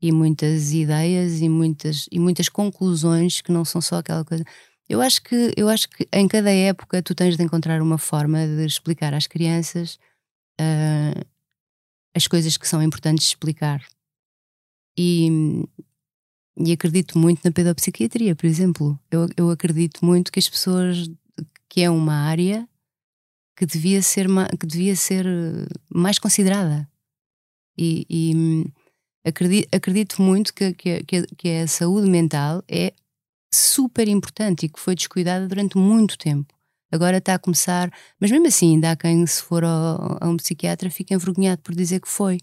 e 0.00 0.12
muitas 0.12 0.72
ideias 0.72 1.40
e 1.40 1.48
muitas, 1.48 2.06
e 2.10 2.18
muitas 2.18 2.48
conclusões 2.48 3.40
que 3.40 3.52
não 3.52 3.64
são 3.64 3.80
só 3.80 3.96
aquela 3.96 4.24
coisa. 4.24 4.44
Eu 4.88 5.00
acho 5.00 5.22
que 5.22 5.52
eu 5.56 5.68
acho 5.68 5.88
que 5.88 6.08
em 6.12 6.26
cada 6.26 6.50
época 6.50 7.02
tu 7.02 7.14
tens 7.14 7.36
de 7.36 7.42
encontrar 7.44 7.80
uma 7.82 7.98
forma 7.98 8.46
de 8.46 8.66
explicar 8.66 9.14
às 9.14 9.26
crianças 9.26 9.98
uh, 10.60 11.24
as 12.14 12.26
coisas 12.26 12.56
que 12.56 12.66
são 12.66 12.82
importantes 12.82 13.24
de 13.24 13.30
explicar. 13.30 13.84
E, 14.98 15.28
e 16.58 16.72
acredito 16.72 17.18
muito 17.18 17.40
na 17.44 17.52
pedopsiquiatria, 17.52 18.34
por 18.34 18.46
exemplo. 18.46 18.98
Eu, 19.10 19.28
eu 19.36 19.50
acredito 19.50 20.04
muito 20.04 20.32
que 20.32 20.40
as 20.40 20.48
pessoas 20.48 21.08
que 21.68 21.82
é 21.82 21.90
uma 21.90 22.14
área 22.14 22.68
que 23.56 23.64
devia 23.64 24.02
ser 24.02 24.26
que 24.58 24.66
devia 24.66 24.96
ser 24.96 25.24
mais 25.88 26.18
considerada. 26.18 26.88
E, 27.78 28.06
e, 28.10 28.64
acredito, 29.24 29.68
acredito 29.74 30.22
muito 30.22 30.54
que, 30.54 30.72
que, 30.74 31.02
que 31.02 31.48
a 31.48 31.66
saúde 31.66 32.08
mental 32.08 32.62
é 32.68 32.92
super 33.52 34.08
importante 34.08 34.66
e 34.66 34.68
que 34.68 34.78
foi 34.78 34.94
descuidada 34.94 35.46
durante 35.48 35.76
muito 35.76 36.16
tempo. 36.16 36.54
Agora 36.92 37.18
está 37.18 37.34
a 37.34 37.38
começar, 37.38 37.90
mas 38.18 38.30
mesmo 38.30 38.46
assim, 38.46 38.74
ainda 38.74 38.90
há 38.90 38.96
quem, 38.96 39.24
se 39.26 39.42
for 39.42 39.64
a, 39.64 40.18
a 40.20 40.28
um 40.28 40.36
psiquiatra, 40.36 40.90
fique 40.90 41.14
envergonhado 41.14 41.62
por 41.62 41.74
dizer 41.74 42.00
que 42.00 42.08
foi. 42.08 42.38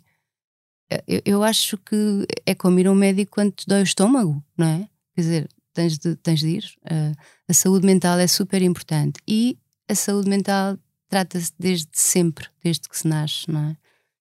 Eu, 1.06 1.22
eu, 1.26 1.44
acho 1.44 1.78
que 1.78 2.26
é 2.46 2.56
como 2.56 2.80
ir 2.80 2.88
a 2.88 2.92
um 2.92 2.96
médico 2.96 3.32
quando 3.34 3.52
te 3.52 3.68
dói 3.68 3.82
o 3.82 3.84
estômago, 3.84 4.42
não 4.58 4.68
é? 4.68 4.90
Quer 5.14 5.22
dizer, 5.22 5.50
tens 5.74 5.98
de, 5.98 6.16
tens 6.16 6.40
de 6.40 6.48
ir. 6.48 6.64
Uh, 6.86 7.14
a 7.50 7.54
saúde 7.54 7.86
mental 7.86 8.18
é 8.20 8.28
super 8.28 8.62
importante 8.62 9.20
e 9.28 9.60
a 9.90 9.96
saúde 9.96 10.30
mental 10.30 10.78
trata-se 11.10 11.52
desde 11.60 11.90
sempre, 11.92 12.48
desde 12.64 12.88
que 12.88 12.98
se 12.98 13.08
nasce, 13.08 13.52
não 13.52 13.72
é? 13.72 13.78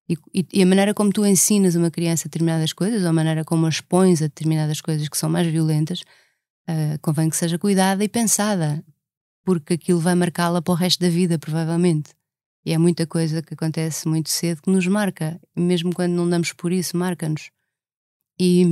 E, 0.08 0.46
e, 0.52 0.62
a 0.62 0.66
maneira 0.66 0.94
como 0.94 1.12
tu 1.12 1.26
ensinas 1.26 1.74
uma 1.74 1.90
criança 1.90 2.28
determinadas 2.28 2.72
coisas, 2.72 3.02
ou 3.02 3.08
a 3.08 3.12
maneira 3.12 3.44
como 3.44 3.66
a 3.66 3.68
expões 3.68 4.22
a 4.22 4.26
determinadas 4.26 4.80
coisas 4.80 5.08
que 5.08 5.18
são 5.18 5.28
mais 5.28 5.46
violentas, 5.48 6.02
uh, 6.68 6.98
convém 7.02 7.28
que 7.28 7.36
seja 7.36 7.58
cuidada 7.58 8.04
e 8.04 8.08
pensada, 8.08 8.84
porque 9.44 9.74
aquilo 9.74 9.98
vai 9.98 10.14
marcá-la 10.14 10.62
para 10.62 10.72
o 10.72 10.76
resto 10.76 11.00
da 11.00 11.08
vida, 11.08 11.38
provavelmente. 11.38 12.10
E 12.64 12.72
é 12.72 12.78
muita 12.78 13.06
coisa 13.06 13.42
que 13.42 13.54
acontece 13.54 14.08
muito 14.08 14.30
cedo 14.30 14.62
que 14.62 14.70
nos 14.70 14.86
marca, 14.86 15.40
mesmo 15.54 15.94
quando 15.94 16.12
não 16.12 16.28
damos 16.28 16.52
por 16.52 16.72
isso, 16.72 16.96
marca-nos. 16.96 17.50
E, 18.38 18.64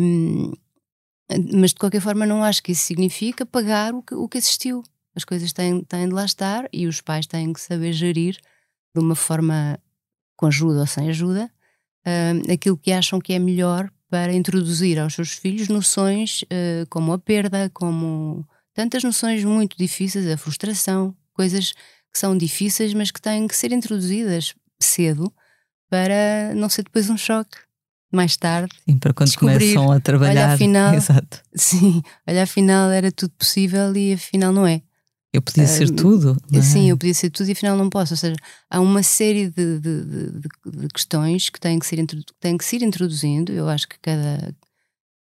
mas 1.54 1.70
de 1.70 1.76
qualquer 1.76 2.00
forma, 2.00 2.26
não 2.26 2.42
acho 2.44 2.62
que 2.62 2.72
isso 2.72 2.82
significa 2.82 3.46
pagar 3.46 3.94
o 3.94 4.02
que, 4.02 4.14
o 4.14 4.28
que 4.28 4.38
assistiu. 4.38 4.82
As 5.14 5.24
coisas 5.24 5.52
têm, 5.52 5.82
têm 5.84 6.08
de 6.08 6.14
lá 6.14 6.24
estar 6.24 6.68
e 6.72 6.86
os 6.86 7.00
pais 7.00 7.26
têm 7.26 7.52
que 7.52 7.60
saber 7.60 7.92
gerir 7.92 8.36
de 8.94 9.00
uma 9.00 9.14
forma 9.14 9.78
com 10.44 10.48
ajuda 10.48 10.80
ou 10.80 10.86
sem 10.86 11.08
ajuda, 11.08 11.50
uh, 12.06 12.52
aquilo 12.52 12.76
que 12.76 12.92
acham 12.92 13.18
que 13.18 13.32
é 13.32 13.38
melhor 13.38 13.90
para 14.10 14.32
introduzir 14.32 14.98
aos 14.98 15.14
seus 15.14 15.32
filhos 15.32 15.68
noções 15.68 16.42
uh, 16.42 16.86
como 16.90 17.12
a 17.12 17.18
perda, 17.18 17.70
como 17.72 18.46
tantas 18.74 19.02
noções 19.02 19.42
muito 19.42 19.76
difíceis, 19.76 20.28
a 20.30 20.36
frustração, 20.36 21.16
coisas 21.32 21.72
que 22.12 22.18
são 22.18 22.36
difíceis, 22.36 22.92
mas 22.92 23.10
que 23.10 23.20
têm 23.20 23.48
que 23.48 23.56
ser 23.56 23.72
introduzidas 23.72 24.54
cedo 24.80 25.32
para 25.88 26.52
não 26.54 26.68
ser 26.68 26.82
depois 26.82 27.08
um 27.08 27.16
choque 27.16 27.56
mais 28.12 28.36
tarde. 28.36 28.70
Sim, 28.88 28.98
para 28.98 29.14
quando 29.14 29.34
começam 29.36 29.90
a 29.90 29.98
trabalhar. 29.98 30.44
Olha, 30.44 30.54
afinal, 30.54 30.94
Exato. 30.94 31.42
Sim, 31.56 32.02
olha, 32.28 32.42
afinal 32.42 32.90
era 32.90 33.10
tudo 33.10 33.32
possível 33.32 33.96
e 33.96 34.12
afinal 34.12 34.52
não 34.52 34.66
é. 34.66 34.82
Eu 35.34 35.42
podia 35.42 35.66
ser 35.66 35.90
tudo. 35.90 36.36
É? 36.52 36.62
Sim, 36.62 36.90
eu 36.90 36.96
podia 36.96 37.12
ser 37.12 37.28
tudo 37.28 37.48
e 37.48 37.52
afinal 37.52 37.76
não 37.76 37.90
posso. 37.90 38.12
Ou 38.12 38.16
seja, 38.16 38.36
há 38.70 38.80
uma 38.80 39.02
série 39.02 39.48
de, 39.48 39.80
de, 39.80 40.04
de, 40.04 40.40
de 40.78 40.88
questões 40.94 41.50
que 41.50 41.58
têm 41.58 41.76
que, 41.76 41.86
ser, 41.86 42.06
têm 42.38 42.56
que 42.56 42.64
se 42.64 42.76
ir 42.76 42.84
introduzindo. 42.84 43.52
Eu 43.52 43.68
acho 43.68 43.88
que 43.88 43.98
cada, 43.98 44.54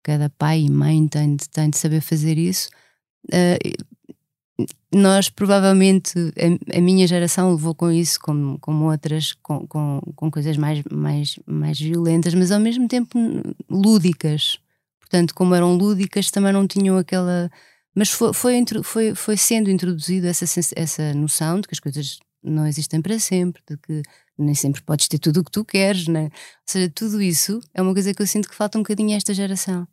cada 0.03 0.29
pai 0.29 0.61
e 0.61 0.69
mãe 0.69 1.07
tem 1.07 1.35
de, 1.35 1.49
tem 1.49 1.67
de 1.67 1.79
saber 1.79 1.99
fazer 1.99 2.37
isso. 2.37 2.69
Uh, 3.25 3.83
nós 4.93 5.31
provavelmente, 5.31 6.13
a, 6.15 6.77
a, 6.77 6.79
minha 6.79 7.07
geração 7.07 7.49
levou 7.49 7.73
com 7.73 7.89
isso, 7.89 8.19
como, 8.19 8.59
como 8.59 8.91
outras, 8.91 9.33
com, 9.41 9.65
com, 9.65 9.99
com 10.15 10.29
coisas 10.29 10.57
mais, 10.57 10.83
mais, 10.91 11.39
mais 11.47 11.79
violentas, 11.79 12.35
mas 12.35 12.51
ao 12.51 12.59
mesmo 12.59 12.87
tempo 12.87 13.17
lúdicas. 13.67 14.59
Portanto, 14.99 15.33
como 15.33 15.55
eram 15.55 15.75
lúdicas, 15.75 16.29
também 16.29 16.53
não 16.53 16.67
tinham 16.67 16.99
aquela 16.99 17.49
mas 17.95 18.09
foi, 18.09 18.33
foi, 18.33 18.63
foi, 18.83 19.15
foi 19.15 19.37
sendo 19.37 19.69
introduzida 19.69 20.27
essa, 20.27 20.45
essa 20.75 21.13
noção 21.13 21.59
de 21.59 21.67
que 21.67 21.75
as 21.75 21.79
coisas 21.79 22.19
não 22.43 22.67
existem 22.67 23.01
para 23.01 23.17
sempre, 23.19 23.61
de 23.69 23.77
que 23.77 24.01
nem 24.37 24.55
sempre 24.55 24.81
podes 24.81 25.07
ter 25.07 25.19
tudo 25.19 25.39
o 25.39 25.43
que 25.43 25.51
tu 25.51 25.63
queres, 25.63 26.07
né? 26.07 26.23
ou 26.25 26.29
seja, 26.65 26.91
tudo 26.93 27.21
isso 27.21 27.59
é 27.73 27.81
uma 27.81 27.93
coisa 27.93 28.13
que 28.13 28.21
eu 28.21 28.27
sinto 28.27 28.49
que 28.49 28.55
falta 28.55 28.77
um 28.77 28.81
bocadinho 28.81 29.13
a 29.13 29.17
esta 29.17 29.33
geração. 29.33 29.87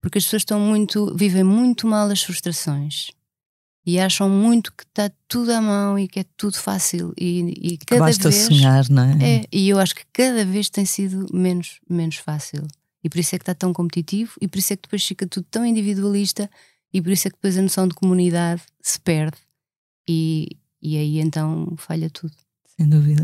Porque 0.00 0.18
as 0.18 0.24
pessoas 0.24 0.42
estão 0.42 0.58
muito, 0.58 1.14
vivem 1.16 1.44
muito 1.44 1.86
mal 1.86 2.10
as 2.10 2.22
frustrações 2.22 3.10
e 3.86 3.98
acham 3.98 4.28
muito 4.28 4.72
que 4.72 4.84
está 4.84 5.10
tudo 5.28 5.52
à 5.52 5.60
mão 5.60 5.98
e 5.98 6.08
que 6.08 6.20
é 6.20 6.24
tudo 6.36 6.56
fácil 6.56 7.12
e, 7.18 7.72
e 7.74 7.78
cada 7.78 8.04
Basta 8.04 8.30
vez 8.30 8.42
sonhar, 8.44 8.88
não 8.88 9.02
é? 9.04 9.36
É, 9.36 9.44
e 9.52 9.68
eu 9.68 9.78
acho 9.78 9.94
que 9.94 10.04
cada 10.12 10.44
vez 10.44 10.68
tem 10.68 10.84
sido 10.84 11.26
menos, 11.32 11.80
menos 11.88 12.16
fácil. 12.16 12.66
E 13.02 13.08
por 13.08 13.18
isso 13.18 13.34
é 13.34 13.38
que 13.38 13.42
está 13.42 13.54
tão 13.54 13.72
competitivo 13.72 14.32
e 14.40 14.46
por 14.46 14.58
isso 14.58 14.72
é 14.72 14.76
que 14.76 14.82
depois 14.82 15.04
fica 15.04 15.26
tudo 15.26 15.46
tão 15.50 15.66
individualista 15.66 16.48
e 16.92 17.00
por 17.00 17.10
isso 17.10 17.28
é 17.28 17.30
que 17.30 17.36
depois 17.36 17.56
a 17.56 17.62
noção 17.62 17.88
de 17.88 17.94
comunidade 17.94 18.62
se 18.80 19.00
perde 19.00 19.38
e, 20.08 20.56
e 20.80 20.96
aí 20.96 21.18
então 21.18 21.74
falha 21.76 22.10
tudo. 22.10 22.34
Sem 22.76 22.88
dúvida. 22.88 23.22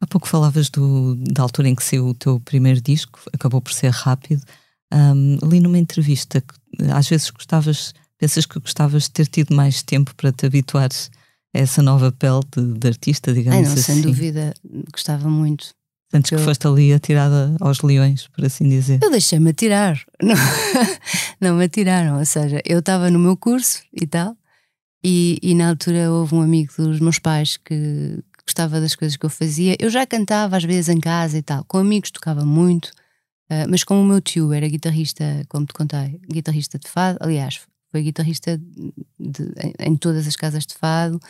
Há 0.00 0.06
pouco 0.06 0.28
falavas 0.28 0.68
do, 0.68 1.14
da 1.16 1.42
altura 1.42 1.68
em 1.68 1.74
que 1.74 1.82
saiu 1.82 2.08
o 2.08 2.14
teu 2.14 2.38
primeiro 2.40 2.80
disco, 2.80 3.18
acabou 3.32 3.60
por 3.60 3.72
ser 3.72 3.90
rápido. 3.90 4.42
Um, 4.92 5.38
li 5.42 5.60
numa 5.60 5.78
entrevista 5.78 6.40
que 6.40 6.54
às 6.92 7.08
vezes 7.08 7.30
gostavas, 7.30 7.94
pensas 8.18 8.46
que 8.46 8.58
gostavas 8.60 9.04
de 9.04 9.10
ter 9.10 9.26
tido 9.26 9.54
mais 9.54 9.82
tempo 9.82 10.14
para 10.14 10.32
te 10.32 10.46
habituares 10.46 11.10
a 11.54 11.58
essa 11.58 11.82
nova 11.82 12.12
pele 12.12 12.40
de, 12.54 12.78
de 12.78 12.88
artista, 12.88 13.32
digamos 13.32 13.58
Ai, 13.58 13.64
não, 13.64 13.72
assim. 13.72 13.82
Sem 13.82 14.00
dúvida, 14.02 14.54
gostava 14.92 15.28
muito. 15.28 15.74
Antes 16.16 16.30
que 16.30 16.34
eu... 16.36 16.40
foste 16.40 16.66
ali 16.66 16.92
atirada 16.92 17.54
aos 17.60 17.82
leões, 17.82 18.26
por 18.28 18.44
assim 18.44 18.68
dizer. 18.68 19.00
Eu 19.02 19.10
deixei-me 19.10 19.50
atirar. 19.50 20.02
Não, 20.22 20.34
não 21.40 21.56
me 21.56 21.64
atiraram. 21.64 22.18
Ou 22.18 22.24
seja, 22.24 22.60
eu 22.64 22.78
estava 22.78 23.10
no 23.10 23.18
meu 23.18 23.36
curso 23.36 23.82
e 23.92 24.06
tal, 24.06 24.36
e, 25.04 25.38
e, 25.42 25.54
na 25.54 25.68
altura 25.68 26.10
houve 26.10 26.34
um 26.34 26.40
amigo 26.40 26.72
dos 26.76 26.98
meus 26.98 27.18
pais 27.18 27.56
que, 27.58 27.74
que 27.74 28.44
gostava 28.46 28.80
das 28.80 28.94
coisas 28.94 29.16
que 29.16 29.24
eu 29.24 29.30
fazia. 29.30 29.76
Eu 29.78 29.90
já 29.90 30.06
cantava 30.06 30.56
às 30.56 30.64
vezes 30.64 30.88
em 30.88 30.98
casa 30.98 31.38
e 31.38 31.42
tal. 31.42 31.64
Com 31.64 31.78
amigos 31.78 32.10
tocava 32.10 32.44
muito, 32.44 32.86
uh, 33.50 33.68
mas 33.68 33.84
como 33.84 34.00
o 34.00 34.04
meu 34.04 34.20
tio 34.20 34.52
era 34.52 34.66
guitarrista, 34.66 35.44
como 35.48 35.66
te 35.66 35.74
contei, 35.74 36.20
guitarrista 36.28 36.78
de 36.78 36.88
fado, 36.88 37.18
aliás, 37.20 37.60
foi 37.90 38.02
guitarrista 38.02 38.58
de, 38.58 39.42
em, 39.62 39.92
em, 39.92 39.96
todas 39.96 40.26
as 40.26 40.34
casas 40.34 40.66
de 40.66 40.74
fado 40.74 41.20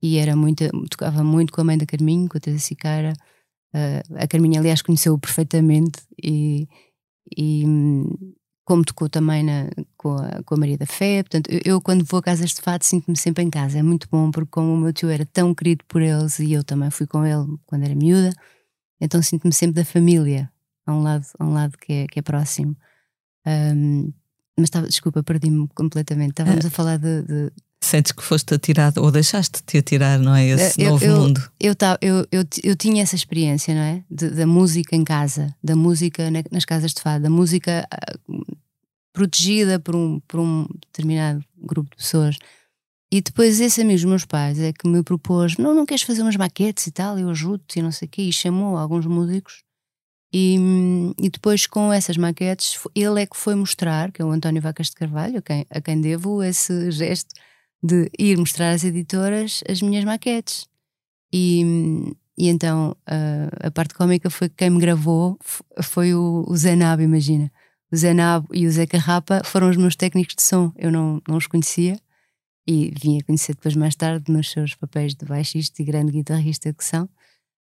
e 0.00 0.16
era 0.16 0.34
muito, 0.34 0.64
tocava 0.88 1.22
muito 1.22 1.52
com 1.52 1.60
a 1.60 1.64
mãe 1.64 1.76
da 1.76 1.84
Carminho, 1.84 2.28
com 2.28 2.38
a 2.38 2.40
Teresa 2.40 2.62
Siqueira. 2.62 3.12
Uh, 3.76 4.16
a 4.16 4.26
Carminha, 4.26 4.58
aliás, 4.58 4.80
conheceu-o 4.80 5.18
perfeitamente 5.18 6.00
e, 6.22 6.66
e, 7.36 7.62
como 8.64 8.82
tocou 8.82 9.06
também 9.06 9.42
na, 9.42 9.68
com, 9.98 10.14
a, 10.14 10.42
com 10.44 10.54
a 10.54 10.56
Maria 10.56 10.78
da 10.78 10.86
Fé. 10.86 11.22
Portanto, 11.22 11.50
eu, 11.50 11.60
eu 11.62 11.80
quando 11.80 12.02
vou 12.02 12.20
a 12.20 12.22
casas 12.22 12.54
de 12.54 12.62
fado 12.62 12.84
sinto-me 12.84 13.18
sempre 13.18 13.44
em 13.44 13.50
casa. 13.50 13.78
É 13.78 13.82
muito 13.82 14.08
bom, 14.10 14.30
porque 14.30 14.50
como 14.50 14.72
o 14.72 14.78
meu 14.78 14.94
tio 14.94 15.10
era 15.10 15.26
tão 15.26 15.54
querido 15.54 15.84
por 15.86 16.00
eles 16.00 16.38
e 16.38 16.52
eu 16.52 16.64
também 16.64 16.90
fui 16.90 17.06
com 17.06 17.26
ele 17.26 17.58
quando 17.66 17.82
era 17.84 17.94
miúda, 17.94 18.32
então 18.98 19.22
sinto-me 19.22 19.52
sempre 19.52 19.74
da 19.74 19.84
família, 19.84 20.50
a 20.86 20.94
um 20.94 21.02
lado, 21.02 21.26
a 21.38 21.44
um 21.44 21.52
lado 21.52 21.76
que, 21.76 21.92
é, 21.92 22.06
que 22.06 22.18
é 22.18 22.22
próximo. 22.22 22.74
Um, 23.46 24.10
mas 24.56 24.68
estava, 24.68 24.86
desculpa, 24.86 25.22
perdi-me 25.22 25.68
completamente. 25.74 26.30
Estávamos 26.30 26.64
uh, 26.64 26.68
a 26.68 26.70
falar 26.70 26.96
de, 26.96 27.22
de, 27.22 27.52
Sentes 27.86 28.10
que 28.10 28.22
foste 28.22 28.52
atirado 28.52 29.00
ou 29.00 29.12
deixaste-te 29.12 29.78
atirar, 29.78 30.18
não 30.18 30.34
é? 30.34 30.48
Esse 30.48 30.82
eu, 30.82 30.90
novo 30.90 31.04
eu, 31.04 31.20
mundo. 31.20 31.50
Eu, 31.60 31.74
eu, 32.00 32.26
eu, 32.32 32.44
eu, 32.64 32.76
tinha 32.76 33.00
essa 33.00 33.14
experiência, 33.14 33.72
não 33.72 33.80
é? 33.80 34.04
De, 34.10 34.28
da 34.30 34.44
música 34.44 34.96
em 34.96 35.04
casa, 35.04 35.54
da 35.62 35.76
música 35.76 36.28
na, 36.28 36.42
nas 36.50 36.64
casas 36.64 36.92
de 36.92 37.00
fado, 37.00 37.22
da 37.22 37.30
música 37.30 37.86
uh, 38.28 38.56
protegida 39.12 39.78
por 39.78 39.94
um, 39.94 40.18
por 40.26 40.40
um 40.40 40.66
determinado 40.86 41.44
grupo 41.56 41.88
de 41.90 41.96
pessoas. 41.96 42.36
E 43.12 43.20
depois 43.20 43.60
esse 43.60 43.80
amigo 43.80 43.98
dos 43.98 44.04
meus 44.04 44.24
pais 44.24 44.58
é 44.58 44.72
que 44.72 44.88
me 44.88 45.04
propôs: 45.04 45.56
não, 45.56 45.72
não 45.72 45.86
queres 45.86 46.02
fazer 46.02 46.22
umas 46.22 46.36
maquetes 46.36 46.88
e 46.88 46.90
tal? 46.90 47.16
Eu 47.16 47.30
ajudo-te 47.30 47.78
e 47.78 47.82
não 47.82 47.92
sei 47.92 48.06
o 48.06 48.10
quê. 48.10 48.22
E 48.22 48.32
chamou 48.32 48.76
alguns 48.76 49.06
músicos. 49.06 49.62
E, 50.32 50.56
e 51.22 51.30
depois 51.30 51.68
com 51.68 51.92
essas 51.92 52.16
maquetes, 52.16 52.80
ele 52.96 53.22
é 53.22 53.26
que 53.26 53.36
foi 53.36 53.54
mostrar, 53.54 54.10
que 54.10 54.20
é 54.20 54.24
o 54.24 54.32
António 54.32 54.60
Vacas 54.60 54.88
de 54.88 54.96
Carvalho, 54.96 55.38
a 55.38 55.42
quem, 55.42 55.64
a 55.70 55.80
quem 55.80 56.00
devo 56.00 56.42
esse 56.42 56.90
gesto 56.90 57.32
de 57.82 58.10
ir 58.18 58.36
mostrar 58.38 58.70
às 58.70 58.84
editoras 58.84 59.62
as 59.68 59.80
minhas 59.82 60.04
maquetes. 60.04 60.66
E, 61.32 61.62
e 62.36 62.48
então 62.48 62.96
a, 63.06 63.68
a 63.68 63.70
parte 63.70 63.94
cómica 63.94 64.30
foi 64.30 64.48
que 64.48 64.56
quem 64.56 64.70
me 64.70 64.80
gravou 64.80 65.38
foi 65.82 66.14
o, 66.14 66.44
o 66.48 66.56
Zé 66.56 66.76
Nabo, 66.76 67.02
imagina. 67.02 67.50
O 67.92 67.96
Zé 67.96 68.12
Nabo 68.12 68.48
e 68.52 68.66
o 68.66 68.70
Zé 68.70 68.86
Carrapa 68.86 69.42
foram 69.44 69.70
os 69.70 69.76
meus 69.76 69.96
técnicos 69.96 70.34
de 70.34 70.42
som. 70.42 70.72
Eu 70.76 70.90
não, 70.90 71.22
não 71.28 71.36
os 71.36 71.46
conhecia 71.46 71.98
e 72.66 72.92
vim 73.00 73.18
a 73.18 73.24
conhecer 73.24 73.54
depois 73.54 73.76
mais 73.76 73.94
tarde 73.94 74.30
nos 74.32 74.50
seus 74.50 74.74
papéis 74.74 75.14
de 75.14 75.24
baixista 75.24 75.80
e 75.80 75.84
grande 75.84 76.12
guitarrista 76.12 76.72
que 76.72 76.84
são. 76.84 77.08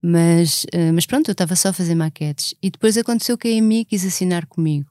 Mas, 0.01 0.65
mas 0.93 1.05
pronto, 1.05 1.29
eu 1.29 1.33
estava 1.33 1.55
só 1.55 1.69
a 1.69 1.73
fazer 1.73 1.95
maquetes. 1.95 2.53
E 2.61 2.69
depois 2.69 2.97
aconteceu 2.97 3.37
que 3.37 3.47
a 3.47 3.57
Amy 3.57 3.83
quis 3.83 4.05
assinar 4.05 4.45
comigo. 4.45 4.89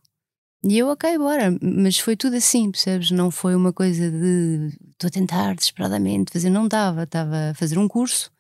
E 0.67 0.79
eu, 0.79 0.89
ok, 0.89 1.19
bora, 1.19 1.55
mas 1.61 1.99
foi 1.99 2.17
tudo 2.17 2.37
assim, 2.37 2.71
percebes? 2.71 3.11
Não 3.11 3.31
foi 3.31 3.55
uma 3.55 3.71
coisa 3.71 4.11
de 4.11 4.71
estou 4.93 5.09
a 5.09 5.11
tentar 5.11 5.55
desesperadamente 5.55 6.33
fazer, 6.33 6.49
não 6.49 6.65
estava, 6.65 7.03
estava 7.03 7.51
a 7.51 7.55
fazer 7.55 7.79
um 7.79 7.87
curso 7.87 8.33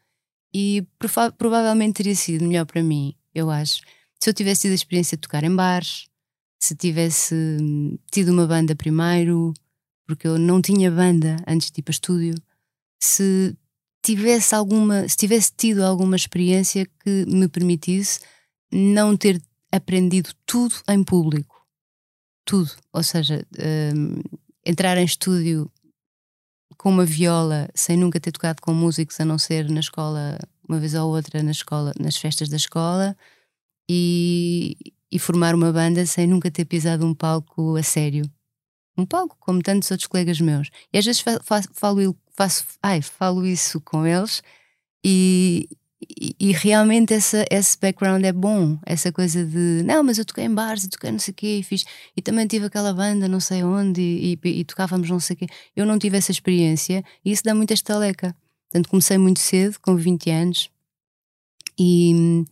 e 0.55 0.87
prova 0.99 1.31
provavelmente 1.33 1.97
teria 1.97 2.15
sido 2.15 2.47
melhor 2.47 2.65
para 2.65 2.83
mim, 2.83 3.15
eu 3.35 3.51
acho, 3.51 3.83
se 4.19 4.31
eu 4.31 4.35
tivesse 4.35 4.63
tido 4.63 4.73
a 4.73 4.75
experiência 4.77 5.19
de 5.19 5.21
tocar 5.21 5.45
em 5.45 5.55
bares, 5.55 6.09
se 6.63 6.75
tivesse 6.75 7.35
hum, 7.61 7.99
tido 8.11 8.31
uma 8.33 8.47
banda 8.47 8.75
primeiro, 8.75 9.53
porque 10.07 10.27
eu 10.27 10.39
não 10.39 10.63
tinha 10.63 10.91
banda 10.91 11.37
antes 11.47 11.71
de 11.71 11.81
ir 11.81 11.83
para 11.83 11.93
estúdio, 11.93 12.35
se 13.03 13.55
tivesse 14.03 14.55
alguma, 14.55 15.07
se 15.09 15.17
tivesse 15.17 15.53
tido 15.55 15.85
alguma 15.85 16.17
experiência 16.17 16.87
que 17.03 17.27
me 17.27 17.49
permitisse 17.49 18.21
não 18.73 19.15
ter 19.15 19.43
aprendido 19.71 20.31
tudo 20.47 20.75
em 20.89 21.05
público 21.05 21.54
tudo. 22.45 22.71
Ou 22.93 23.03
seja, 23.03 23.47
um, 23.97 24.21
entrar 24.65 24.97
em 24.99 25.05
estúdio 25.05 25.71
com 26.77 26.91
uma 26.91 27.05
viola 27.05 27.69
sem 27.75 27.97
nunca 27.97 28.21
ter 28.21 28.33
tocado 28.33 28.61
com 28.61 28.73
músicos, 28.75 29.19
a 29.21 29.25
não 29.25 29.39
ser 29.39 29.69
na 29.71 29.81
escola, 29.81 30.39
uma 30.69 30.79
vez 30.79 30.95
ou 30.95 31.15
outra 31.15 31.43
na 31.43 31.51
escola, 31.51 31.93
nas 31.99 32.17
festas 32.17 32.49
da 32.49 32.57
escola, 32.57 33.17
e, 33.89 34.77
e 35.11 35.19
formar 35.19 35.55
uma 35.55 35.73
banda 35.73 36.05
sem 36.07 36.27
nunca 36.27 36.51
ter 36.51 36.65
pisado 36.65 37.07
um 37.07 37.15
palco 37.15 37.77
a 37.77 37.83
sério. 37.83 38.25
Um 38.97 39.05
palco, 39.05 39.37
como 39.41 39.63
tantos 39.63 39.91
outros 39.91 40.07
colegas 40.07 40.41
meus. 40.41 40.71
E 40.93 40.99
às 40.99 41.05
vezes 41.05 41.21
falo, 41.73 42.17
faço, 42.31 42.65
ai, 42.83 43.03
falo 43.03 43.45
isso 43.45 43.81
com 43.81 44.07
eles 44.07 44.43
e, 45.05 45.69
e, 46.41 46.53
realmente 46.53 47.15
essa, 47.15 47.45
esse 47.51 47.79
background 47.79 48.25
é 48.25 48.33
bom, 48.33 48.79
essa 48.85 49.13
coisa 49.13 49.45
de 49.45 49.83
não, 49.85 50.03
mas 50.03 50.19
eu 50.19 50.25
toquei 50.25 50.45
em 50.45 50.55
bares 50.55 50.85
e 50.85 50.89
toquei 50.89 51.11
não 51.11 51.19
sei 51.19 51.33
o 51.33 51.35
quê 51.35 51.59
e 51.59 51.63
fiz, 51.63 51.85
e 52.17 52.23
também 52.23 52.47
tive 52.47 52.67
aquela 52.67 52.93
banda 52.93 53.29
não 53.29 53.41
sei 53.41 53.63
onde 53.63 54.01
e, 54.01 54.39
e, 54.45 54.61
e 54.61 54.65
tocávamos 54.65 55.09
não 55.09 55.21
sei 55.21 55.35
o 55.35 55.39
quê. 55.39 55.47
Eu 55.75 55.87
não 55.87 55.99
tive 55.99 56.17
essa 56.17 56.33
experiência 56.33 57.05
e 57.25 57.33
isso 57.33 57.43
dá 57.45 57.55
muita 57.55 57.75
estaleca. 57.75 58.37
Portanto, 58.71 58.91
comecei 58.91 59.19
muito 59.19 59.39
cedo, 59.39 59.79
com 59.81 59.95
20 59.95 60.31
anos, 60.31 60.71
e, 61.79 62.45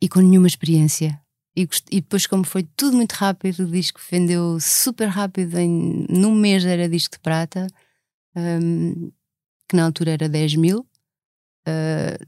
e 0.00 0.08
com 0.08 0.20
nenhuma 0.20 0.46
experiência. 0.46 1.20
E, 1.56 1.68
e, 1.90 2.00
depois, 2.00 2.26
como 2.26 2.44
foi 2.44 2.62
tudo 2.62 2.96
muito 2.96 3.12
rápido, 3.12 3.64
o 3.64 3.70
disco 3.70 4.00
vendeu 4.10 4.58
super 4.60 5.08
rápido, 5.08 5.58
em, 5.58 6.06
num 6.08 6.34
mês 6.34 6.64
era 6.64 6.88
disco 6.88 7.16
de 7.16 7.20
prata, 7.20 7.66
um, 8.36 9.10
que 9.68 9.76
na 9.76 9.84
altura 9.86 10.12
era 10.12 10.28
10 10.28 10.56
mil 10.56 10.86
uh, 11.68 12.26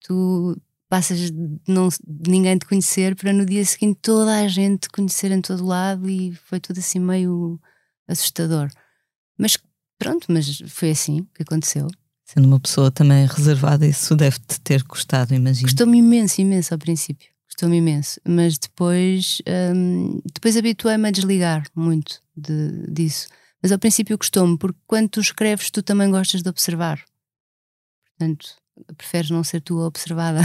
tu 0.00 0.56
passas 0.88 1.18
de, 1.18 1.60
não, 1.66 1.88
de 1.88 2.30
ninguém 2.30 2.56
te 2.56 2.66
conhecer 2.66 3.14
para 3.14 3.32
no 3.32 3.44
dia 3.44 3.64
seguinte 3.64 3.98
toda 4.00 4.38
a 4.38 4.48
gente 4.48 4.82
te 4.82 4.88
conhecer 4.88 5.30
em 5.30 5.40
todo 5.40 5.64
lado 5.66 6.08
e 6.08 6.34
foi 6.46 6.58
tudo 6.58 6.78
assim 6.78 6.98
meio 6.98 7.60
assustador. 8.06 8.68
Mas 9.36 9.58
pronto, 9.98 10.26
mas 10.28 10.62
foi 10.66 10.90
assim 10.90 11.26
que 11.34 11.42
aconteceu. 11.42 11.88
Sendo 12.24 12.46
uma 12.46 12.60
pessoa 12.60 12.90
também 12.90 13.26
reservada, 13.26 13.86
isso 13.86 14.14
deve-te 14.14 14.60
ter 14.60 14.82
custado, 14.84 15.34
imagino. 15.34 15.66
Custou-me 15.66 15.98
imenso, 15.98 16.40
imenso 16.40 16.74
ao 16.74 16.78
princípio. 16.78 17.28
Custou-me 17.46 17.78
imenso. 17.78 18.20
Mas 18.26 18.58
depois, 18.58 19.40
hum, 19.74 20.20
depois 20.34 20.56
habituei-me 20.56 21.08
a 21.08 21.10
desligar 21.10 21.64
muito 21.74 22.22
de, 22.36 22.86
disso. 22.86 23.28
Mas 23.62 23.72
ao 23.72 23.78
princípio 23.78 24.18
custou-me, 24.18 24.58
porque 24.58 24.78
quando 24.86 25.08
tu 25.08 25.20
escreves, 25.20 25.70
tu 25.70 25.82
também 25.82 26.10
gostas 26.10 26.42
de 26.42 26.48
observar. 26.50 27.02
Portanto, 28.18 28.56
preferes 28.96 29.30
não 29.30 29.44
ser 29.44 29.60
tu 29.60 29.78
observada. 29.78 30.40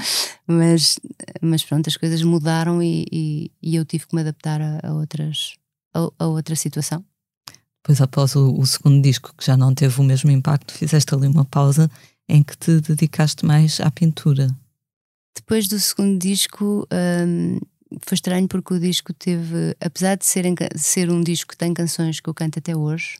mas, 0.46 0.98
mas 1.42 1.62
pronto, 1.62 1.88
as 1.88 1.96
coisas 1.96 2.22
mudaram 2.22 2.82
e, 2.82 3.06
e, 3.12 3.50
e 3.62 3.76
eu 3.76 3.84
tive 3.84 4.06
que 4.06 4.14
me 4.14 4.22
adaptar 4.22 4.60
a, 4.60 4.80
a 4.82 4.94
outras, 4.94 5.54
a, 5.94 6.08
a, 6.18 6.26
outra 6.26 6.56
situação. 6.56 7.04
Depois, 7.82 8.00
após 8.00 8.34
o, 8.34 8.54
o, 8.58 8.66
segundo 8.66 9.02
disco, 9.02 9.34
que 9.36 9.44
já 9.44 9.56
não 9.56 9.74
teve 9.74 10.00
o 10.00 10.04
mesmo 10.04 10.30
impacto, 10.30 10.72
fizeste 10.72 11.14
ali 11.14 11.26
uma 11.26 11.44
pausa 11.44 11.90
em 12.28 12.42
que 12.42 12.56
te 12.56 12.80
dedicaste 12.80 13.44
mais 13.44 13.78
à 13.80 13.90
pintura. 13.90 14.48
Depois 15.34 15.68
do 15.68 15.78
segundo 15.78 16.18
disco, 16.18 16.86
hum, 17.26 17.58
foi 18.02 18.14
estranho 18.14 18.48
porque 18.48 18.74
o 18.74 18.80
disco 18.80 19.12
teve, 19.12 19.76
apesar 19.80 20.16
de 20.16 20.26
ser, 20.26 20.44
ser 20.76 21.10
um 21.10 21.22
disco 21.22 21.52
que 21.52 21.56
tem 21.56 21.72
canções 21.72 22.20
que 22.20 22.28
eu 22.28 22.34
canto 22.34 22.58
até 22.58 22.76
hoje, 22.76 23.18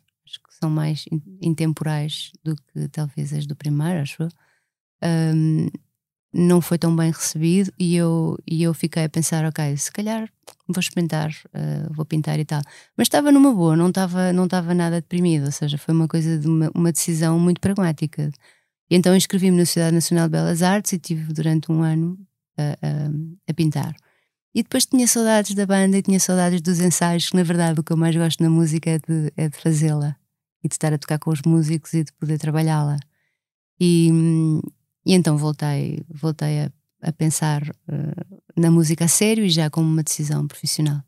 são 0.61 0.71
mais 0.71 1.05
intemporais 1.41 2.33
do 2.45 2.57
que 2.57 2.89
talvez 2.89 3.33
as 3.33 3.47
do 3.47 3.55
primeiro, 3.55 4.01
acho 4.01 4.23
eu. 4.23 4.29
Um, 5.03 5.69
não 6.33 6.61
foi 6.61 6.79
tão 6.79 6.95
bem 6.95 7.11
recebido 7.11 7.73
e 7.79 7.97
eu, 7.97 8.37
e 8.47 8.63
eu 8.63 8.75
fiquei 8.75 9.05
a 9.05 9.09
pensar, 9.09 9.45
ok, 9.45 9.77
se 9.77 9.91
calhar 9.91 10.29
vou 10.67 10.81
experimentar, 10.81 11.31
uh, 11.31 11.93
vou 11.93 12.05
pintar 12.05 12.39
e 12.39 12.45
tal. 12.45 12.61
Mas 12.97 13.07
estava 13.07 13.33
numa 13.33 13.53
boa, 13.53 13.77
não 13.77 13.89
estava 13.89 14.33
não 14.33 14.45
estava 14.45 14.75
nada 14.75 15.01
deprimido, 15.01 15.47
ou 15.47 15.53
seja, 15.53 15.79
foi 15.79 15.95
uma 15.95 16.09
coisa 16.09 16.39
de 16.39 16.47
uma, 16.47 16.71
uma 16.75 16.93
decisão 16.93 17.39
muito 17.39 17.61
pragmática. 17.61 18.31
E 18.91 18.97
então 18.97 19.15
inscrevi-me 19.17 19.57
na 19.57 19.67
Sociedade 19.67 19.95
Nacional 19.95 20.27
de 20.27 20.33
Belas 20.33 20.63
Artes 20.63 20.93
e 20.93 20.99
tive 20.99 21.33
durante 21.33 21.71
um 21.73 21.83
ano 21.83 22.19
a, 22.59 22.63
a, 22.73 23.51
a 23.51 23.55
pintar. 23.55 23.95
E 24.55 24.63
depois 24.63 24.87
tinha 24.87 25.07
saudades 25.07 25.55
da 25.55 25.67
banda 25.67 25.99
e 25.99 26.03
tinha 26.03 26.19
saudades 26.21 26.61
dos 26.61 26.81
ensaios, 26.81 27.31
que 27.31 27.37
na 27.37 27.43
verdade 27.43 27.81
o 27.81 27.83
que 27.85 27.93
eu 27.93 27.97
mais 27.97 28.17
gosto 28.17 28.43
na 28.43 28.51
música 28.51 28.91
é 28.91 28.99
de, 28.99 29.33
é 29.37 29.49
de 29.49 29.57
fazê-la 29.59 30.17
e 30.63 30.69
de 30.69 30.75
estar 30.75 30.93
a 30.93 30.99
tocar 30.99 31.19
com 31.19 31.31
os 31.31 31.43
músicos 31.43 31.95
e 31.95 32.05
de 32.05 32.13
poder 32.13 32.39
trabalhá-la. 32.39 32.99
E, 33.81 34.11
e 35.07 35.15
então 35.15 35.37
voltei, 35.37 36.03
voltei 36.09 36.61
a, 36.61 36.73
a 37.03 37.13
pensar 37.13 37.63
uh, 37.63 38.41
na 38.57 38.71
música 38.71 39.05
a 39.05 39.09
sério 39.09 39.45
e 39.45 39.51
já 39.51 39.71
como 39.71 39.89
uma 39.89 40.03
decisão 40.03 40.47
profissional. 40.47 41.01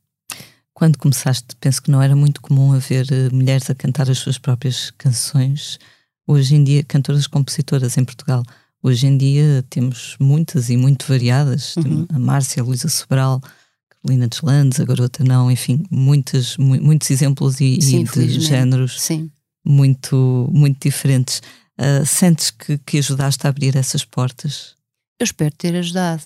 Quando 0.72 0.98
começaste, 0.98 1.57
penso 1.61 1.82
que 1.82 1.90
não 1.90 2.01
era 2.01 2.14
muito 2.14 2.40
comum 2.40 2.72
haver 2.72 3.07
uh, 3.07 3.34
mulheres 3.34 3.68
a 3.68 3.74
cantar 3.74 4.09
as 4.09 4.18
suas 4.18 4.38
próprias 4.38 4.90
canções. 4.92 5.78
Hoje 6.26 6.55
em 6.55 6.62
dia, 6.62 6.84
cantoras 6.84 7.26
compositoras 7.26 7.98
em 7.98 8.05
Portugal. 8.05 8.42
Hoje 8.82 9.07
em 9.07 9.18
dia 9.18 9.64
temos 9.68 10.16
muitas 10.20 10.70
e 10.70 10.76
muito 10.76 11.07
variadas. 11.07 11.76
Uhum. 11.76 12.07
A 12.09 12.18
Márcia, 12.18 12.62
a 12.62 12.64
Luísa 12.64 12.88
Sobral, 12.88 13.42
Carolina 13.90 14.28
Deslandes, 14.28 14.80
a 14.80 14.84
Garota 14.84 15.24
Não, 15.24 15.51
enfim, 15.51 15.84
muitos, 15.90 16.57
muitos 16.57 17.11
exemplos 17.11 17.61
e, 17.61 17.82
Sim, 17.82 18.03
e 18.03 18.26
de 18.26 18.40
géneros. 18.40 18.98
Sim 19.01 19.30
muito, 19.64 20.48
muito 20.52 20.88
diferentes. 20.88 21.42
Uh, 21.78 22.04
sentes 22.04 22.50
que, 22.50 22.78
que 22.78 22.98
ajudaste 22.98 23.46
a 23.46 23.50
abrir 23.50 23.76
essas 23.76 24.04
portas? 24.04 24.76
Eu 25.18 25.24
espero 25.24 25.54
ter 25.54 25.74
ajudado. 25.76 26.22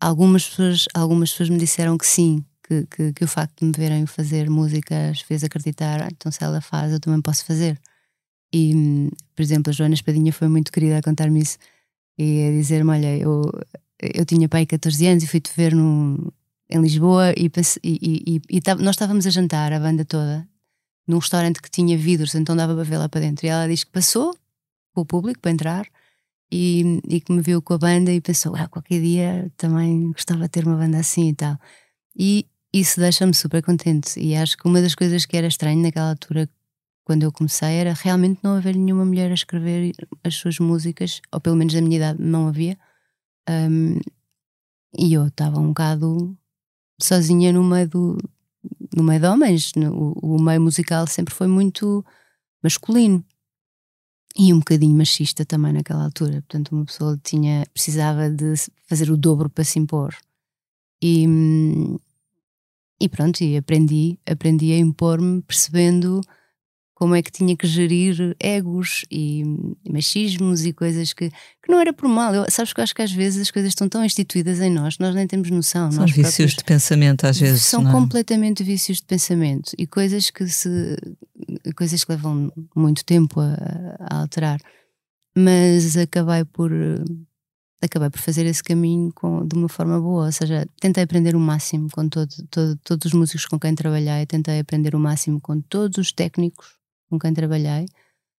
Algumas 0.00 0.46
pessoas, 0.48 0.84
algumas 0.92 1.30
pessoas 1.30 1.48
me 1.48 1.58
disseram 1.58 1.96
que 1.96 2.06
sim, 2.06 2.44
que, 2.66 2.86
que, 2.86 3.12
que 3.12 3.24
o 3.24 3.28
facto 3.28 3.60
de 3.60 3.66
me 3.66 3.72
verem 3.76 4.06
fazer 4.06 4.50
música 4.50 5.10
as 5.10 5.20
fez 5.20 5.44
acreditar, 5.44 6.02
ah, 6.02 6.08
então 6.10 6.30
se 6.30 6.42
ela 6.42 6.60
faz, 6.60 6.92
eu 6.92 7.00
também 7.00 7.20
posso 7.22 7.44
fazer. 7.44 7.80
E, 8.52 9.10
por 9.34 9.42
exemplo, 9.42 9.70
a 9.70 9.72
Joana 9.72 9.94
Espadinha 9.94 10.32
foi 10.32 10.48
muito 10.48 10.70
querida 10.70 10.98
a 10.98 11.02
contar-me 11.02 11.40
isso 11.40 11.58
e 12.18 12.46
a 12.46 12.50
dizer-me: 12.50 12.90
Olha, 12.90 13.16
eu, 13.16 13.50
eu 14.00 14.24
tinha 14.24 14.48
pai 14.48 14.66
14 14.66 15.06
anos 15.06 15.24
e 15.24 15.26
fui-te 15.26 15.52
ver 15.56 15.74
num, 15.74 16.30
em 16.70 16.80
Lisboa 16.80 17.32
e, 17.36 17.50
e, 17.82 18.40
e, 18.50 18.58
e, 18.58 18.60
nós 18.78 18.94
estávamos 18.94 19.26
a 19.26 19.30
jantar, 19.30 19.72
a 19.72 19.80
banda 19.80 20.04
toda, 20.04 20.46
num 21.06 21.18
restaurante 21.18 21.60
que 21.60 21.70
tinha 21.70 21.96
vidros, 21.96 22.34
então 22.34 22.56
dava 22.56 22.74
para 22.74 22.84
ver 22.84 22.98
lá 22.98 23.08
para 23.08 23.20
dentro. 23.20 23.46
E 23.46 23.48
ela 23.48 23.68
diz 23.68 23.84
que 23.84 23.90
passou 23.90 24.34
com 24.94 25.02
o 25.02 25.06
público 25.06 25.40
para 25.40 25.50
entrar 25.50 25.86
e, 26.50 27.00
e 27.08 27.20
que 27.20 27.32
me 27.32 27.42
viu 27.42 27.60
com 27.60 27.74
a 27.74 27.78
banda 27.78 28.12
e 28.12 28.20
pensou: 28.20 28.54
ah, 28.56 28.68
qualquer 28.68 29.00
dia 29.00 29.52
também 29.56 30.12
gostava 30.12 30.44
de 30.44 30.48
ter 30.48 30.66
uma 30.66 30.76
banda 30.76 30.98
assim 30.98 31.30
e 31.30 31.34
tal. 31.34 31.58
E 32.16 32.46
isso 32.72 33.00
deixa-me 33.00 33.34
super 33.34 33.62
contente. 33.62 34.18
E 34.20 34.34
acho 34.36 34.56
que 34.56 34.66
uma 34.66 34.80
das 34.80 34.94
coisas 34.94 35.26
que 35.26 35.36
era 35.36 35.46
estranho 35.46 35.82
naquela 35.82 36.10
altura, 36.10 36.48
quando 37.04 37.22
eu 37.24 37.32
comecei, 37.32 37.74
era 37.74 37.92
realmente 37.92 38.40
não 38.42 38.56
haver 38.56 38.76
nenhuma 38.76 39.04
mulher 39.04 39.30
a 39.30 39.34
escrever 39.34 39.92
as 40.22 40.34
suas 40.36 40.58
músicas, 40.58 41.20
ou 41.32 41.40
pelo 41.40 41.56
menos 41.56 41.74
da 41.74 41.80
minha 41.80 41.96
idade 41.96 42.22
não 42.22 42.48
havia. 42.48 42.78
Um, 43.48 43.98
e 44.96 45.12
eu 45.12 45.26
estava 45.26 45.58
um 45.58 45.68
bocado 45.68 46.36
sozinha 47.00 47.52
no 47.52 47.64
meio 47.64 47.88
do, 47.88 48.18
no 48.94 49.02
meio 49.02 49.20
de 49.20 49.26
homens. 49.26 49.72
No, 49.74 50.12
o, 50.22 50.40
meio 50.40 50.60
musical 50.60 51.06
sempre 51.06 51.34
foi 51.34 51.46
muito 51.46 52.04
masculino 52.62 53.24
e 54.36 54.52
um 54.52 54.58
bocadinho 54.58 54.96
machista 54.96 55.44
também 55.44 55.72
naquela 55.72 56.04
altura. 56.04 56.42
Portanto, 56.42 56.72
uma 56.72 56.84
pessoa 56.84 57.18
tinha 57.22 57.64
precisava 57.72 58.30
de 58.30 58.54
fazer 58.86 59.10
o 59.10 59.16
dobro 59.16 59.48
para 59.48 59.64
se 59.64 59.78
impor. 59.78 60.14
E, 61.02 61.26
e 63.00 63.08
pronto, 63.08 63.42
e 63.42 63.56
aprendi, 63.56 64.18
aprendi 64.26 64.72
a 64.72 64.78
impor-me 64.78 65.42
percebendo 65.42 66.20
como 67.04 67.14
é 67.14 67.20
que 67.20 67.30
tinha 67.30 67.54
que 67.54 67.66
gerir 67.66 68.34
egos 68.40 69.04
e, 69.10 69.44
machismos 69.86 70.64
e 70.64 70.72
coisas 70.72 71.12
que, 71.12 71.28
que 71.28 71.70
não 71.70 71.78
era 71.78 71.92
por 71.92 72.08
mal. 72.08 72.34
Eu, 72.34 72.46
sabes 72.48 72.72
que 72.72 72.80
eu 72.80 72.82
acho 72.82 72.94
que 72.94 73.02
às 73.02 73.12
vezes 73.12 73.42
as 73.42 73.50
coisas 73.50 73.72
estão 73.72 73.86
tão 73.90 74.02
instituídas 74.02 74.58
em 74.58 74.70
nós, 74.70 74.96
nós 74.96 75.14
nem 75.14 75.26
temos 75.26 75.50
noção. 75.50 75.92
São 75.92 76.06
vícios 76.06 76.34
próprios, 76.34 76.54
de 76.54 76.64
pensamento 76.64 77.26
às 77.26 77.38
vezes. 77.38 77.62
São 77.62 77.86
é? 77.86 77.92
completamente 77.92 78.64
vícios 78.64 78.96
de 78.96 79.04
pensamento 79.04 79.72
e 79.76 79.86
coisas 79.86 80.30
que 80.30 80.48
se 80.48 80.96
coisas 81.76 82.02
que 82.02 82.10
levam 82.10 82.50
muito 82.74 83.04
tempo 83.04 83.38
a, 83.38 83.54
a 84.00 84.20
alterar. 84.20 84.58
Mas 85.36 85.98
acabei 85.98 86.42
por 86.46 86.72
acabei 87.82 88.08
por 88.08 88.20
fazer 88.20 88.46
esse 88.46 88.64
caminho 88.64 89.12
com, 89.14 89.46
de 89.46 89.54
uma 89.54 89.68
forma 89.68 90.00
boa, 90.00 90.24
ou 90.24 90.32
seja, 90.32 90.66
tentei 90.80 91.04
aprender 91.04 91.36
o 91.36 91.40
máximo 91.40 91.86
com 91.92 92.08
todo, 92.08 92.34
todo, 92.50 92.76
todos 92.82 93.04
os 93.04 93.12
músicos 93.12 93.44
com 93.44 93.60
quem 93.60 93.74
trabalhei, 93.74 94.24
tentei 94.24 94.58
aprender 94.58 94.94
o 94.94 94.98
máximo 94.98 95.38
com 95.38 95.60
todos 95.60 95.98
os 95.98 96.10
técnicos 96.10 96.73
com 97.08 97.18
quem 97.18 97.32
trabalhei, 97.32 97.86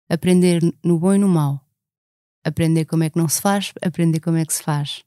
aprender 0.08 0.60
no 0.82 0.98
bom 0.98 1.14
e 1.14 1.18
no 1.18 1.28
mau, 1.28 1.60
aprender 2.44 2.84
como 2.84 3.04
é 3.04 3.10
que 3.10 3.18
não 3.18 3.28
se 3.28 3.40
faz, 3.40 3.72
aprender 3.82 4.20
como 4.20 4.36
é 4.36 4.44
que 4.44 4.52
se 4.52 4.62
faz. 4.62 5.02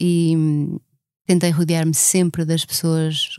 E 0.00 0.36
hum, 0.36 0.78
tentei 1.26 1.50
rodear-me 1.50 1.94
sempre 1.94 2.44
das 2.44 2.64
pessoas 2.64 3.38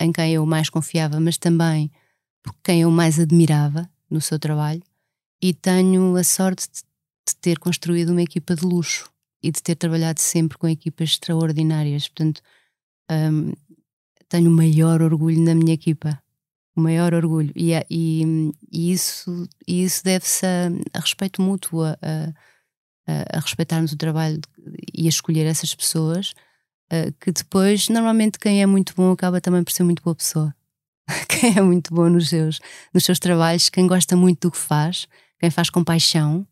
em 0.00 0.12
quem 0.12 0.34
eu 0.34 0.44
mais 0.44 0.68
confiava, 0.68 1.20
mas 1.20 1.38
também 1.38 1.90
por 2.42 2.54
quem 2.62 2.82
eu 2.82 2.90
mais 2.90 3.18
admirava 3.18 3.88
no 4.10 4.20
seu 4.20 4.38
trabalho. 4.38 4.82
E 5.40 5.52
tenho 5.52 6.16
a 6.16 6.24
sorte 6.24 6.68
de, 6.68 6.82
ter 7.40 7.58
construído 7.58 8.10
uma 8.10 8.22
equipa 8.22 8.54
de 8.54 8.64
luxo 8.64 9.10
e 9.42 9.50
de 9.50 9.62
ter 9.62 9.74
trabalhado 9.74 10.20
sempre 10.20 10.56
com 10.58 10.68
equipas 10.68 11.10
extraordinárias. 11.10 12.08
Portanto, 12.08 12.42
um, 13.10 13.52
tenho 14.28 14.50
o 14.50 14.54
maior 14.54 15.02
orgulho 15.02 15.40
na 15.40 15.54
minha 15.54 15.74
equipa 15.74 16.22
o 16.76 16.80
maior 16.80 17.14
orgulho. 17.14 17.52
E, 17.54 17.72
e, 17.90 18.52
e 18.70 18.92
isso, 18.92 19.48
isso 19.66 20.04
deve-se 20.04 20.44
a, 20.46 20.68
a, 20.92 21.00
respeito 21.00 21.40
mútuo, 21.40 21.82
a, 21.82 21.96
a, 23.06 23.36
a, 23.38 23.40
respeitarmos 23.40 23.92
o 23.92 23.96
trabalho 23.96 24.40
e 24.92 25.06
a 25.06 25.08
escolher 25.08 25.46
essas 25.46 25.74
pessoas, 25.74 26.34
que 27.20 27.32
depois, 27.32 27.88
normalmente, 27.88 28.38
quem 28.38 28.62
é 28.62 28.66
muito 28.66 28.94
bom 28.94 29.10
acaba 29.10 29.40
também 29.40 29.64
por 29.64 29.72
ser 29.72 29.82
muito 29.82 30.02
boa 30.02 30.14
pessoa. 30.14 30.54
quem 31.28 31.56
é 31.56 31.60
muito 31.60 31.92
bom 31.92 32.08
nos 32.08 32.28
seus, 32.28 32.60
nos 32.92 33.04
seus 33.04 33.18
trabalhos, 33.18 33.68
quem 33.68 33.86
gosta 33.86 34.16
muito 34.16 34.48
do 34.48 34.50
que 34.50 34.58
faz, 34.58 35.06
quem 35.38 35.50
faz 35.50 35.70
com 35.70 35.84
paixão, 35.84 36.46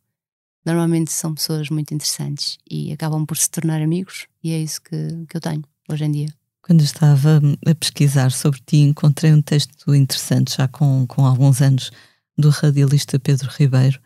normalmente 0.64 1.11
são 1.11 1.35
pessoas 1.35 1.70
muito 1.70 1.93
interessantes 1.95 2.59
e 2.70 2.93
acabam 2.93 3.25
por 3.25 3.37
se 3.37 3.51
tornar 3.51 3.81
amigos, 3.81 4.27
e 4.43 4.53
é 4.53 4.59
isso 4.59 4.81
que, 4.83 5.27
que 5.29 5.37
eu 5.37 5.41
tenho 5.41 5.62
hoje 5.89 6.05
em 6.05 6.12
dia. 6.12 6.41
Quando 6.63 6.83
estava 6.83 7.41
a 7.67 7.75
pesquisar 7.75 8.31
sobre 8.31 8.61
ti, 8.65 8.79
encontrei 8.79 9.33
um 9.33 9.43
texto 9.43 9.95
interessante, 9.95 10.57
já 10.57 10.69
com, 10.69 11.07
com 11.07 11.27
alguns 11.27 11.61
anos, 11.61 11.91
do 12.39 12.51
radialista 12.51 13.19
Pedro 13.19 13.51
Ribeiro. 13.51 13.99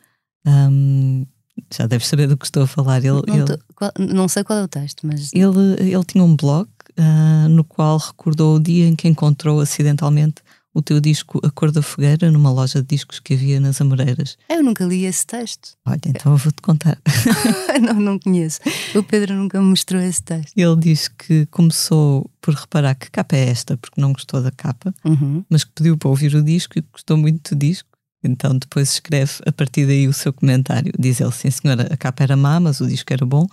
Um, 0.47 1.27
já 1.75 1.87
deves 1.87 2.07
saber 2.07 2.27
do 2.27 2.37
que 2.37 2.47
estou 2.47 2.63
a 2.63 2.67
falar. 2.67 2.99
Ele, 2.99 3.23
não, 3.27 3.35
ele, 3.35 3.59
qual, 3.75 3.93
não 3.99 4.29
sei 4.29 4.43
qual 4.43 4.59
é 4.61 4.63
o 4.65 4.69
texto, 4.69 5.07
mas. 5.07 5.33
Ele, 5.33 5.75
ele 5.79 6.05
tinha 6.05 6.25
um 6.25 6.35
blog 6.35 6.69
uh, 6.99 7.49
no 7.49 7.65
qual 7.65 7.99
recordou 7.99 8.57
o 8.57 8.61
dia 8.61 8.87
em 8.87 8.97
que 8.97 9.09
encontrou 9.09 9.61
acidentalmente 9.61 10.43
o 10.77 10.83
teu 10.83 11.01
disco 11.01 11.41
A 11.43 11.51
Cor 11.51 11.73
da 11.73 11.81
Fogueira 11.81 12.31
numa 12.31 12.53
loja 12.53 12.83
de 12.83 12.89
discos 12.89 13.19
que 13.19 13.33
havia 13.33 13.59
nas 13.59 13.81
Amoreiras. 13.81 14.37
Eu 14.47 14.63
nunca 14.63 14.85
li 14.85 15.07
esse 15.07 15.27
texto. 15.27 15.71
Olha, 15.87 15.99
então 16.05 16.33
eu 16.33 16.37
vou-te 16.37 16.61
contar. 16.61 16.99
não, 17.81 17.95
não 17.95 18.19
conheço. 18.19 18.61
O 18.95 19.03
Pedro 19.03 19.35
nunca 19.35 19.59
me 19.59 19.67
mostrou 19.71 20.03
esse 20.03 20.23
texto. 20.23 20.53
Ele 20.55 20.77
diz 20.77 21.09
que 21.09 21.47
começou 21.47 22.31
por 22.43 22.53
reparar 22.53 22.95
que 22.95 23.11
capa 23.11 23.37
é 23.37 23.49
esta, 23.49 23.79
porque 23.79 23.99
não 23.99 24.13
gostou 24.13 24.43
da 24.43 24.51
capa, 24.51 24.95
uhum. 25.03 25.43
mas 25.49 25.65
que 25.65 25.73
pediu 25.73 25.97
para 25.97 26.11
ouvir 26.11 26.35
o 26.35 26.43
disco 26.43 26.79
e 26.79 26.85
gostou 26.93 27.17
muito 27.17 27.55
do 27.55 27.59
disco. 27.59 27.89
Então 28.23 28.59
depois 28.59 28.93
escreve 28.93 29.33
a 29.47 29.53
partir 29.53 29.87
daí 29.87 30.07
o 30.07 30.13
seu 30.13 30.31
comentário. 30.31 30.93
Diz 30.99 31.23
ele, 31.23 31.33
sim 31.33 31.51
senhora, 31.51 31.89
a 31.91 31.97
capa 31.97 32.23
era 32.23 32.37
má, 32.37 32.61
mas 32.61 32.83
o 32.83 32.87
disco 32.87 33.11
era 33.15 33.25
bom. 33.25 33.47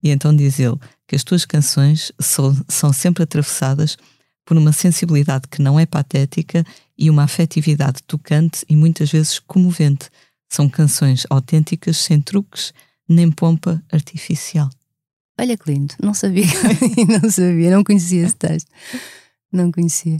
E 0.00 0.10
então 0.10 0.34
diz 0.34 0.60
ele 0.60 0.76
que 1.08 1.16
as 1.16 1.24
tuas 1.24 1.44
canções 1.44 2.12
são, 2.20 2.56
são 2.68 2.92
sempre 2.92 3.24
atravessadas 3.24 3.98
por 4.48 4.56
uma 4.56 4.72
sensibilidade 4.72 5.46
que 5.46 5.60
não 5.60 5.78
é 5.78 5.84
patética 5.84 6.64
e 6.96 7.10
uma 7.10 7.24
afetividade 7.24 8.02
tocante 8.04 8.64
e 8.66 8.74
muitas 8.74 9.12
vezes 9.12 9.38
comovente. 9.38 10.08
São 10.48 10.70
canções 10.70 11.26
autênticas, 11.28 11.98
sem 11.98 12.18
truques, 12.18 12.72
nem 13.06 13.30
pompa 13.30 13.82
artificial. 13.92 14.70
Olha 15.38 15.54
que 15.54 15.70
lindo, 15.70 15.94
não 16.02 16.14
sabia, 16.14 16.46
não 17.20 17.30
sabia, 17.30 17.70
não 17.70 17.84
conhecia 17.84 18.24
esse 18.24 18.36
texto. 18.36 18.70
Não 19.52 19.70
conhecia. 19.70 20.18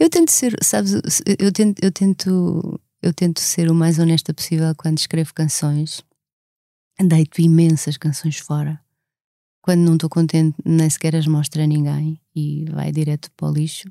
Eu 0.00 0.08
tento 0.08 0.30
ser, 0.30 0.56
sabes, 0.62 0.94
eu 1.38 1.52
tento, 1.52 1.78
eu 1.84 1.92
tento, 1.92 2.80
eu 3.02 3.12
tento 3.12 3.40
ser 3.40 3.70
o 3.70 3.74
mais 3.74 3.98
honesta 3.98 4.32
possível 4.32 4.74
quando 4.74 4.96
escrevo 4.96 5.34
canções. 5.34 6.02
Deito 6.98 7.42
imensas 7.42 7.98
canções 7.98 8.38
fora 8.38 8.80
quando 9.66 9.80
não 9.80 9.94
estou 9.94 10.08
contente, 10.08 10.56
nem 10.64 10.88
sequer 10.88 11.16
as 11.16 11.26
mostro 11.26 11.60
a 11.60 11.66
ninguém 11.66 12.20
e 12.36 12.66
vai 12.70 12.92
direto 12.92 13.32
para 13.36 13.48
o 13.48 13.52
lixo. 13.52 13.88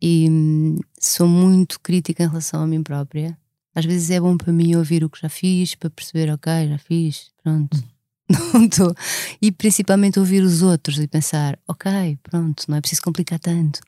E 0.00 0.26
hum, 0.30 0.78
sou 0.98 1.28
muito 1.28 1.78
crítica 1.80 2.24
em 2.24 2.28
relação 2.28 2.62
a 2.62 2.66
mim 2.66 2.82
própria. 2.82 3.38
Às 3.74 3.84
vezes 3.84 4.10
é 4.10 4.18
bom 4.18 4.38
para 4.38 4.50
mim 4.54 4.74
ouvir 4.74 5.04
o 5.04 5.10
que 5.10 5.20
já 5.20 5.28
fiz, 5.28 5.74
para 5.74 5.90
perceber, 5.90 6.32
ok, 6.32 6.66
já 6.66 6.78
fiz, 6.78 7.30
pronto. 7.42 7.76
Hum. 7.76 7.82
Não 8.54 8.64
estou. 8.64 8.94
E 9.42 9.52
principalmente 9.52 10.18
ouvir 10.18 10.42
os 10.42 10.62
outros 10.62 10.98
e 10.98 11.06
pensar, 11.06 11.58
ok, 11.68 12.18
pronto, 12.22 12.64
não 12.66 12.78
é 12.78 12.80
preciso 12.80 13.02
complicar 13.02 13.38
tanto. 13.38 13.80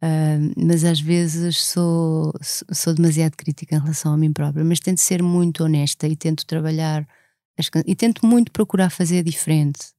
Uh, 0.00 0.54
mas 0.56 0.84
às 0.84 1.00
vezes 1.00 1.58
sou, 1.58 2.32
sou 2.40 2.94
demasiado 2.94 3.34
crítica 3.36 3.74
em 3.74 3.80
relação 3.80 4.12
a 4.12 4.16
mim 4.16 4.32
própria, 4.32 4.64
mas 4.64 4.78
tento 4.78 5.00
ser 5.00 5.24
muito 5.24 5.64
honesta 5.64 6.06
e 6.06 6.14
tento 6.14 6.46
trabalhar 6.46 7.04
as, 7.58 7.68
e 7.84 7.96
tento 7.96 8.24
muito 8.24 8.52
procurar 8.52 8.90
fazer 8.90 9.24
diferente 9.24 9.92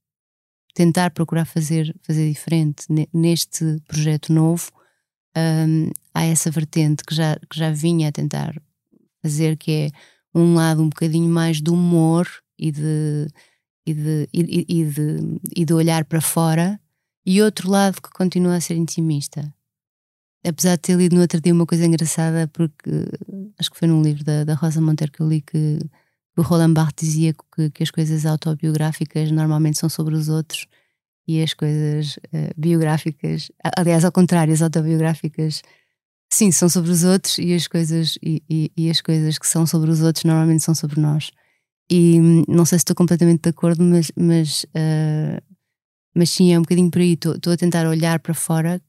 tentar 0.74 1.12
procurar 1.12 1.46
fazer, 1.46 1.96
fazer 2.02 2.28
diferente 2.30 2.86
neste 3.14 3.80
projeto 3.88 4.34
novo, 4.34 4.72
um, 5.38 5.90
há 6.14 6.24
essa 6.26 6.50
vertente 6.52 7.04
que 7.04 7.14
já, 7.14 7.38
que 7.50 7.58
já 7.58 7.72
vinha 7.72 8.10
a 8.10 8.12
tentar 8.12 8.60
fazer, 9.22 9.58
que 9.58 9.72
é 9.72 9.90
um 10.34 10.56
lado 10.56 10.82
um 10.82 10.90
bocadinho 10.90 11.30
mais 11.30 11.62
do 11.62 11.74
humor 11.74 12.28
e 12.58 12.72
de, 12.72 13.28
e 13.86 13.94
de, 13.94 14.30
e, 14.34 14.66
e 14.68 14.86
de, 14.86 15.40
e 15.56 15.66
de 15.66 15.74
olhar 15.74 16.06
para 16.06 16.22
fora, 16.22 16.80
e 17.26 17.42
outro 17.42 17.70
lado 17.70 18.02
que 18.02 18.10
continua 18.10 18.56
a 18.56 18.62
ser 18.62 18.76
intimista. 18.76 19.54
Apesar 20.46 20.76
de 20.76 20.82
ter 20.82 20.98
lido 20.98 21.16
no 21.16 21.22
outro 21.22 21.40
dia 21.40 21.54
uma 21.54 21.66
coisa 21.66 21.86
engraçada, 21.86 22.50
porque 22.50 22.90
acho 23.58 23.72
que 23.72 23.80
foi 23.80 23.88
num 23.88 24.02
livro 24.02 24.26
da, 24.26 24.44
da 24.44 24.56
Rosa 24.56 24.82
Monteiro 24.82 25.12
que 25.12 25.22
eu 25.22 25.30
li 25.30 25.40
que 25.40 25.80
o 26.36 26.42
Roland 26.42 26.74
Barthes 26.74 27.08
dizia 27.08 27.34
que, 27.34 27.70
que, 27.70 27.84
as 27.84 27.92
coisas 27.92 28.26
autobiográficas 28.26 29.32
normalmente 29.32 29.78
são 29.78 29.90
sobre 29.90 30.16
os 30.16 30.30
outros 30.30 30.68
e 31.28 31.42
as 31.42 31.54
coisas 31.54 32.18
uh, 32.18 32.54
biográficas, 32.58 33.52
aliás, 33.78 34.04
ao 34.04 34.12
contrário, 34.12 34.54
as 34.54 34.62
autobiográficas, 34.62 35.62
sim, 36.32 36.52
são 36.52 36.68
sobre 36.68 36.92
os 36.92 37.04
outros 37.04 37.38
e 37.38 37.54
as 37.54 37.68
coisas 37.68 38.18
e, 38.22 38.44
e, 38.50 38.72
e 38.76 38.90
as 38.90 39.00
coisas 39.00 39.38
que 39.38 39.48
são 39.48 39.66
sobre 39.66 39.90
os 39.92 40.02
outros 40.02 40.26
normalmente 40.26 40.64
são 40.64 40.76
sobre 40.76 41.00
nós. 41.00 41.32
E 41.90 42.20
hum, 42.20 42.44
não 42.48 42.66
sei 42.66 42.80
se 42.80 42.84
estou 42.84 42.96
completamente 42.96 43.44
de 43.44 43.50
acordo, 43.50 43.84
mas, 43.84 44.12
mas, 44.18 44.64
uh, 44.64 45.42
mas 46.16 46.30
sim, 46.30 46.54
é 46.54 46.58
um 46.58 46.64
bocadinho 46.64 46.90
por 46.90 47.00
aí. 47.00 47.14
Estou 47.14 47.54
a 47.54 47.58
tentar 47.58 47.88
olhar 47.88 48.20
para 48.20 48.34
fora, 48.34 48.82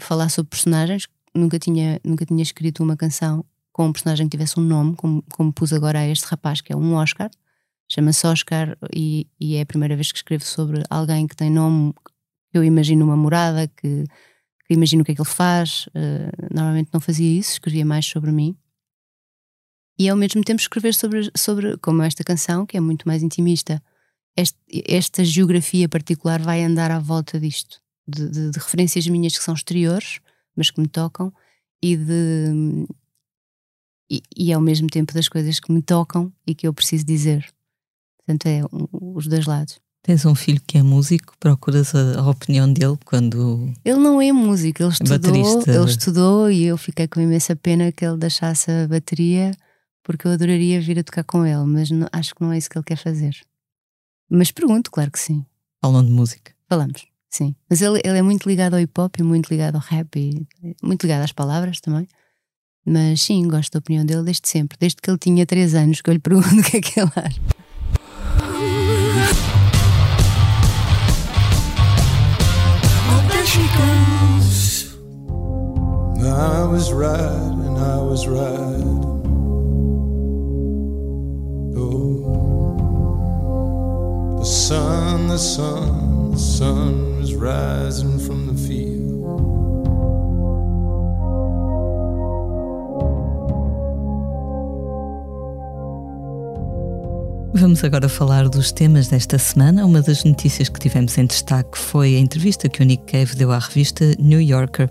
falar 0.00 0.28
sobre 0.28 0.50
personagens. 0.50 1.06
Nunca 1.34 1.58
tinha, 1.58 2.00
nunca 2.04 2.26
tinha 2.26 2.42
escrito 2.42 2.82
uma 2.82 2.96
canção 2.96 3.44
com 3.72 3.86
um 3.86 3.92
personagem 3.92 4.26
que 4.28 4.36
tivesse 4.36 4.60
um 4.60 4.62
nome, 4.62 4.94
como, 4.96 5.24
como 5.32 5.52
pus 5.52 5.72
agora 5.72 6.00
a 6.00 6.06
este 6.06 6.26
rapaz, 6.26 6.60
que 6.60 6.72
é 6.72 6.76
um 6.76 6.94
Oscar. 6.94 7.30
Chama-se 7.90 8.26
Oscar 8.26 8.76
e, 8.94 9.26
e, 9.40 9.56
é 9.56 9.62
a 9.62 9.66
primeira 9.66 9.96
vez 9.96 10.12
que 10.12 10.18
escrevo 10.18 10.44
sobre 10.44 10.82
alguém 10.88 11.26
que 11.26 11.36
tem 11.36 11.50
nome, 11.50 11.92
eu 12.52 12.62
imagino 12.62 13.04
uma 13.04 13.16
morada, 13.16 13.66
que, 13.68 14.04
que 14.66 14.74
imagino 14.74 15.02
o 15.02 15.04
que 15.04 15.12
é 15.12 15.14
que 15.14 15.20
ele 15.20 15.28
faz. 15.28 15.86
Uh, 15.88 16.54
normalmente 16.54 16.90
não 16.92 17.00
fazia 17.00 17.38
isso, 17.38 17.52
escrevia 17.52 17.84
mais 17.84 18.06
sobre 18.06 18.30
mim. 18.30 18.56
E 19.98 20.08
ao 20.08 20.16
mesmo 20.16 20.42
tempo 20.42 20.60
escrever 20.60 20.94
sobre, 20.94 21.30
sobre 21.36 21.76
como 21.78 22.02
esta 22.02 22.24
canção, 22.24 22.64
que 22.66 22.76
é 22.76 22.80
muito 22.80 23.06
mais 23.06 23.22
intimista. 23.22 23.82
Este, 24.36 24.58
esta 24.86 25.24
geografia 25.24 25.88
particular 25.88 26.40
vai 26.40 26.62
andar 26.62 26.90
à 26.90 26.98
volta 26.98 27.38
disto, 27.38 27.80
de, 28.08 28.28
de, 28.28 28.50
de 28.50 28.58
referências 28.58 29.06
minhas 29.06 29.36
que 29.36 29.44
são 29.44 29.54
exteriores, 29.54 30.20
mas 30.56 30.70
que 30.70 30.80
me 30.80 30.88
tocam, 30.88 31.32
e 31.82 31.96
de, 31.96 32.86
e, 34.12 34.22
e, 34.36 34.52
ao 34.52 34.60
mesmo 34.60 34.88
tempo 34.88 35.14
das 35.14 35.28
coisas 35.28 35.58
que 35.58 35.72
me 35.72 35.80
tocam 35.80 36.30
e 36.46 36.54
que 36.54 36.68
eu 36.68 36.74
preciso 36.74 37.04
dizer. 37.06 37.48
Portanto, 38.18 38.46
é 38.46 38.62
um, 38.64 39.16
os 39.16 39.26
dois 39.26 39.46
lados. 39.46 39.80
Tens 40.02 40.26
um 40.26 40.34
filho 40.34 40.60
que 40.66 40.76
é 40.76 40.82
músico, 40.82 41.34
procuras 41.38 41.94
a, 41.94 42.20
a 42.20 42.28
opinião 42.28 42.70
dele 42.70 42.98
quando. 43.04 43.72
Ele 43.84 43.98
não 43.98 44.20
é 44.20 44.32
músico, 44.32 44.82
ele 44.82 44.90
é 44.90 44.92
estudou, 44.92 45.64
ele 45.66 45.90
estudou 45.90 46.50
e 46.50 46.64
eu 46.64 46.76
fiquei 46.76 47.08
com 47.08 47.20
imensa 47.20 47.56
pena 47.56 47.90
que 47.90 48.04
ele 48.04 48.18
deixasse 48.18 48.70
a 48.70 48.86
bateria 48.86 49.52
porque 50.02 50.26
eu 50.26 50.32
adoraria 50.32 50.80
vir 50.80 50.98
a 50.98 51.04
tocar 51.04 51.24
com 51.24 51.46
ele, 51.46 51.64
mas 51.64 51.90
não, 51.90 52.08
acho 52.12 52.34
que 52.34 52.42
não 52.42 52.52
é 52.52 52.58
isso 52.58 52.68
que 52.68 52.76
ele 52.76 52.84
quer 52.84 52.96
fazer. 52.96 53.34
Mas 54.28 54.50
pergunto, 54.50 54.90
claro 54.90 55.10
que 55.10 55.18
sim. 55.18 55.46
Falam 55.80 56.04
de 56.04 56.10
música. 56.10 56.52
Falamos, 56.68 57.06
sim. 57.30 57.54
Mas 57.70 57.80
ele, 57.80 58.00
ele 58.04 58.18
é 58.18 58.22
muito 58.22 58.48
ligado 58.48 58.74
ao 58.74 58.80
hip 58.80 59.00
hop 59.00 59.16
e 59.18 59.22
muito 59.22 59.48
ligado 59.48 59.76
ao 59.76 59.80
rap 59.80 60.16
e 60.18 60.46
muito 60.82 61.02
ligado 61.04 61.22
às 61.22 61.32
palavras 61.32 61.80
também. 61.80 62.08
Mas 62.84 63.20
sim, 63.20 63.46
gosto 63.46 63.72
da 63.72 63.78
opinião 63.78 64.04
dele 64.04 64.24
desde 64.24 64.48
sempre, 64.48 64.76
desde 64.78 65.00
que 65.00 65.10
ele 65.10 65.18
tinha 65.18 65.46
3 65.46 65.74
anos, 65.74 66.00
que 66.00 66.10
eu 66.10 66.14
lhe 66.14 66.20
pergunto 66.20 66.48
o 66.58 66.62
que 66.62 66.78
é 66.78 66.80
que 66.80 67.00
ele 67.00 67.10
acha. 67.16 67.40
I 76.24 76.64
was 76.64 76.92
right 76.92 77.52
and 77.66 77.78
I 77.78 77.98
was 77.98 78.26
right. 78.26 79.02
Oh, 81.76 82.78
the 84.38 84.44
sun, 84.44 85.28
the 85.28 85.38
sun, 85.38 86.30
the 86.32 86.38
sun 86.38 87.18
was 87.18 87.34
rising 87.34 88.18
from 88.18 88.46
the 88.46 88.54
field. 88.54 88.91
Vamos 97.62 97.84
agora 97.84 98.08
falar 98.08 98.48
dos 98.48 98.72
temas 98.72 99.06
desta 99.06 99.38
semana. 99.38 99.86
Uma 99.86 100.02
das 100.02 100.24
notícias 100.24 100.68
que 100.68 100.80
tivemos 100.80 101.16
em 101.16 101.24
destaque 101.24 101.78
foi 101.78 102.16
a 102.16 102.18
entrevista 102.18 102.68
que 102.68 102.82
o 102.82 102.84
Nick 102.84 103.04
Cave 103.04 103.36
deu 103.36 103.52
à 103.52 103.58
revista 103.60 104.04
New 104.18 104.40
Yorker. 104.40 104.90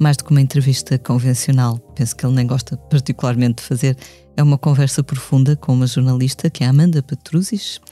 Mais 0.00 0.16
do 0.16 0.24
que 0.24 0.30
uma 0.30 0.40
entrevista 0.40 0.98
convencional, 0.98 1.78
penso 1.94 2.16
que 2.16 2.24
ele 2.24 2.34
nem 2.34 2.46
gosta 2.46 2.74
particularmente 2.74 3.56
de 3.56 3.68
fazer, 3.68 3.98
é 4.34 4.42
uma 4.42 4.56
conversa 4.56 5.04
profunda 5.04 5.56
com 5.56 5.74
uma 5.74 5.86
jornalista 5.86 6.48
que 6.48 6.64
é 6.64 6.66
a 6.66 6.70
Amanda 6.70 7.02
Petruzis. 7.02 7.82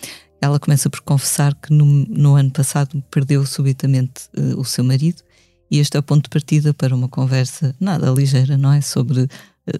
Ela 0.40 0.58
começa 0.58 0.88
por 0.88 1.02
confessar 1.02 1.54
que 1.54 1.70
no, 1.70 1.84
no 1.84 2.34
ano 2.34 2.50
passado 2.50 3.04
perdeu 3.10 3.44
subitamente 3.44 4.22
uh, 4.38 4.58
o 4.58 4.64
seu 4.64 4.84
marido 4.84 5.22
e 5.70 5.80
este 5.80 5.98
é 5.98 6.00
o 6.00 6.02
ponto 6.02 6.22
de 6.22 6.30
partida 6.30 6.72
para 6.72 6.96
uma 6.96 7.10
conversa 7.10 7.76
nada 7.78 8.10
ligeira, 8.10 8.56
não 8.56 8.72
é? 8.72 8.80
Sobre 8.80 9.24
uh, 9.24 9.28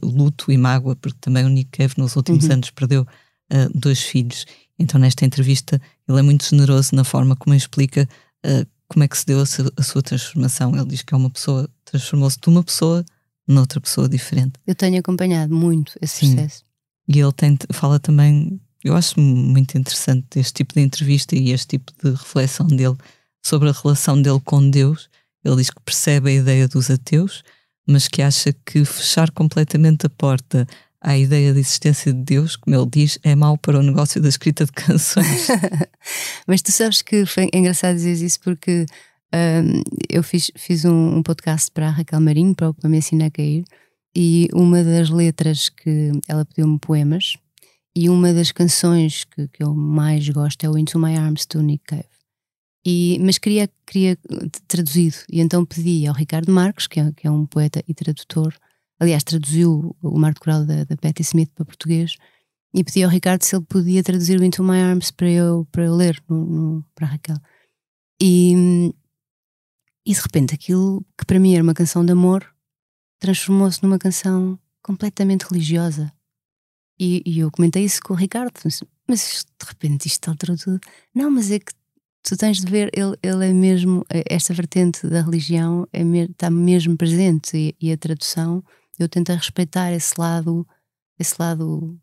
luto 0.03 0.53
e 0.53 0.59
mágoa, 0.59 0.95
porque 0.97 1.17
também 1.19 1.47
o 1.47 1.49
Nick 1.49 1.79
Cave 1.79 1.95
nos 1.97 2.15
últimos 2.15 2.45
uhum. 2.45 2.53
anos 2.53 2.71
perdeu 2.71 3.07
uh, 3.53 3.79
dois 3.79 4.01
filhos. 4.01 4.47
Então, 4.79 5.01
nesta 5.01 5.25
entrevista, 5.25 5.81
ele 6.09 6.19
é 6.19 6.23
muito 6.23 6.45
generoso 6.45 6.95
na 6.95 7.05
forma 7.05 7.37
como 7.37 7.55
explica 7.55 8.09
uh, 8.45 8.67
como 8.89 9.05
é 9.05 9.09
que 9.09 9.17
se 9.17 9.27
deu 9.27 9.41
a, 9.41 9.47
su 9.47 9.73
a, 9.77 9.83
sua 9.83 10.03
transformação. 10.03 10.75
Ele 10.77 10.87
diz 10.87 11.03
que 11.03 11.15
é 11.15 11.17
uma 11.17 11.31
pessoa, 11.31 11.69
transformou-se 11.85 12.39
de 12.41 12.49
uma 12.49 12.63
pessoa 12.63 13.05
noutra 13.47 13.81
pessoa 13.81 14.09
diferente. 14.09 14.53
Eu 14.67 14.75
tenho 14.75 14.99
acompanhado 14.99 15.55
muito 15.55 15.93
esse 16.01 16.27
Sim. 16.27 16.35
processo. 16.35 16.65
E 17.09 17.19
ele 17.19 17.33
tem, 17.33 17.59
fala 17.73 18.01
também, 18.01 18.61
eu 18.83 18.97
acho 18.97 19.21
muito 19.21 19.77
interessante 19.77 20.39
este 20.39 20.55
tipo 20.55 20.75
de 20.75 20.81
entrevista 20.81 21.37
e 21.37 21.51
este 21.51 21.79
tipo 21.79 21.93
de 22.03 22.11
reflexão 22.11 22.67
dele 22.67 22.97
sobre 23.43 23.69
a 23.69 23.73
relação 23.73 24.21
dele 24.21 24.41
com 24.45 24.69
Deus. 24.71 25.09
Ele 25.45 25.57
diz 25.57 25.71
que 25.71 25.81
percebe 25.83 26.31
a 26.31 26.35
ideia 26.35 26.67
dos 26.67 26.91
ateus, 26.91 27.43
mas 27.87 28.09
que 28.09 28.23
acha 28.23 28.55
que 28.65 28.85
fechar 28.85 29.31
completamente 29.31 30.07
a 30.07 30.11
porta 30.11 30.67
à 31.05 31.19
ideia 31.19 31.53
de 31.53 31.61
existência 31.61 32.13
de 32.15 32.21
Deus, 32.21 32.57
como 32.57 32.75
ele 32.75 32.89
diz, 32.91 33.19
é 33.23 33.37
mau 33.37 33.59
para 33.59 33.79
o 33.79 33.83
negócio 33.83 34.23
da 34.23 34.29
escrita 34.29 34.65
de 34.65 34.73
canções. 34.73 35.49
Mas 36.49 36.63
tu 36.63 36.73
sabes 36.73 37.03
que 37.03 37.27
foi 37.27 37.49
engraçado 37.53 37.95
dizer 37.95 38.25
isso 38.25 38.41
porque 38.41 38.87
um, 39.35 39.83
eu 40.09 40.23
fiz, 40.23 40.51
fiz 40.57 40.87
um, 40.87 41.19
um, 41.19 41.23
podcast 41.23 41.71
para 41.71 41.89
a 41.89 41.91
Raquel 41.91 42.21
Marinho, 42.21 42.55
para, 42.55 42.73
para 42.73 42.89
me 42.89 42.97
ensinar 42.97 43.27
a 43.27 43.31
cair, 43.31 43.65
e 44.17 44.49
uma 44.55 44.83
das 44.83 45.11
letras 45.11 45.69
que 45.69 46.11
ela 46.27 46.45
pediu-me 46.47 46.79
poemas, 46.79 47.37
e 47.95 48.09
uma 48.09 48.33
das 48.33 48.51
canções 48.51 49.25
que, 49.25 49.47
que 49.49 49.63
eu 49.63 49.75
mais 49.75 50.27
gosto 50.31 50.65
é 50.65 50.71
o 50.71 50.79
Into 50.79 50.99
My 50.99 51.17
Arms 51.17 51.45
do 51.47 51.63
Nick 51.63 51.85
Cave. 51.85 52.09
E, 52.87 53.19
mas 53.21 53.37
queria, 53.37 53.69
queria 53.87 54.17
traduzido, 54.67 55.17
e 55.31 55.41
então 55.41 55.67
pedi 55.67 56.07
ao 56.07 56.15
Ricardo 56.15 56.51
Marques, 56.51 56.87
que 56.87 56.99
é, 56.99 57.13
que 57.13 57.27
é 57.27 57.31
um 57.31 57.45
poeta 57.45 57.85
e 57.87 57.93
tradutor, 57.93 58.55
aliás, 59.01 59.25
traduziu 59.25 59.97
o 60.03 60.19
marco 60.19 60.41
coral 60.41 60.65
da, 60.65 60.85
da 60.85 60.97
Patti 60.97 61.23
Smith 61.23 61.51
para 61.55 61.65
português 61.65 62.17
e 62.75 62.83
pedi 62.83 63.05
ao 63.05 63.11
Ricardo 63.11 63.43
se 63.43 63.55
ele 63.55 63.65
podia 63.65 64.03
traduzir 64.03 64.41
o 64.41 64.45
Into 64.45 64.63
My 64.63 64.81
Arms 64.81 65.11
para 65.11 65.31
eu, 65.31 65.67
para 65.71 65.85
eu 65.85 65.95
ler 65.95 66.23
no, 66.29 66.45
no, 66.45 66.85
para 66.95 67.07
a 67.07 67.11
Raquel. 67.11 67.37
E, 68.21 68.93
e 70.05 70.13
de 70.13 70.21
repente 70.21 70.55
aquilo 70.55 71.05
que 71.17 71.25
para 71.25 71.39
mim 71.39 71.55
era 71.55 71.63
uma 71.63 71.75
canção 71.75 72.05
de 72.05 72.13
amor 72.13 72.55
transformou-se 73.21 73.83
numa 73.83 73.99
canção 73.99 74.59
completamente 74.83 75.43
religiosa. 75.43 76.13
E, 76.99 77.23
e, 77.25 77.39
eu 77.41 77.51
comentei 77.51 77.85
isso 77.85 78.01
com 78.03 78.13
o 78.13 78.17
Ricardo, 78.17 78.53
mas 79.09 79.45
de 79.59 79.67
repente 79.67 80.07
isto 80.07 80.29
alterou 80.29 80.57
tudo. 80.57 80.79
Não, 81.15 81.31
mas 81.31 81.51
é 81.51 81.59
que 81.59 81.73
tu 82.23 82.37
tens 82.37 82.61
de 82.61 82.71
ver, 82.71 82.91
ele, 82.93 83.17
ele 83.23 83.49
é 83.49 83.53
mesmo, 83.53 84.05
esta 84.29 84.53
vertente 84.53 85.07
da 85.09 85.23
religião 85.23 85.89
é, 85.93 86.03
está 86.03 86.51
mesmo 86.51 86.97
presente 86.97 87.57
e, 87.57 87.75
e 87.81 87.93
a 87.93 87.97
tradução 87.97 88.63
eu 88.99 89.09
tento 89.09 89.31
respeitar 89.33 89.93
esse 89.93 90.15
lado, 90.19 90.67
esse 91.19 91.35
lado 91.39 91.99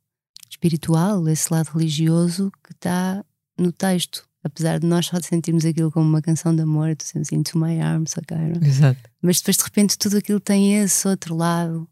espiritual, 0.49 1.27
esse 1.27 1.51
lado 1.51 1.71
religioso 1.71 2.51
que 2.63 2.73
está 2.73 3.23
no 3.57 3.71
texto. 3.71 4.27
Apesar 4.43 4.79
de 4.79 4.87
nós 4.87 5.05
só 5.05 5.19
sentirmos 5.21 5.65
aquilo 5.65 5.91
como 5.91 6.07
uma 6.07 6.21
canção 6.21 6.55
de 6.55 6.63
amor, 6.63 6.95
tu 6.95 7.03
sentes 7.03 7.31
Into 7.31 7.59
My 7.59 7.79
Arms, 7.79 8.15
ok? 8.17 8.37
Exato. 8.67 9.09
Mas 9.21 9.37
depois 9.37 9.57
de 9.57 9.63
repente 9.63 9.97
tudo 9.97 10.17
aquilo 10.17 10.39
tem 10.39 10.77
esse 10.77 11.07
outro 11.07 11.35
lado 11.35 11.87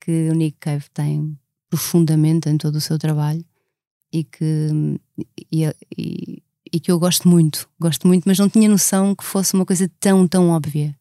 que 0.00 0.28
o 0.28 0.34
Nick 0.34 0.58
Cave 0.60 0.84
tem 0.92 1.38
profundamente 1.70 2.48
em 2.48 2.58
todo 2.58 2.76
o 2.76 2.80
seu 2.80 2.98
trabalho 2.98 3.44
e 4.12 4.22
que, 4.22 4.68
e, 5.50 5.64
e, 5.98 6.42
e 6.72 6.80
que 6.80 6.92
eu 6.92 6.98
gosto 6.98 7.28
muito, 7.28 7.68
gosto 7.80 8.06
muito, 8.06 8.24
mas 8.26 8.38
não 8.38 8.48
tinha 8.48 8.68
noção 8.68 9.14
que 9.14 9.24
fosse 9.24 9.54
uma 9.54 9.66
coisa 9.66 9.90
tão, 9.98 10.28
tão 10.28 10.50
óbvia. 10.50 10.94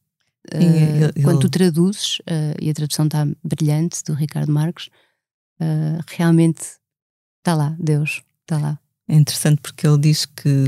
Uh, 0.52 1.22
quando 1.24 1.40
tu 1.40 1.50
traduzes, 1.50 2.20
uh, 2.20 2.56
e 2.62 2.70
a 2.70 2.74
tradução 2.74 3.06
está 3.06 3.26
brilhante 3.44 4.04
do 4.04 4.14
Ricardo 4.14 4.52
Marques, 4.52 4.88
uh, 5.62 6.04
realmente 6.08 6.62
está 7.40 7.56
lá, 7.56 7.76
Deus, 7.80 8.22
está 8.42 8.58
lá. 8.58 8.80
É 9.08 9.16
interessante 9.16 9.62
porque 9.62 9.88
ele 9.88 9.98
diz 9.98 10.26
que, 10.26 10.66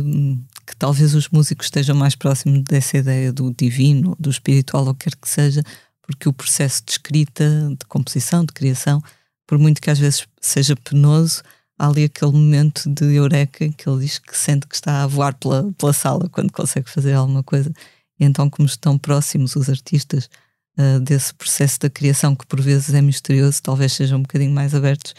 que 0.65 0.75
talvez 0.77 1.13
os 1.13 1.29
músicos 1.29 1.67
estejam 1.67 1.95
mais 1.95 2.15
próximos 2.15 2.63
dessa 2.63 2.97
ideia 2.97 3.31
do 3.31 3.53
divino, 3.53 4.15
do 4.19 4.29
espiritual, 4.29 4.85
ou 4.85 4.95
quer 4.95 5.15
que 5.15 5.27
seja, 5.27 5.61
porque 6.01 6.29
o 6.29 6.33
processo 6.33 6.83
de 6.85 6.91
escrita, 6.91 7.69
de 7.77 7.85
composição, 7.87 8.45
de 8.45 8.53
criação, 8.53 9.01
por 9.47 9.57
muito 9.57 9.81
que 9.81 9.89
às 9.89 9.99
vezes 9.99 10.27
seja 10.41 10.75
penoso, 10.75 11.41
há 11.77 11.87
ali 11.87 12.05
aquele 12.05 12.31
momento 12.31 12.89
de 12.89 13.15
eureka 13.15 13.69
que 13.69 13.89
ele 13.89 14.01
diz 14.01 14.19
que 14.19 14.37
sente 14.37 14.67
que 14.67 14.75
está 14.75 15.03
a 15.03 15.07
voar 15.07 15.33
pela, 15.35 15.71
pela 15.73 15.93
sala 15.93 16.29
quando 16.29 16.51
consegue 16.51 16.89
fazer 16.89 17.13
alguma 17.13 17.43
coisa. 17.43 17.71
Então, 18.19 18.49
como 18.49 18.65
estão 18.65 18.97
próximos 18.97 19.55
os 19.55 19.69
artistas 19.69 20.29
uh, 20.77 20.99
desse 21.01 21.33
processo 21.33 21.79
da 21.79 21.89
criação, 21.89 22.35
que 22.35 22.45
por 22.45 22.61
vezes 22.61 22.93
é 22.93 23.01
misterioso, 23.01 23.61
talvez 23.61 23.93
sejam 23.93 24.19
um 24.19 24.21
bocadinho 24.21 24.51
mais 24.51 24.73
abertos 24.73 25.13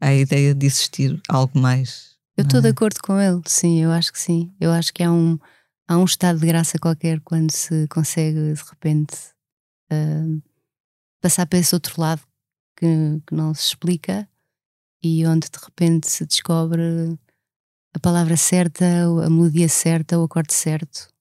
à 0.00 0.12
ideia 0.12 0.54
de 0.54 0.66
existir 0.66 1.20
algo 1.28 1.58
mais. 1.58 2.14
Eu 2.36 2.44
estou 2.44 2.58
é? 2.60 2.62
de 2.62 2.68
acordo 2.68 3.00
com 3.02 3.18
ele, 3.18 3.40
sim, 3.46 3.82
eu 3.82 3.90
acho 3.90 4.12
que 4.12 4.20
sim. 4.20 4.52
Eu 4.60 4.72
acho 4.72 4.92
que 4.92 5.02
há 5.02 5.10
um, 5.10 5.38
há 5.88 5.96
um 5.96 6.04
estado 6.04 6.38
de 6.38 6.46
graça 6.46 6.78
qualquer 6.78 7.20
quando 7.20 7.50
se 7.50 7.86
consegue 7.88 8.52
de 8.52 8.62
repente 8.70 9.14
uh, 9.92 10.42
passar 11.20 11.46
para 11.46 11.58
esse 11.58 11.74
outro 11.74 11.98
lado 12.00 12.22
que, 12.76 13.22
que 13.26 13.34
não 13.34 13.54
se 13.54 13.68
explica 13.68 14.28
e 15.02 15.24
onde 15.26 15.48
de 15.48 15.58
repente 15.62 16.10
se 16.10 16.26
descobre 16.26 16.82
a 17.94 18.00
palavra 18.00 18.36
certa, 18.36 18.84
a 18.84 19.30
melodia 19.30 19.68
certa, 19.68 20.18
o 20.18 20.24
acorde 20.24 20.52
certo 20.52 21.13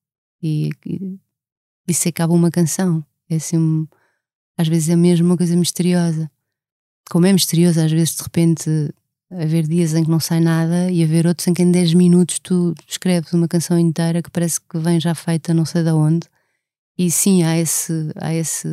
e, 0.44 0.70
e, 1.88 1.94
se 1.94 2.10
acaba 2.10 2.34
uma 2.34 2.52
canção. 2.52 3.04
É 3.30 3.36
assim, 3.36 3.88
às 4.58 4.68
vezes 4.68 4.90
é 4.90 4.96
mesmo 4.96 5.28
uma 5.28 5.38
coisa 5.38 5.56
misteriosa. 5.56 6.30
Como 7.10 7.26
é 7.26 7.34
misterioso, 7.34 7.80
às 7.80 7.92
vezes 7.92 8.16
de 8.16 8.24
repente 8.24 8.70
haver 9.32 9.68
dias 9.68 9.94
em 9.96 10.04
que 10.04 10.12
não 10.12 10.20
sai 10.20 10.40
nada 10.40 10.92
e 10.92 11.04
haver 11.04 11.26
outros 11.26 11.48
em 11.48 11.54
que 11.54 11.64
em 11.64 11.72
10 11.72 11.96
minutos 11.96 12.40
tu 12.40 12.76
escreves 12.88 13.34
uma 13.34 13.48
canção 13.48 13.80
inteira 13.80 14.22
que 14.22 14.30
parece 14.30 14.60
que 14.62 14.78
vem 14.78 15.00
já 15.00 15.16
feita 15.16 15.54
não 15.54 15.66
sei 15.66 15.84
de 15.84 15.92
onde 15.92 16.28
E 16.98 17.10
sim, 17.10 17.42
há 17.44 17.58
esse, 17.58 18.12
há 18.16 18.34
esse 18.34 18.68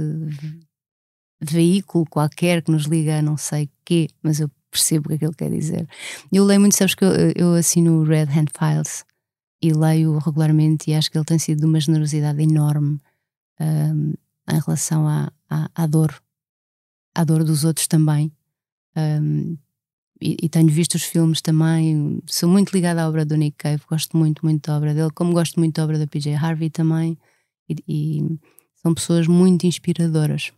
veículo 1.40 2.04
qualquer 2.06 2.62
que 2.62 2.70
nos 2.70 2.84
liga 2.84 3.18
a 3.18 3.22
não 3.22 3.36
sei 3.36 3.70
quê, 3.84 4.08
mas 4.22 4.40
eu 4.40 4.50
percebo 4.70 5.06
o 5.12 5.18
que 5.18 5.24
é 5.24 5.28
ele 5.28 5.34
quer 5.34 5.50
dizer. 5.50 5.88
Eu 6.30 6.44
leio 6.44 6.60
muito, 6.60 6.76
sabes 6.76 6.94
que 6.94 7.04
eu, 7.04 7.12
eu 7.34 7.54
assino 7.54 8.00
o 8.00 8.04
Red 8.04 8.26
Hand 8.26 8.48
Files 8.56 9.04
e 9.62 9.72
leio 9.72 10.18
regularmente 10.18 10.90
e 10.90 10.94
acho 10.94 11.10
que 11.10 11.18
ele 11.18 11.24
tem 11.24 11.38
sido 11.38 11.60
de 11.60 11.66
uma 11.66 11.80
generosidade 11.80 12.42
enorme 12.42 12.98
um, 13.60 14.14
em 14.48 14.60
relação 14.64 15.06
à, 15.06 15.30
à, 15.48 15.70
à, 15.74 15.86
dor, 15.86 16.14
à 17.14 17.24
dor 17.24 17.44
dos 17.44 17.64
outros 17.64 17.86
também. 17.86 18.32
Um, 18.96 19.56
e, 20.20 20.36
e, 20.42 20.48
tenho 20.48 20.68
visto 20.68 20.94
os 20.94 21.02
filmes 21.02 21.40
também. 21.40 22.20
Sou 22.26 22.48
muito 22.48 22.72
ligada 22.72 23.02
à 23.02 23.08
obra 23.08 23.24
do 23.24 23.36
Nick 23.36 23.56
Cave, 23.56 23.82
gosto 23.88 24.16
muito, 24.16 24.44
muito 24.44 24.66
da 24.66 24.76
obra 24.76 24.92
dele, 24.92 25.10
como 25.14 25.32
gosto 25.32 25.58
muito 25.58 25.76
da 25.76 25.84
obra 25.84 25.98
da 25.98 26.06
PJ 26.06 26.34
Harvey 26.34 26.68
também. 26.68 27.16
E, 27.68 27.76
e 27.88 28.38
são 28.82 28.92
pessoas 28.92 29.26
muito 29.26 29.66
inspiradoras. 29.66 30.52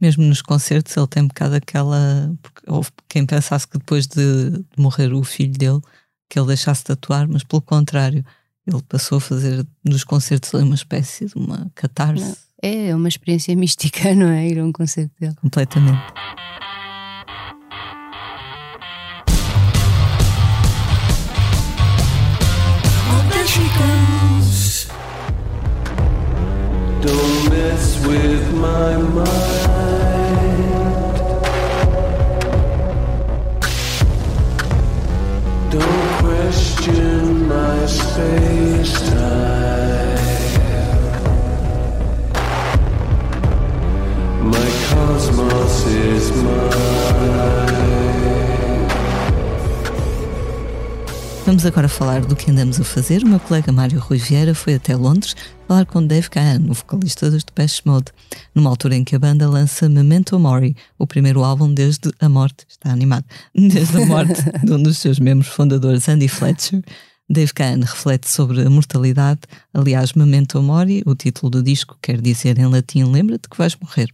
Mesmo 0.00 0.24
nos 0.24 0.42
concertos, 0.42 0.96
ele 0.96 1.06
tem 1.06 1.22
um 1.22 1.28
bocado 1.28 1.54
aquela. 1.54 2.34
Houve 2.66 2.90
quem 3.08 3.24
pensasse 3.26 3.68
que 3.68 3.78
depois 3.78 4.06
de, 4.06 4.50
de 4.50 4.64
morrer 4.76 5.12
o 5.12 5.22
filho 5.22 5.52
dele, 5.52 5.80
que 6.28 6.38
ele 6.38 6.48
deixasse 6.48 6.84
de 6.84 6.92
atuar, 6.92 7.28
mas 7.28 7.44
pelo 7.44 7.62
contrário, 7.62 8.24
ele 8.66 8.82
passou 8.88 9.18
a 9.18 9.20
fazer 9.20 9.66
nos 9.84 10.04
concertos 10.04 10.52
uma 10.54 10.74
espécie 10.74 11.26
de 11.26 11.36
uma 11.36 11.70
catarse. 11.74 12.36
É, 12.60 12.88
é 12.88 12.94
uma 12.94 13.08
experiência 13.08 13.54
mística, 13.56 14.14
não 14.14 14.28
é? 14.28 14.48
Ir 14.48 14.58
a 14.58 14.64
um 14.64 14.72
concerto 14.72 15.14
dele. 15.20 15.34
Completamente. 15.36 16.00
Don't 27.02 27.50
mess 27.50 28.04
with 28.04 28.52
my 28.52 28.96
mind. 28.96 29.75
Vamos 51.46 51.64
agora 51.64 51.88
falar 51.88 52.22
do 52.22 52.34
que 52.34 52.50
andamos 52.50 52.80
a 52.80 52.84
fazer. 52.84 53.22
O 53.22 53.28
meu 53.28 53.38
colega 53.38 53.70
Mário 53.70 54.00
Rui 54.00 54.18
Vieira 54.18 54.52
foi 54.52 54.74
até 54.74 54.96
Londres 54.96 55.36
falar 55.68 55.86
com 55.86 56.04
Dave 56.04 56.28
Gahan, 56.28 56.64
o 56.68 56.74
vocalista 56.74 57.30
dos 57.30 57.44
Depeche 57.44 57.82
Mode, 57.84 58.06
numa 58.52 58.68
altura 58.68 58.96
em 58.96 59.04
que 59.04 59.14
a 59.14 59.18
banda 59.20 59.48
lança 59.48 59.88
Memento 59.88 60.36
Mori, 60.40 60.74
o 60.98 61.06
primeiro 61.06 61.44
álbum 61.44 61.72
desde 61.72 62.10
a 62.20 62.28
morte, 62.28 62.66
está 62.68 62.90
animado, 62.90 63.24
desde 63.54 63.96
a 63.96 64.06
morte 64.06 64.42
de 64.64 64.72
um 64.72 64.82
dos 64.82 64.98
seus 64.98 65.20
membros 65.20 65.52
fundadores, 65.52 66.08
Andy 66.08 66.26
Fletcher. 66.26 66.82
Dave 67.28 67.52
Gahan 67.54 67.80
reflete 67.80 68.30
sobre 68.30 68.62
a 68.62 68.70
mortalidade. 68.70 69.40
Aliás, 69.74 70.12
Memento 70.12 70.62
Mori, 70.62 71.02
o 71.04 71.14
título 71.14 71.50
do 71.50 71.62
disco, 71.62 71.98
quer 72.00 72.20
dizer 72.20 72.58
em 72.58 72.66
latim: 72.66 73.04
lembra-te 73.04 73.48
que 73.48 73.58
vais 73.58 73.76
morrer. 73.76 74.08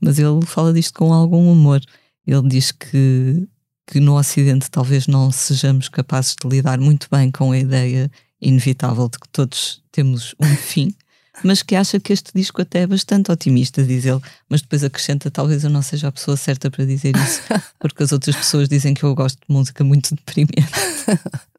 Mas 0.00 0.18
ele 0.18 0.44
fala 0.44 0.72
disto 0.72 0.94
com 0.94 1.12
algum 1.12 1.50
humor. 1.50 1.80
Ele 2.26 2.48
diz 2.48 2.72
que 2.72 3.48
que 3.86 4.00
no 4.00 4.16
Ocidente 4.16 4.70
talvez 4.70 5.06
não 5.06 5.30
sejamos 5.30 5.88
capazes 5.88 6.34
de 6.40 6.48
lidar 6.48 6.80
muito 6.80 7.06
bem 7.10 7.30
com 7.30 7.52
a 7.52 7.58
ideia 7.58 8.10
inevitável 8.40 9.08
de 9.08 9.18
que 9.18 9.28
todos 9.28 9.82
temos 9.92 10.34
um 10.40 10.46
fim, 10.56 10.94
mas 11.42 11.62
que 11.62 11.74
acha 11.74 11.98
que 11.98 12.12
este 12.12 12.30
disco 12.34 12.62
até 12.62 12.80
é 12.80 12.86
bastante 12.86 13.30
otimista, 13.30 13.82
diz 13.82 14.04
ele, 14.04 14.20
mas 14.48 14.62
depois 14.62 14.84
acrescenta: 14.84 15.30
talvez 15.30 15.64
eu 15.64 15.70
não 15.70 15.82
seja 15.82 16.08
a 16.08 16.12
pessoa 16.12 16.36
certa 16.36 16.70
para 16.70 16.84
dizer 16.84 17.14
isso, 17.16 17.42
porque 17.78 18.02
as 18.02 18.12
outras 18.12 18.36
pessoas 18.36 18.68
dizem 18.68 18.94
que 18.94 19.04
eu 19.04 19.14
gosto 19.14 19.38
de 19.38 19.54
música 19.54 19.82
muito 19.82 20.14
deprimente. 20.14 20.72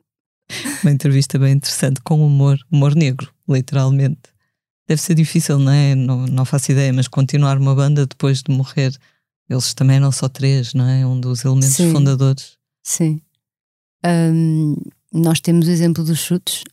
Uma 0.83 0.91
entrevista 0.91 1.39
bem 1.39 1.53
interessante, 1.53 2.01
com 2.01 2.25
humor, 2.25 2.57
humor 2.71 2.95
negro, 2.95 3.33
literalmente. 3.49 4.21
Deve 4.87 5.01
ser 5.01 5.15
difícil, 5.15 5.57
não 5.57 5.71
é? 5.71 5.95
Não, 5.95 6.25
não 6.27 6.45
faço 6.45 6.71
ideia, 6.71 6.93
mas 6.93 7.07
continuar 7.07 7.57
uma 7.57 7.73
banda 7.73 8.05
depois 8.05 8.43
de 8.43 8.51
morrer 8.51 8.95
eles 9.49 9.73
também 9.73 9.97
eram 9.97 10.11
só 10.11 10.27
três, 10.27 10.73
não 10.73 10.87
é? 10.87 11.05
Um 11.05 11.19
dos 11.19 11.45
elementos 11.45 11.75
Sim. 11.75 11.91
fundadores. 11.91 12.57
Sim. 12.83 13.21
Um, 14.05 14.75
nós 15.11 15.39
temos 15.39 15.67
o 15.67 15.71
exemplo 15.71 16.03
dos 16.03 16.19
chutes 16.19 16.63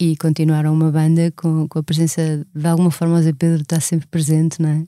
e 0.00 0.16
continuaram 0.16 0.72
uma 0.72 0.90
banda 0.90 1.32
com, 1.32 1.66
com 1.68 1.78
a 1.78 1.82
presença, 1.82 2.46
de 2.54 2.66
alguma 2.66 2.90
forma, 2.90 3.18
o 3.18 3.22
Zé 3.22 3.32
Pedro 3.32 3.62
está 3.62 3.80
sempre 3.80 4.06
presente, 4.06 4.62
não 4.62 4.68
é? 4.68 4.86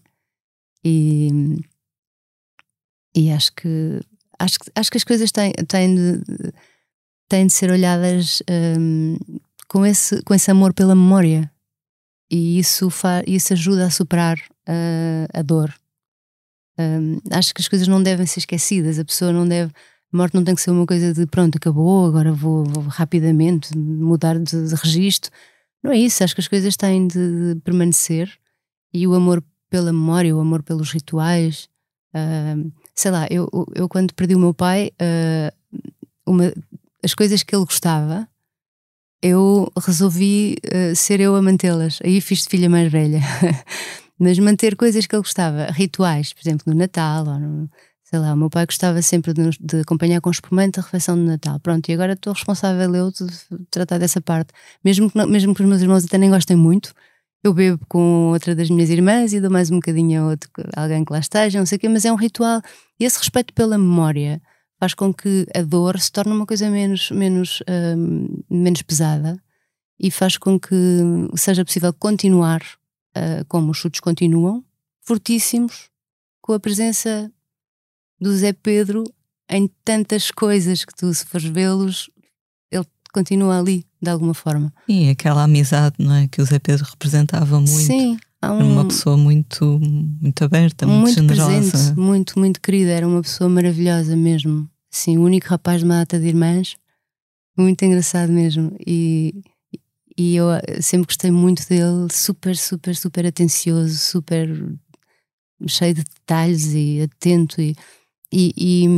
E, 0.85 1.31
e 3.15 3.31
acho 3.31 3.53
que 3.55 4.01
acho, 4.39 4.59
acho 4.75 4.91
que 4.91 4.97
as 4.97 5.05
coisas 5.05 5.33
têm, 5.33 5.53
têm, 5.69 5.95
de, 5.95 6.23
têm 7.31 7.47
de 7.47 7.55
ser 7.55 7.71
olhadas 7.71 8.43
um, 8.79 9.17
com, 9.67 9.87
esse, 9.87 10.21
com 10.23 10.35
esse 10.35 10.51
amor 10.51 10.75
pela 10.75 10.95
memória 10.95 11.51
e 12.31 12.59
isso, 12.59 12.89
isso 13.27 13.53
ajuda 13.55 13.87
a 13.87 13.91
superar 13.91 14.37
uh, 14.69 15.27
a 15.33 15.41
dor 15.41 15.73
um, 16.81 17.21
acho 17.31 17.55
que 17.55 17.61
as 17.61 17.69
coisas 17.69 17.87
não 17.87 18.03
devem 18.03 18.25
ser 18.27 18.41
esquecidas, 18.41 18.99
a 18.99 19.05
pessoa 19.05 19.33
não 19.33 19.47
deve. 19.47 19.73
A 20.13 20.17
morte 20.17 20.35
não 20.35 20.43
tem 20.43 20.55
que 20.55 20.63
ser 20.63 20.71
uma 20.71 20.87
coisa 20.87 21.13
de 21.13 21.27
pronto, 21.27 21.57
acabou, 21.57 22.07
agora 22.07 22.33
vou, 22.33 22.65
vou 22.65 22.83
rapidamente 22.85 23.77
mudar 23.77 24.39
de, 24.39 24.69
de 24.69 24.75
registro. 24.75 25.31
Não 25.83 25.93
é 25.93 25.99
isso, 25.99 26.25
acho 26.25 26.35
que 26.35 26.41
as 26.41 26.49
coisas 26.49 26.77
têm 26.77 27.07
de 27.07 27.57
permanecer 27.63 28.33
e 28.93 29.07
o 29.07 29.15
amor 29.15 29.43
pela 29.69 29.93
memória, 29.93 30.35
o 30.35 30.41
amor 30.41 30.63
pelos 30.63 30.91
rituais. 30.91 31.69
Uh, 32.15 32.73
sei 32.95 33.11
lá, 33.11 33.27
eu, 33.31 33.49
eu 33.75 33.89
quando 33.89 34.15
perdi 34.15 34.35
o 34.35 34.39
meu 34.39 34.53
pai, 34.53 34.91
uh, 35.01 35.81
uma, 36.27 36.53
as 37.05 37.15
coisas 37.15 37.43
que 37.43 37.55
ele 37.55 37.65
gostava, 37.65 38.29
eu 39.23 39.71
resolvi 39.77 40.57
uh, 40.67 40.97
ser 40.97 41.21
eu 41.21 41.35
a 41.37 41.43
mantê-las. 41.43 41.99
Aí 42.05 42.21
fiz 42.21 42.43
de 42.43 42.49
filha 42.49 42.69
mais 42.69 42.91
velha. 42.91 43.21
mas 44.19 44.39
manter 44.39 44.77
coisas 44.77 45.07
que 45.07 45.15
ele 45.15 45.23
gostava, 45.23 45.67
rituais, 45.71 46.33
por 46.33 46.41
exemplo, 46.43 46.65
no 46.67 46.79
Natal, 46.79 47.27
ou 47.27 47.39
no, 47.39 47.71
sei 48.03 48.19
lá, 48.19 48.35
o 48.35 48.37
meu 48.37 48.51
pai 48.51 48.67
gostava 48.67 49.01
sempre 49.01 49.33
de, 49.33 49.51
de 49.61 49.81
acompanhar 49.81 50.21
com 50.21 50.31
espumante 50.31 50.79
a 50.79 50.83
refeição 50.83 51.17
de 51.17 51.23
Natal. 51.23 51.59
Pronto, 51.61 51.89
e 51.89 51.95
agora 51.95 52.13
estou 52.13 52.33
responsável 52.33 52.95
eu 52.95 53.11
de 53.11 53.27
tratar 53.71 53.99
dessa 53.99 54.21
parte. 54.21 54.53
Mesmo 54.85 55.11
que, 55.11 55.17
não, 55.17 55.27
mesmo 55.27 55.55
que 55.55 55.63
os 55.63 55.69
meus 55.69 55.81
irmãos 55.81 56.05
até 56.05 56.19
nem 56.19 56.29
gostem 56.29 56.57
muito, 56.57 56.93
eu 57.43 57.55
bebo 57.55 57.81
com 57.89 58.31
outra 58.33 58.55
das 58.55 58.69
minhas 58.69 58.91
irmãs 58.91 59.33
e 59.33 59.41
dou 59.41 59.51
mais 59.51 59.71
um 59.71 59.77
bocadinho 59.77 60.23
a 60.23 60.27
outro, 60.29 60.51
alguém 60.77 61.05
que 61.05 61.13
lá 61.13 61.21
esteja, 61.21 61.59
não 61.59 61.67
sei 61.67 61.77
o 61.77 61.79
quê, 61.81 61.89
mas 61.89 62.05
é 62.05 62.13
um 62.13 62.17
ritual. 62.17 62.61
E 62.99 63.05
esse 63.05 63.19
respeito 63.19 63.55
pela 63.55 63.79
memória 63.79 64.43
faz 64.81 64.95
com 64.95 65.13
que 65.13 65.47
a 65.55 65.61
dor 65.61 66.01
se 66.01 66.11
torne 66.11 66.33
uma 66.33 66.47
coisa 66.47 66.71
menos, 66.71 67.11
menos, 67.11 67.63
hum, 67.69 68.43
menos 68.49 68.81
pesada 68.81 69.39
e 69.99 70.11
faz 70.11 70.39
com 70.39 70.59
que 70.59 70.75
seja 71.37 71.63
possível 71.63 71.93
continuar 71.93 72.63
uh, 73.15 73.45
como 73.47 73.73
os 73.73 73.77
chutes 73.77 74.01
continuam, 74.01 74.65
fortíssimos, 75.03 75.91
com 76.41 76.55
a 76.55 76.59
presença 76.59 77.31
do 78.19 78.33
Zé 78.33 78.55
Pedro 78.55 79.05
em 79.51 79.69
tantas 79.85 80.31
coisas 80.31 80.87
que 80.87 80.95
tu, 80.95 81.13
se 81.13 81.27
fores 81.27 81.47
vê-los, 81.47 82.11
ele 82.71 82.87
continua 83.13 83.59
ali, 83.59 83.85
de 84.01 84.09
alguma 84.09 84.33
forma. 84.33 84.73
E 84.89 85.11
aquela 85.11 85.43
amizade, 85.43 85.97
não 85.99 86.15
é? 86.15 86.27
Que 86.27 86.41
o 86.41 86.45
Zé 86.47 86.59
Pedro 86.59 86.87
representava 86.87 87.57
muito. 87.59 87.69
Sim. 87.69 88.17
Um, 88.43 88.47
era 88.47 88.65
uma 88.65 88.85
pessoa 88.87 89.17
muito, 89.17 89.79
muito 90.21 90.45
aberta, 90.45 90.87
muito, 90.87 91.03
muito 91.03 91.15
generosa. 91.15 91.71
Presente, 91.71 91.99
muito, 91.99 92.39
muito 92.39 92.61
querida, 92.61 92.91
era 92.91 93.07
uma 93.07 93.21
pessoa 93.21 93.51
maravilhosa 93.51 94.17
mesmo. 94.17 94.69
Sim, 94.91 95.19
o 95.19 95.23
único 95.23 95.47
rapaz 95.49 95.81
de 95.81 95.85
uma 95.85 95.97
data 95.97 96.19
de 96.19 96.27
irmãs, 96.27 96.77
muito 97.57 97.85
engraçado 97.85 98.33
mesmo. 98.33 98.75
E, 98.85 99.43
e 100.17 100.37
eu 100.37 100.51
eh, 100.51 100.81
sempre 100.81 101.07
gostei 101.07 101.31
muito 101.31 101.69
dele, 101.69 102.09
super, 102.11 102.57
super, 102.57 102.97
super 102.97 103.27
atencioso, 103.27 103.97
super 103.97 104.49
cheio 105.69 105.95
de 105.95 106.03
detalhes 106.05 106.73
e 106.73 107.03
atento. 107.03 107.61
E, 107.61 107.77
e, 108.33 108.55
e 108.57 108.89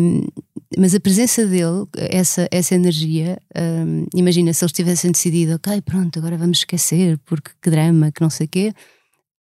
mas 0.79 0.95
a 0.95 1.01
presença 1.01 1.45
dele, 1.47 1.87
essa, 1.97 2.49
essa 2.51 2.75
energia, 2.75 3.39
hum, 3.57 4.07
imagina 4.15 4.53
se 4.53 4.65
eles 4.65 4.73
tivessem 4.73 5.11
decidido, 5.11 5.55
ok, 5.55 5.83
pronto, 5.83 6.19
agora 6.19 6.39
vamos 6.39 6.59
esquecer, 6.59 7.19
porque 7.25 7.51
que 7.61 7.71
drama, 7.71 8.11
que 8.11 8.23
não 8.23 8.31
sei 8.31 8.47
o 8.47 8.49
quê, 8.49 8.73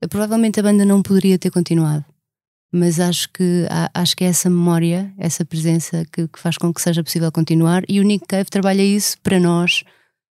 provavelmente 0.10 0.60
a 0.60 0.64
banda 0.64 0.86
não 0.86 1.02
poderia 1.02 1.38
ter 1.38 1.52
continuado. 1.52 2.06
Mas 2.72 3.00
acho 3.00 3.30
que, 3.34 3.68
acho 3.94 4.16
que 4.16 4.24
é 4.24 4.28
essa 4.28 4.50
memória, 4.50 5.14
essa 5.18 5.44
presença 5.44 6.06
que, 6.12 6.28
que 6.28 6.40
faz 6.40 6.58
com 6.58 6.74
que 6.74 6.82
seja 6.82 7.04
possível 7.04 7.32
continuar, 7.32 7.84
e 7.88 8.00
o 8.00 8.04
Nick 8.04 8.26
Cave 8.26 8.50
trabalha 8.50 8.82
isso 8.82 9.18
para 9.22 9.40
nós 9.40 9.84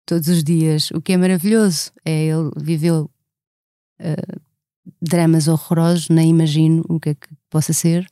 todos 0.07 0.29
os 0.29 0.43
dias, 0.43 0.91
o 0.93 1.01
que 1.01 1.13
é 1.13 1.17
maravilhoso. 1.17 1.93
É 2.05 2.27
ele 2.27 2.51
viveu 2.57 3.11
uh, 4.01 4.41
dramas 5.01 5.47
horrorosos, 5.47 6.09
nem 6.09 6.31
imagino 6.31 6.85
o 6.89 6.99
que 6.99 7.11
é 7.11 7.15
que 7.15 7.29
possa 7.51 7.73
ser, 7.73 8.07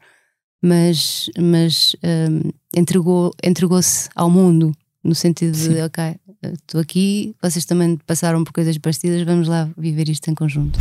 mas, 0.63 1.31
mas 1.39 1.97
um, 2.05 2.51
entregou, 2.77 3.33
entregou-se 3.43 4.09
ao 4.15 4.31
mundo 4.31 4.73
no 5.03 5.15
sentido 5.15 5.57
Sim. 5.57 5.75
de 5.75 5.83
ok, 5.83 6.17
estou 6.53 6.81
aqui, 6.81 7.35
vocês 7.43 7.65
também 7.65 7.97
passaram 8.07 8.45
por 8.45 8.53
coisas 8.53 8.77
parecidas, 8.77 9.23
vamos 9.23 9.49
lá 9.49 9.69
viver 9.77 10.09
isto 10.09 10.31
em 10.31 10.35
conjunto. 10.35 10.79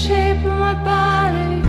Shape 0.00 0.38
of 0.46 0.56
my 0.58 0.74
body. 0.82 1.60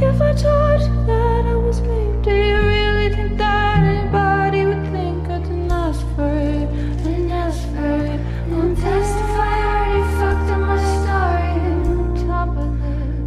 If 0.00 0.20
I 0.22 0.32
told 0.32 0.80
you 0.86 0.94
that 1.10 1.42
I 1.44 1.56
was 1.56 1.80
me, 1.80 2.00
do 2.22 2.30
you 2.30 2.56
really 2.56 3.08
think 3.16 3.36
that 3.38 3.82
anybody 3.82 4.64
would 4.66 4.84
think 4.94 5.28
I 5.28 5.38
didn't 5.38 5.72
ask 5.72 6.00
for 6.14 6.30
it? 6.30 6.68
Didn't 7.02 7.32
ask 7.32 7.58
for 7.74 7.92
it. 8.12 8.20
Won't 8.48 8.78
testify, 8.78 9.56
I 9.58 9.72
already 9.74 10.02
fucked 10.18 10.50
up 10.54 10.60
my 10.70 10.78
story. 10.94 11.50
And 11.66 11.86
on 11.92 12.08
top 12.30 12.50
of 12.64 12.70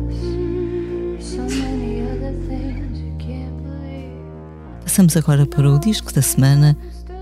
this, 0.07 1.36
so 1.36 1.43
many 1.43 2.07
other 2.11 2.34
things 2.47 2.99
you 3.03 3.14
can't 3.20 3.57
believe. 3.64 4.16
Passamos 4.86 5.18
agora 5.18 5.45
para 5.45 5.70
o 5.70 5.78
disco 5.78 6.14
da 6.14 6.22
semana. 6.22 6.78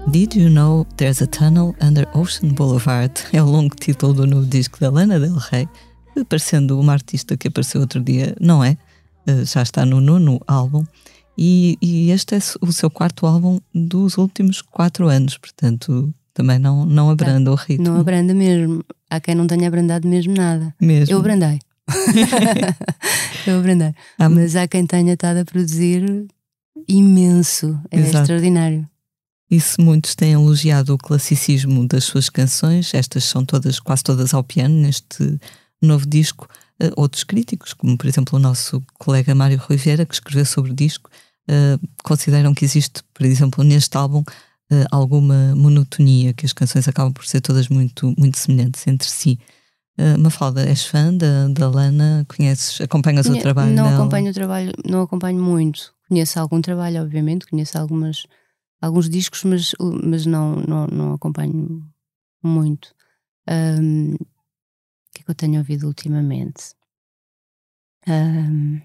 Did 0.07 0.35
You 0.35 0.49
Know 0.49 0.85
There's 0.97 1.21
a 1.21 1.27
Tunnel 1.27 1.75
Under 1.81 2.07
Ocean 2.13 2.53
Boulevard? 2.53 3.13
É 3.33 3.41
o 3.41 3.45
longo 3.45 3.75
título 3.75 4.13
do 4.13 4.27
novo 4.27 4.45
disco 4.45 4.79
da 4.79 4.89
Lana 4.89 5.19
Del 5.19 5.37
Rey, 5.51 5.67
parecendo 6.25 6.79
uma 6.79 6.93
artista 6.93 7.35
que 7.37 7.47
apareceu 7.47 7.81
outro 7.81 8.01
dia, 8.01 8.35
não 8.39 8.63
é? 8.63 8.77
Eh, 9.27 9.45
Já 9.45 9.61
está 9.61 9.85
no 9.85 9.99
nono 10.01 10.39
álbum. 10.47 10.83
E, 11.37 11.77
e 11.81 12.11
este 12.11 12.35
é 12.35 12.39
o 12.61 12.71
seu 12.71 12.89
quarto 12.89 13.25
álbum 13.25 13.59
dos 13.73 14.17
últimos 14.17 14.61
quatro 14.61 15.07
anos, 15.07 15.37
portanto 15.37 16.13
também 16.33 16.59
não, 16.59 16.85
não 16.85 17.09
abranda 17.09 17.51
o 17.51 17.55
ritmo. 17.55 17.85
Não 17.85 17.99
abranda 17.99 18.33
mesmo. 18.33 18.83
Há 19.09 19.19
quem 19.19 19.35
não 19.35 19.47
tenha 19.47 19.67
abrandado 19.67 20.07
mesmo 20.07 20.33
nada. 20.35 20.73
mesmo. 20.79 21.13
Eu 21.13 21.19
abrandei. 21.19 21.59
eu 23.47 23.59
abrandei. 23.59 23.93
Há- 24.17 24.29
Mas 24.29 24.55
há 24.55 24.67
quem 24.67 24.85
tenha 24.85 25.13
estado 25.13 25.37
a 25.37 25.45
produzir 25.45 26.25
imenso. 26.87 27.79
É 27.89 27.99
Exato. 27.99 28.17
extraordinário. 28.19 28.87
E 29.49 29.59
se 29.59 29.81
muitos 29.81 30.15
têm 30.15 30.31
elogiado 30.33 30.93
o 30.93 30.97
classicismo 30.97 31.85
das 31.87 32.05
suas 32.05 32.29
canções, 32.29 32.93
estas 32.93 33.25
são 33.25 33.43
todas, 33.43 33.79
quase 33.79 34.03
todas 34.03 34.33
ao 34.33 34.43
piano 34.43 34.75
neste 34.75 35.37
novo 35.81 36.05
disco, 36.05 36.47
eh, 36.79 36.91
outros 36.95 37.23
críticos, 37.23 37.73
como 37.73 37.97
por 37.97 38.07
exemplo 38.07 38.37
o 38.37 38.41
nosso 38.41 38.81
colega 38.99 39.33
Mário 39.35 39.57
Rui 39.57 39.77
Vieira, 39.77 40.05
que 40.05 40.13
escreveu 40.13 40.45
sobre 40.45 40.71
o 40.71 40.75
disco, 40.75 41.09
eh, 41.47 41.77
consideram 42.03 42.53
que 42.53 42.65
existe, 42.65 43.01
por 43.13 43.25
exemplo, 43.25 43.63
neste 43.63 43.97
álbum, 43.97 44.23
eh, 44.71 44.85
alguma 44.91 45.55
monotonia, 45.55 46.33
que 46.33 46.45
as 46.45 46.53
canções 46.53 46.87
acabam 46.87 47.11
por 47.13 47.25
ser 47.25 47.41
todas 47.41 47.67
muito, 47.69 48.13
muito 48.17 48.37
semelhantes 48.37 48.85
entre 48.87 49.09
si. 49.09 49.39
Uh, 49.99 50.17
Mafalda, 50.17 50.65
és 50.65 50.85
fã 50.85 51.13
da, 51.13 51.49
da 51.49 51.69
Lana? 51.69 52.25
Conheces, 52.27 52.79
acompanhas 52.79 53.25
o 53.25 53.29
Conhe- 53.29 53.41
trabalho 53.41 53.75
não 53.75 53.83
dela? 53.83 53.95
acompanho 53.97 54.31
o 54.31 54.33
trabalho, 54.33 54.71
não 54.89 55.01
acompanho 55.01 55.43
muito. 55.43 55.93
Conheço 56.07 56.39
algum 56.39 56.61
trabalho, 56.61 57.01
obviamente, 57.01 57.45
conheço 57.45 57.77
algumas, 57.77 58.25
alguns 58.81 59.09
discos, 59.09 59.43
mas, 59.43 59.73
mas 60.03 60.25
não, 60.25 60.55
não, 60.55 60.87
não 60.87 61.13
acompanho 61.13 61.83
muito. 62.41 62.95
O 63.47 64.25
eu 65.31 65.35
tenho 65.35 65.57
ouvido 65.59 65.87
ultimamente? 65.87 66.73
Ahm, 68.07 68.81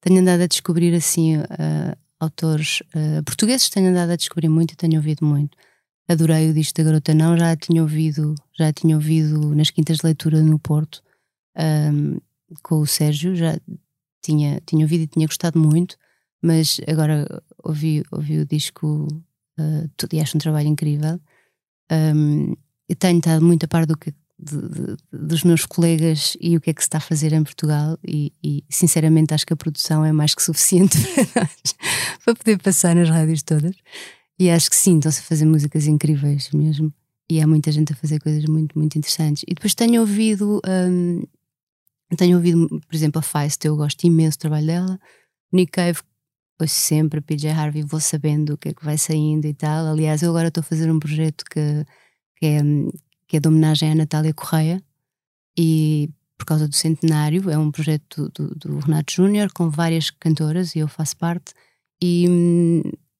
tenho 0.00 0.20
andado 0.20 0.42
a 0.42 0.46
descobrir 0.46 0.94
assim 0.94 1.36
ah, 1.36 1.96
autores 2.20 2.82
ah, 2.94 3.22
portugueses, 3.24 3.68
tenho 3.70 3.90
andado 3.90 4.10
a 4.12 4.16
descobrir 4.16 4.48
muito 4.48 4.72
e 4.72 4.76
tenho 4.76 4.96
ouvido 4.96 5.24
muito. 5.24 5.56
Adorei 6.08 6.50
o 6.50 6.54
disco 6.54 6.76
da 6.78 6.84
Garota 6.84 7.14
Não, 7.14 7.36
já 7.36 7.56
tinha 7.56 7.82
ouvido, 7.82 8.34
já 8.58 8.72
tinha 8.72 8.96
ouvido 8.96 9.54
nas 9.54 9.70
quintas 9.70 9.98
de 9.98 10.06
leitura 10.06 10.42
no 10.42 10.58
Porto. 10.58 11.02
ahm, 11.56 12.18
com 12.62 12.80
o 12.80 12.86
Sérgio, 12.86 13.34
já 13.36 13.58
tinha, 14.22 14.60
tinha 14.66 14.84
ouvido 14.84 15.02
e 15.04 15.06
tinha 15.06 15.26
gostado 15.26 15.58
muito, 15.58 15.96
mas 16.42 16.80
agora 16.88 17.26
ouvi, 17.64 18.02
ouvi 18.12 18.38
o 18.40 18.46
disco 18.46 19.08
uh, 19.60 19.88
tudo 19.96 20.14
e 20.14 20.20
acho 20.20 20.36
um 20.36 20.40
trabalho 20.40 20.68
incrível. 20.68 21.20
Um, 21.90 22.54
tenho 22.98 23.18
estado 23.18 23.44
muito 23.44 23.64
a 23.64 23.68
par 23.68 23.86
do 23.86 23.96
que, 23.96 24.14
de- 24.38 24.68
de- 24.68 24.96
dos 25.12 25.44
meus 25.44 25.64
colegas 25.64 26.36
e 26.40 26.56
o 26.56 26.60
que 26.60 26.70
é 26.70 26.74
que 26.74 26.82
se 26.82 26.86
está 26.86 26.98
a 26.98 27.00
fazer 27.00 27.32
em 27.32 27.42
Portugal, 27.42 27.98
e, 28.06 28.32
e, 28.42 28.64
sinceramente 28.68 29.32
acho 29.34 29.46
que 29.46 29.52
a 29.52 29.56
produção 29.56 30.04
é 30.04 30.12
mais 30.12 30.34
que 30.34 30.42
suficiente 30.42 30.96
para 31.32 31.42
nós 31.42 31.74
para 32.24 32.34
poder 32.34 32.58
passar 32.60 32.94
nas 32.96 33.08
rádios 33.08 33.42
todas. 33.42 33.74
E 34.38 34.50
acho 34.50 34.68
que 34.68 34.76
sim, 34.76 34.96
estão-se 34.96 35.20
a 35.20 35.22
fazer 35.22 35.44
músicas 35.44 35.86
incríveis 35.86 36.50
mesmo. 36.52 36.92
E 37.30 37.40
há 37.40 37.46
muita 37.46 37.70
gente 37.72 37.92
a 37.92 37.96
fazer 37.96 38.20
coisas 38.20 38.44
muito, 38.46 38.78
muito 38.78 38.98
interessantes. 38.98 39.44
E 39.46 39.54
depois 39.54 39.74
tenho 39.74 40.00
ouvido 40.00 40.60
um, 40.66 41.22
tenho 42.16 42.36
ouvido, 42.36 42.68
por 42.68 42.94
exemplo, 42.94 43.18
a 43.18 43.22
Feist, 43.22 43.64
eu 43.66 43.76
gosto 43.76 44.04
imenso 44.04 44.38
do 44.38 44.42
trabalho 44.42 44.66
dela. 44.66 45.00
Nick 45.52 45.72
Cave, 45.72 46.00
ouço 46.60 46.74
sempre, 46.74 47.20
PJ 47.20 47.48
Harvey, 47.50 47.82
vou 47.82 48.00
sabendo 48.00 48.54
o 48.54 48.58
que 48.58 48.70
é 48.70 48.74
que 48.74 48.84
vai 48.84 48.98
saindo 48.98 49.46
e 49.46 49.54
tal. 49.54 49.86
Aliás, 49.86 50.22
eu 50.22 50.30
agora 50.30 50.48
estou 50.48 50.60
a 50.60 50.64
fazer 50.64 50.90
um 50.90 50.98
projeto 50.98 51.44
que, 51.44 51.84
que, 52.36 52.46
é, 52.46 52.60
que 53.34 53.38
é 53.38 53.40
de 53.40 53.48
homenagem 53.48 53.90
à 53.90 53.94
Natália 53.96 54.32
Correia 54.32 54.80
e 55.58 56.08
por 56.38 56.46
causa 56.46 56.68
do 56.68 56.74
centenário, 56.76 57.50
é 57.50 57.58
um 57.58 57.68
projeto 57.68 58.30
do, 58.32 58.48
do, 58.48 58.54
do 58.54 58.78
Renato 58.78 59.12
Júnior 59.12 59.52
com 59.52 59.68
várias 59.68 60.08
cantoras 60.08 60.76
e 60.76 60.78
eu 60.78 60.86
faço 60.86 61.16
parte. 61.16 61.52
E, 62.00 62.28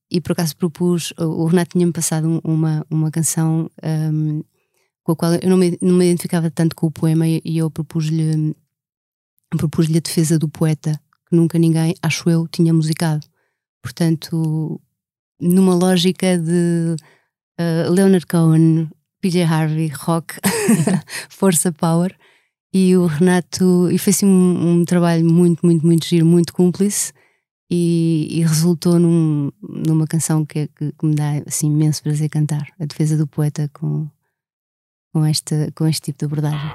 e 0.09 0.21
por 0.21 0.31
acaso 0.31 0.57
propus, 0.57 1.13
o 1.19 1.47
Renato 1.47 1.73
tinha-me 1.73 1.93
passado 1.93 2.29
um- 2.29 2.41
uma, 2.45 2.87
uma 2.89 3.11
canção 3.11 3.69
hum, 3.83 4.45
com 5.03 5.11
a 5.13 5.17
qual 5.17 5.35
eu 5.35 5.51
não 5.51 5.57
me, 5.57 5.77
não 5.83 5.97
me 5.97 6.05
identificava 6.05 6.49
tanto 6.49 6.77
com 6.77 6.87
o 6.87 6.93
poema 6.93 7.27
e, 7.27 7.43
e 7.45 7.59
eu 7.59 7.69
propus-lhe 7.69 8.55
propus-lhe 9.57 9.99
a 9.99 10.01
defesa 10.01 10.39
do 10.39 10.49
poeta, 10.49 10.93
que 11.29 11.35
nunca 11.35 11.59
ninguém, 11.59 11.93
acho 12.01 12.31
eu, 12.31 12.47
tinha 12.47 12.73
musicado. 12.73 13.27
Portanto, 13.83 14.81
numa 15.41 15.75
lógica 15.75 16.39
de 16.39 16.95
uh, 17.61 17.91
Leonard 17.91 18.27
Cohen, 18.27 18.89
PJ 19.25 19.43
Harvey, 19.43 19.89
rock, 19.89 20.35
força, 21.31 21.73
power, 21.73 22.15
e 22.75 22.95
o 22.95 23.07
Renato, 23.07 23.89
e 23.91 23.97
foi 23.97 24.11
assim 24.11 24.27
um, 24.27 24.81
um 24.81 24.85
trabalho 24.85 25.25
muito, 25.25 25.65
muito, 25.65 25.87
muito 25.87 26.05
giro, 26.07 26.27
muito 26.27 26.53
cúmplice, 26.53 27.11
e, 27.71 28.29
e 28.31 28.43
resultou 28.43 28.99
num- 28.99 29.51
numa 29.63 30.07
canção 30.07 30.45
que, 30.45 30.69
que, 30.77 30.93
que 30.93 31.07
me 31.07 31.15
dá 31.15 31.43
assim, 31.47 31.69
imenso 31.69 32.03
prazer 32.03 32.29
cantar, 32.29 32.67
a 32.79 32.85
defesa 32.85 33.17
do 33.17 33.27
poeta 33.27 33.71
com, 33.73 34.07
com, 35.11 35.25
esta, 35.25 35.73
com 35.75 35.87
este 35.87 36.13
tipo 36.13 36.19
de 36.19 36.25
abordagem. 36.27 36.71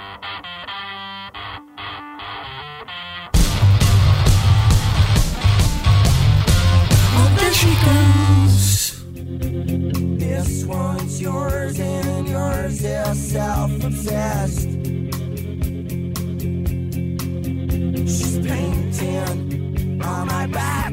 This 10.50 10.66
one's 10.66 11.22
yours 11.22 11.80
and 11.80 12.28
yours 12.28 12.84
is 12.84 13.32
self-obsessed. 13.32 14.68
She's 18.08 18.39
painting 18.39 20.02
on 20.04 20.26
my 20.26 20.47
back 20.47 20.91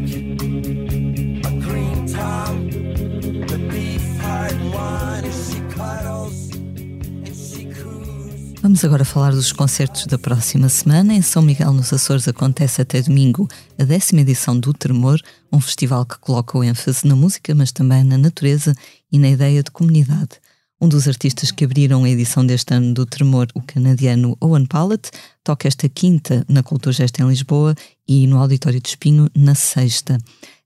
Vamos 8.77 8.85
agora 8.85 9.05
falar 9.07 9.31
dos 9.31 9.53
concertos 9.53 10.05
da 10.05 10.19
próxima 10.19 10.69
semana. 10.69 11.15
Em 11.15 11.23
São 11.23 11.41
Miguel, 11.41 11.73
nos 11.73 11.95
Açores, 11.95 12.29
acontece 12.29 12.83
até 12.83 13.01
domingo 13.01 13.49
a 13.79 13.85
décima 13.85 14.21
edição 14.21 14.61
do 14.61 14.71
Tremor, 14.75 15.19
um 15.51 15.59
festival 15.59 16.05
que 16.05 16.19
coloca 16.19 16.59
o 16.59 16.63
ênfase 16.63 17.07
na 17.07 17.17
música, 17.17 17.55
mas 17.55 17.73
também 17.73 18.05
na 18.05 18.19
natureza 18.19 18.75
e 19.11 19.19
na 19.19 19.31
ideia 19.31 19.63
de 19.63 19.71
comunidade. 19.71 20.33
Um 20.79 20.91
dos 20.91 21.09
artistas 21.09 21.51
que 21.51 21.65
abriram 21.65 22.05
a 22.05 22.11
edição 22.11 22.45
deste 22.45 22.75
ano 22.75 22.93
do 22.93 23.07
Tremor, 23.07 23.47
o 23.55 23.63
canadiano 23.63 24.37
Owen 24.43 24.67
Pallett, 24.67 25.11
toca 25.43 25.67
esta 25.67 25.89
quinta 25.89 26.45
na 26.47 26.63
Culturgest 26.63 27.19
em 27.19 27.27
Lisboa 27.27 27.75
e 28.07 28.27
no 28.27 28.37
Auditório 28.37 28.79
de 28.79 28.91
Espinho 28.91 29.31
na 29.35 29.55
sexta. 29.55 30.19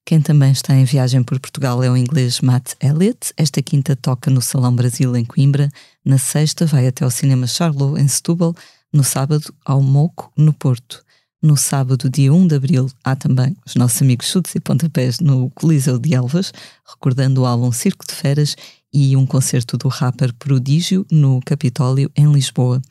Quem 0.05 0.21
também 0.21 0.51
está 0.51 0.75
em 0.75 0.85
viagem 0.85 1.23
por 1.23 1.39
Portugal 1.39 1.83
é 1.83 1.91
o 1.91 1.97
inglês 1.97 2.41
Matt 2.41 2.73
Elliott. 2.81 3.33
Esta 3.37 3.63
quinta 3.63 3.95
toca 3.95 4.31
no 4.31 4.43
Salão 4.43 4.75
Brasil 4.75 5.17
em 5.17 5.25
Coimbra. 5.25 5.69
Na 6.05 6.19
sexta 6.19 6.67
vai 6.67 6.87
até 6.87 7.05
ao 7.05 7.11
Cinema 7.11 7.47
Charlot 7.47 8.01
em 8.01 8.09
Setúbal. 8.09 8.55
No 8.93 9.05
sábado 9.05 9.55
ao 9.65 9.81
Moco 9.81 10.33
no 10.37 10.53
Porto. 10.53 11.05
No 11.43 11.57
sábado, 11.57 12.11
dia 12.11 12.31
1 12.31 12.49
de 12.49 12.55
abril, 12.57 12.91
há 13.03 13.17
também 13.17 13.57
os 13.65 13.75
nossos 13.75 14.03
amigos 14.03 14.27
chutes 14.27 14.55
e 14.55 14.61
pontapés 14.61 15.21
no 15.21 15.49
Coliseu 15.51 15.99
de 15.99 16.15
Elvas, 16.15 16.53
recordando 16.85 17.41
o 17.41 17.47
álbum 17.47 17.73
Circo 17.73 18.05
de 18.07 18.13
Feras 18.13 18.57
e 18.93 19.17
um 19.17 19.25
concerto 19.25 19.79
do 19.79 19.89
rapper 19.89 20.35
Prodígio 20.35 21.07
no 21.11 21.41
Capitólio 21.41 22.11
em 22.15 22.31
Lisboa. 22.31 22.83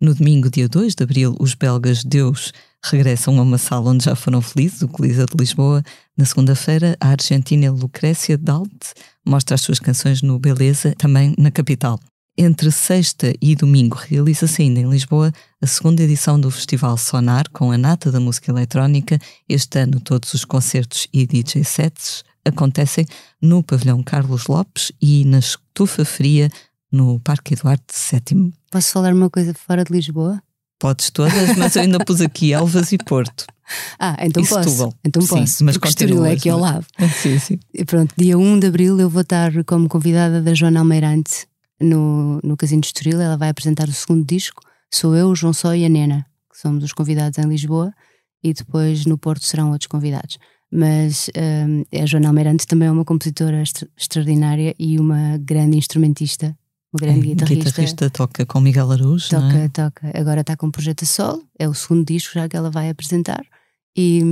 No 0.00 0.14
domingo, 0.14 0.48
dia 0.48 0.68
2 0.68 0.94
de 0.94 1.02
abril, 1.02 1.34
os 1.40 1.54
belgas 1.54 2.04
Deus 2.04 2.52
regressam 2.84 3.36
a 3.36 3.42
uma 3.42 3.58
sala 3.58 3.90
onde 3.90 4.04
já 4.04 4.14
foram 4.14 4.40
felizes, 4.40 4.80
o 4.82 4.86
Coliseu 4.86 5.26
de 5.26 5.36
Lisboa. 5.36 5.82
Na 6.16 6.24
segunda-feira, 6.24 6.96
a 7.00 7.08
argentina 7.08 7.68
Lucrécia 7.72 8.38
Dalt 8.38 8.92
mostra 9.26 9.56
as 9.56 9.60
suas 9.60 9.80
canções 9.80 10.22
no 10.22 10.38
Beleza, 10.38 10.94
também 10.96 11.34
na 11.36 11.50
capital. 11.50 11.98
Entre 12.36 12.70
sexta 12.70 13.34
e 13.42 13.56
domingo 13.56 13.96
realiza-se 13.96 14.62
ainda 14.62 14.78
em 14.78 14.88
Lisboa 14.88 15.32
a 15.60 15.66
segunda 15.66 16.00
edição 16.04 16.40
do 16.40 16.48
Festival 16.48 16.96
Sonar, 16.96 17.50
com 17.52 17.72
a 17.72 17.76
nata 17.76 18.12
da 18.12 18.20
música 18.20 18.52
eletrónica. 18.52 19.18
Este 19.48 19.80
ano, 19.80 19.98
todos 19.98 20.32
os 20.32 20.44
concertos 20.44 21.08
e 21.12 21.26
DJ 21.26 21.64
sets 21.64 22.22
acontecem 22.44 23.04
no 23.42 23.64
Pavilhão 23.64 24.00
Carlos 24.04 24.46
Lopes 24.46 24.92
e 25.02 25.24
na 25.24 25.40
Estufa 25.40 26.04
Fria 26.04 26.48
no 26.90 27.20
Parque 27.20 27.54
Eduardo 27.54 27.82
VII. 27.92 28.52
Posso 28.70 28.92
falar 28.92 29.12
uma 29.12 29.28
coisa 29.30 29.52
fora 29.54 29.84
de 29.84 29.92
Lisboa? 29.92 30.42
Podes 30.78 31.10
todas, 31.10 31.56
mas 31.56 31.74
eu 31.76 31.82
ainda 31.82 31.98
pus 32.04 32.20
aqui 32.20 32.52
Elvas 32.52 32.92
e 32.92 32.98
Porto. 32.98 33.44
Ah, 34.00 34.16
então 34.22 34.42
E 34.42 34.46
posso. 34.48 34.70
Setúbal. 34.70 34.94
Então 35.04 35.20
Sim, 35.20 35.28
posso. 35.40 35.62
mas 35.62 35.76
porque 35.76 35.88
Estoril 35.90 36.24
é 36.24 36.32
aqui 36.32 36.48
ao 36.48 36.58
lado. 36.58 36.86
Sim, 37.20 37.38
sim. 37.38 37.58
E 37.74 37.84
pronto, 37.84 38.14
dia 38.16 38.38
1 38.38 38.60
de 38.60 38.66
abril 38.66 38.98
eu 38.98 39.10
vou 39.10 39.20
estar 39.20 39.52
como 39.64 39.86
convidada 39.90 40.40
da 40.40 40.54
Joana 40.54 40.80
Almeirante 40.80 41.46
no, 41.78 42.40
no 42.42 42.56
Casino 42.56 42.80
de 42.80 42.86
Estoril. 42.86 43.20
Ela 43.20 43.36
vai 43.36 43.50
apresentar 43.50 43.86
o 43.86 43.92
segundo 43.92 44.24
disco. 44.24 44.62
Sou 44.90 45.14
eu, 45.14 45.28
o 45.28 45.36
João 45.36 45.52
Só 45.52 45.74
e 45.74 45.84
a 45.84 45.88
Nena, 45.90 46.24
que 46.50 46.58
somos 46.58 46.82
os 46.82 46.94
convidados 46.94 47.38
em 47.38 47.46
Lisboa, 47.46 47.92
e 48.42 48.54
depois 48.54 49.04
no 49.04 49.18
Porto 49.18 49.44
serão 49.44 49.70
outros 49.72 49.86
convidados. 49.86 50.38
Mas 50.72 51.28
hum, 51.36 51.82
a 52.02 52.06
Joana 52.06 52.28
Almeirante 52.28 52.66
também 52.66 52.88
é 52.88 52.90
uma 52.90 53.04
compositora 53.04 53.60
extra- 53.60 53.86
extraordinária 53.98 54.74
e 54.78 54.98
uma 54.98 55.36
grande 55.38 55.76
instrumentista, 55.76 56.56
uma 56.92 56.98
grande 57.00 57.20
É, 57.20 57.22
guitarrista. 57.34 57.64
guitarrista 57.70 58.10
toca 58.10 58.46
com 58.46 58.60
Miguel 58.60 58.90
Araújo, 58.90 59.28
Toca, 59.28 59.56
é? 59.58 59.68
toca. 59.68 60.10
Agora 60.18 60.40
está 60.40 60.56
com 60.56 60.66
um 60.66 60.70
projeto 60.70 61.02
a 61.02 61.06
solo, 61.06 61.42
é 61.58 61.68
o 61.68 61.74
segundo 61.74 62.04
disco 62.06 62.34
já 62.34 62.48
que 62.48 62.56
ela 62.56 62.70
vai 62.70 62.88
apresentar. 62.90 63.44
E, 63.96 64.22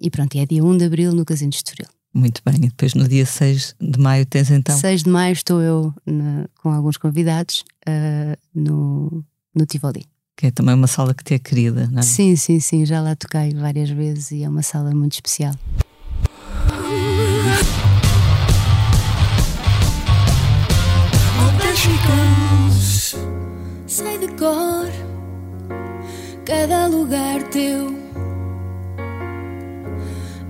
e 0.00 0.10
pronto, 0.10 0.36
é 0.38 0.46
dia 0.46 0.64
1 0.64 0.76
de 0.78 0.84
abril 0.84 1.12
no 1.12 1.24
Casino 1.24 1.50
de 1.50 1.56
Estoril. 1.56 1.86
Muito 2.14 2.40
bem. 2.44 2.56
E 2.56 2.68
depois 2.68 2.94
no 2.94 3.08
dia 3.08 3.24
6 3.26 3.74
de 3.80 3.98
maio 3.98 4.24
tens 4.26 4.50
então 4.50 4.76
6 4.76 5.02
de 5.02 5.10
maio 5.10 5.32
estou 5.32 5.60
eu 5.62 5.94
na- 6.06 6.46
com 6.62 6.70
alguns 6.70 6.96
convidados 6.98 7.64
ah, 7.86 8.36
no, 8.54 9.24
no 9.54 9.66
Tivoli. 9.66 10.04
que 10.36 10.46
é 10.46 10.50
também 10.50 10.74
uma 10.74 10.86
sala 10.86 11.14
que 11.14 11.24
te 11.24 11.34
é 11.34 11.38
querida, 11.38 11.88
não 11.90 12.00
é? 12.00 12.02
Sim, 12.02 12.36
sim, 12.36 12.60
sim, 12.60 12.84
já 12.86 13.00
lá 13.00 13.16
toquei 13.16 13.54
várias 13.54 13.90
vezes 13.90 14.30
e 14.30 14.42
é 14.44 14.48
uma 14.48 14.62
sala 14.62 14.94
muito 14.94 15.14
especial. 15.14 15.54
Cada 26.44 26.88
lugar 26.88 27.44
teu, 27.44 27.94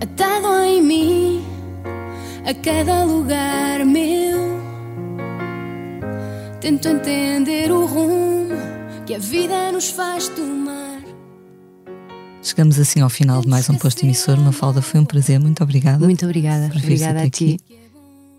atado 0.00 0.64
em 0.64 0.82
mim, 0.82 1.44
a 2.46 2.54
cada 2.54 3.04
lugar 3.04 3.84
meu. 3.84 4.60
Tento 6.58 6.88
entender 6.88 7.70
o 7.70 7.84
rumo 7.84 8.48
que 9.04 9.14
a 9.14 9.18
vida 9.18 9.70
nos 9.70 9.90
faz 9.90 10.26
tomar. 10.28 11.02
Chegamos 12.42 12.78
assim 12.78 13.02
ao 13.02 13.10
final 13.10 13.42
de 13.42 13.48
mais 13.48 13.68
um 13.68 13.76
posto 13.76 14.04
emissor. 14.04 14.38
Mafalda, 14.38 14.80
foi 14.80 15.00
um 15.00 15.04
prazer, 15.04 15.38
muito 15.38 15.62
obrigada. 15.62 16.02
Muito 16.02 16.24
obrigada, 16.24 16.72
obrigada 16.74 17.20
a 17.20 17.28
ti. 17.28 17.60
aqui. 17.60 17.71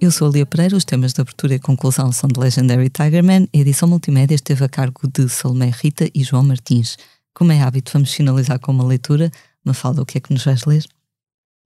Eu 0.04 0.12
sou 0.12 0.28
a 0.28 0.32
Lia 0.32 0.46
Pereira, 0.46 0.76
os 0.76 0.84
temas 0.84 1.14
de 1.14 1.22
abertura 1.22 1.56
e 1.56 1.60
conclusão 1.60 2.12
são 2.12 2.28
de 2.28 2.38
Legendary 2.38 2.90
Tigerman. 2.90 3.48
A 3.54 3.58
edição 3.58 3.88
multimédia 3.88 4.36
esteve 4.36 4.66
a 4.66 4.68
cargo 4.68 5.08
de 5.08 5.30
Salomé 5.30 5.72
Rita 5.74 6.10
e 6.14 6.22
João 6.26 6.44
Martins. 6.44 6.98
Como 7.34 7.54
é 7.54 7.62
hábito, 7.62 7.94
vamos 7.94 8.14
finalizar 8.14 8.60
com 8.60 8.74
uma 8.74 8.84
leitura. 8.84 9.32
Mafalda, 9.64 10.02
o 10.02 10.06
que 10.06 10.18
é 10.18 10.22
que 10.22 10.34
nos 10.34 10.44
vais 10.44 10.66
ler? 10.66 10.84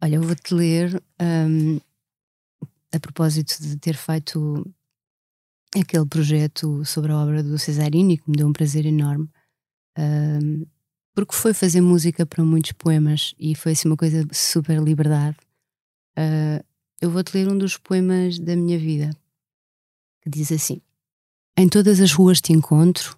Olha, 0.04 0.18
eu 0.18 0.22
vou-te 0.22 0.54
ler 0.54 1.02
hum, 1.20 1.80
a 2.94 3.00
propósito 3.00 3.60
de 3.60 3.76
ter 3.78 3.96
feito 3.96 4.72
aquele 5.76 6.06
projeto 6.06 6.86
sobre 6.86 7.12
a 7.12 7.18
obra 7.18 7.42
do 7.42 7.58
Cesarini, 7.58 8.20
que 8.20 8.30
me 8.30 8.38
deu 8.38 8.48
um 8.48 8.54
prazer 8.54 8.86
enorme, 8.86 9.28
hum, 9.98 10.64
porque 11.16 11.34
foi 11.34 11.56
fazer 11.56 11.82
música 11.82 12.24
para 12.24 12.46
muitos 12.46 12.74
poemas 12.74 13.34
e 13.40 13.56
foi 13.56 13.72
assim 13.72 13.88
uma 13.88 13.98
coisa 13.98 14.28
super 14.32 14.80
liberdade. 14.80 15.38
Ah, 16.16 16.64
eu 17.00 17.12
vou-te 17.12 17.36
ler 17.36 17.48
um 17.48 17.58
dos 17.58 17.78
poemas 17.78 18.40
da 18.40 18.56
minha 18.56 18.78
vida, 18.78 19.12
que 20.22 20.30
diz 20.30 20.52
assim: 20.52 20.82
Em 21.56 21.70
todas 21.70 22.00
as 22.00 22.12
ruas 22.12 22.42
te 22.42 22.54
encontro, 22.54 23.18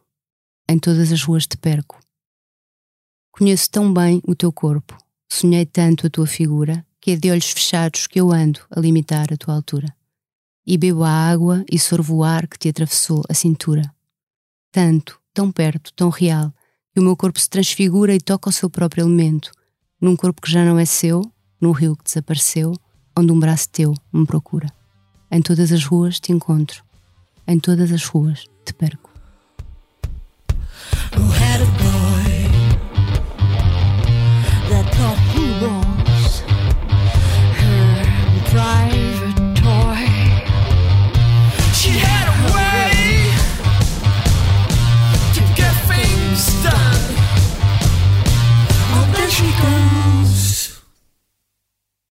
em 0.67 0.77
todas 0.77 1.11
as 1.11 1.23
ruas 1.23 1.47
te 1.47 1.57
perco. 1.57 1.99
Conheço 3.31 3.69
tão 3.69 3.93
bem 3.93 4.21
o 4.27 4.35
teu 4.35 4.51
corpo, 4.51 4.97
sonhei 5.31 5.65
tanto 5.65 6.05
a 6.05 6.09
tua 6.09 6.27
figura, 6.27 6.85
que 6.99 7.11
é 7.11 7.15
de 7.15 7.31
olhos 7.31 7.49
fechados 7.51 8.05
que 8.05 8.19
eu 8.19 8.31
ando 8.31 8.59
a 8.69 8.79
limitar 8.79 9.31
a 9.31 9.37
tua 9.37 9.55
altura. 9.55 9.95
E 10.65 10.77
bebo 10.77 11.03
a 11.03 11.09
água 11.09 11.63
e 11.71 11.79
sorvo 11.79 12.17
o 12.17 12.23
ar 12.23 12.47
que 12.47 12.59
te 12.59 12.69
atravessou 12.69 13.23
a 13.29 13.33
cintura. 13.33 13.93
Tanto, 14.71 15.19
tão 15.33 15.51
perto, 15.51 15.93
tão 15.93 16.09
real, 16.09 16.53
que 16.93 16.99
o 16.99 17.03
meu 17.03 17.15
corpo 17.15 17.39
se 17.39 17.49
transfigura 17.49 18.13
e 18.13 18.19
toca 18.19 18.49
o 18.49 18.53
seu 18.53 18.69
próprio 18.69 19.03
elemento, 19.03 19.51
num 20.01 20.15
corpo 20.15 20.41
que 20.41 20.51
já 20.51 20.65
não 20.65 20.77
é 20.77 20.85
seu, 20.85 21.21
num 21.61 21.71
rio 21.71 21.95
que 21.95 22.03
desapareceu, 22.03 22.73
onde 23.19 23.31
um 23.31 23.39
braço 23.39 23.69
teu 23.69 23.93
me 24.11 24.25
procura. 24.25 24.67
Em 25.29 25.41
todas 25.41 25.71
as 25.71 25.83
ruas 25.83 26.19
te 26.19 26.31
encontro, 26.31 26.83
em 27.47 27.59
todas 27.59 27.91
as 27.91 28.05
ruas 28.05 28.45
te 28.65 28.73
perco. 28.73 29.09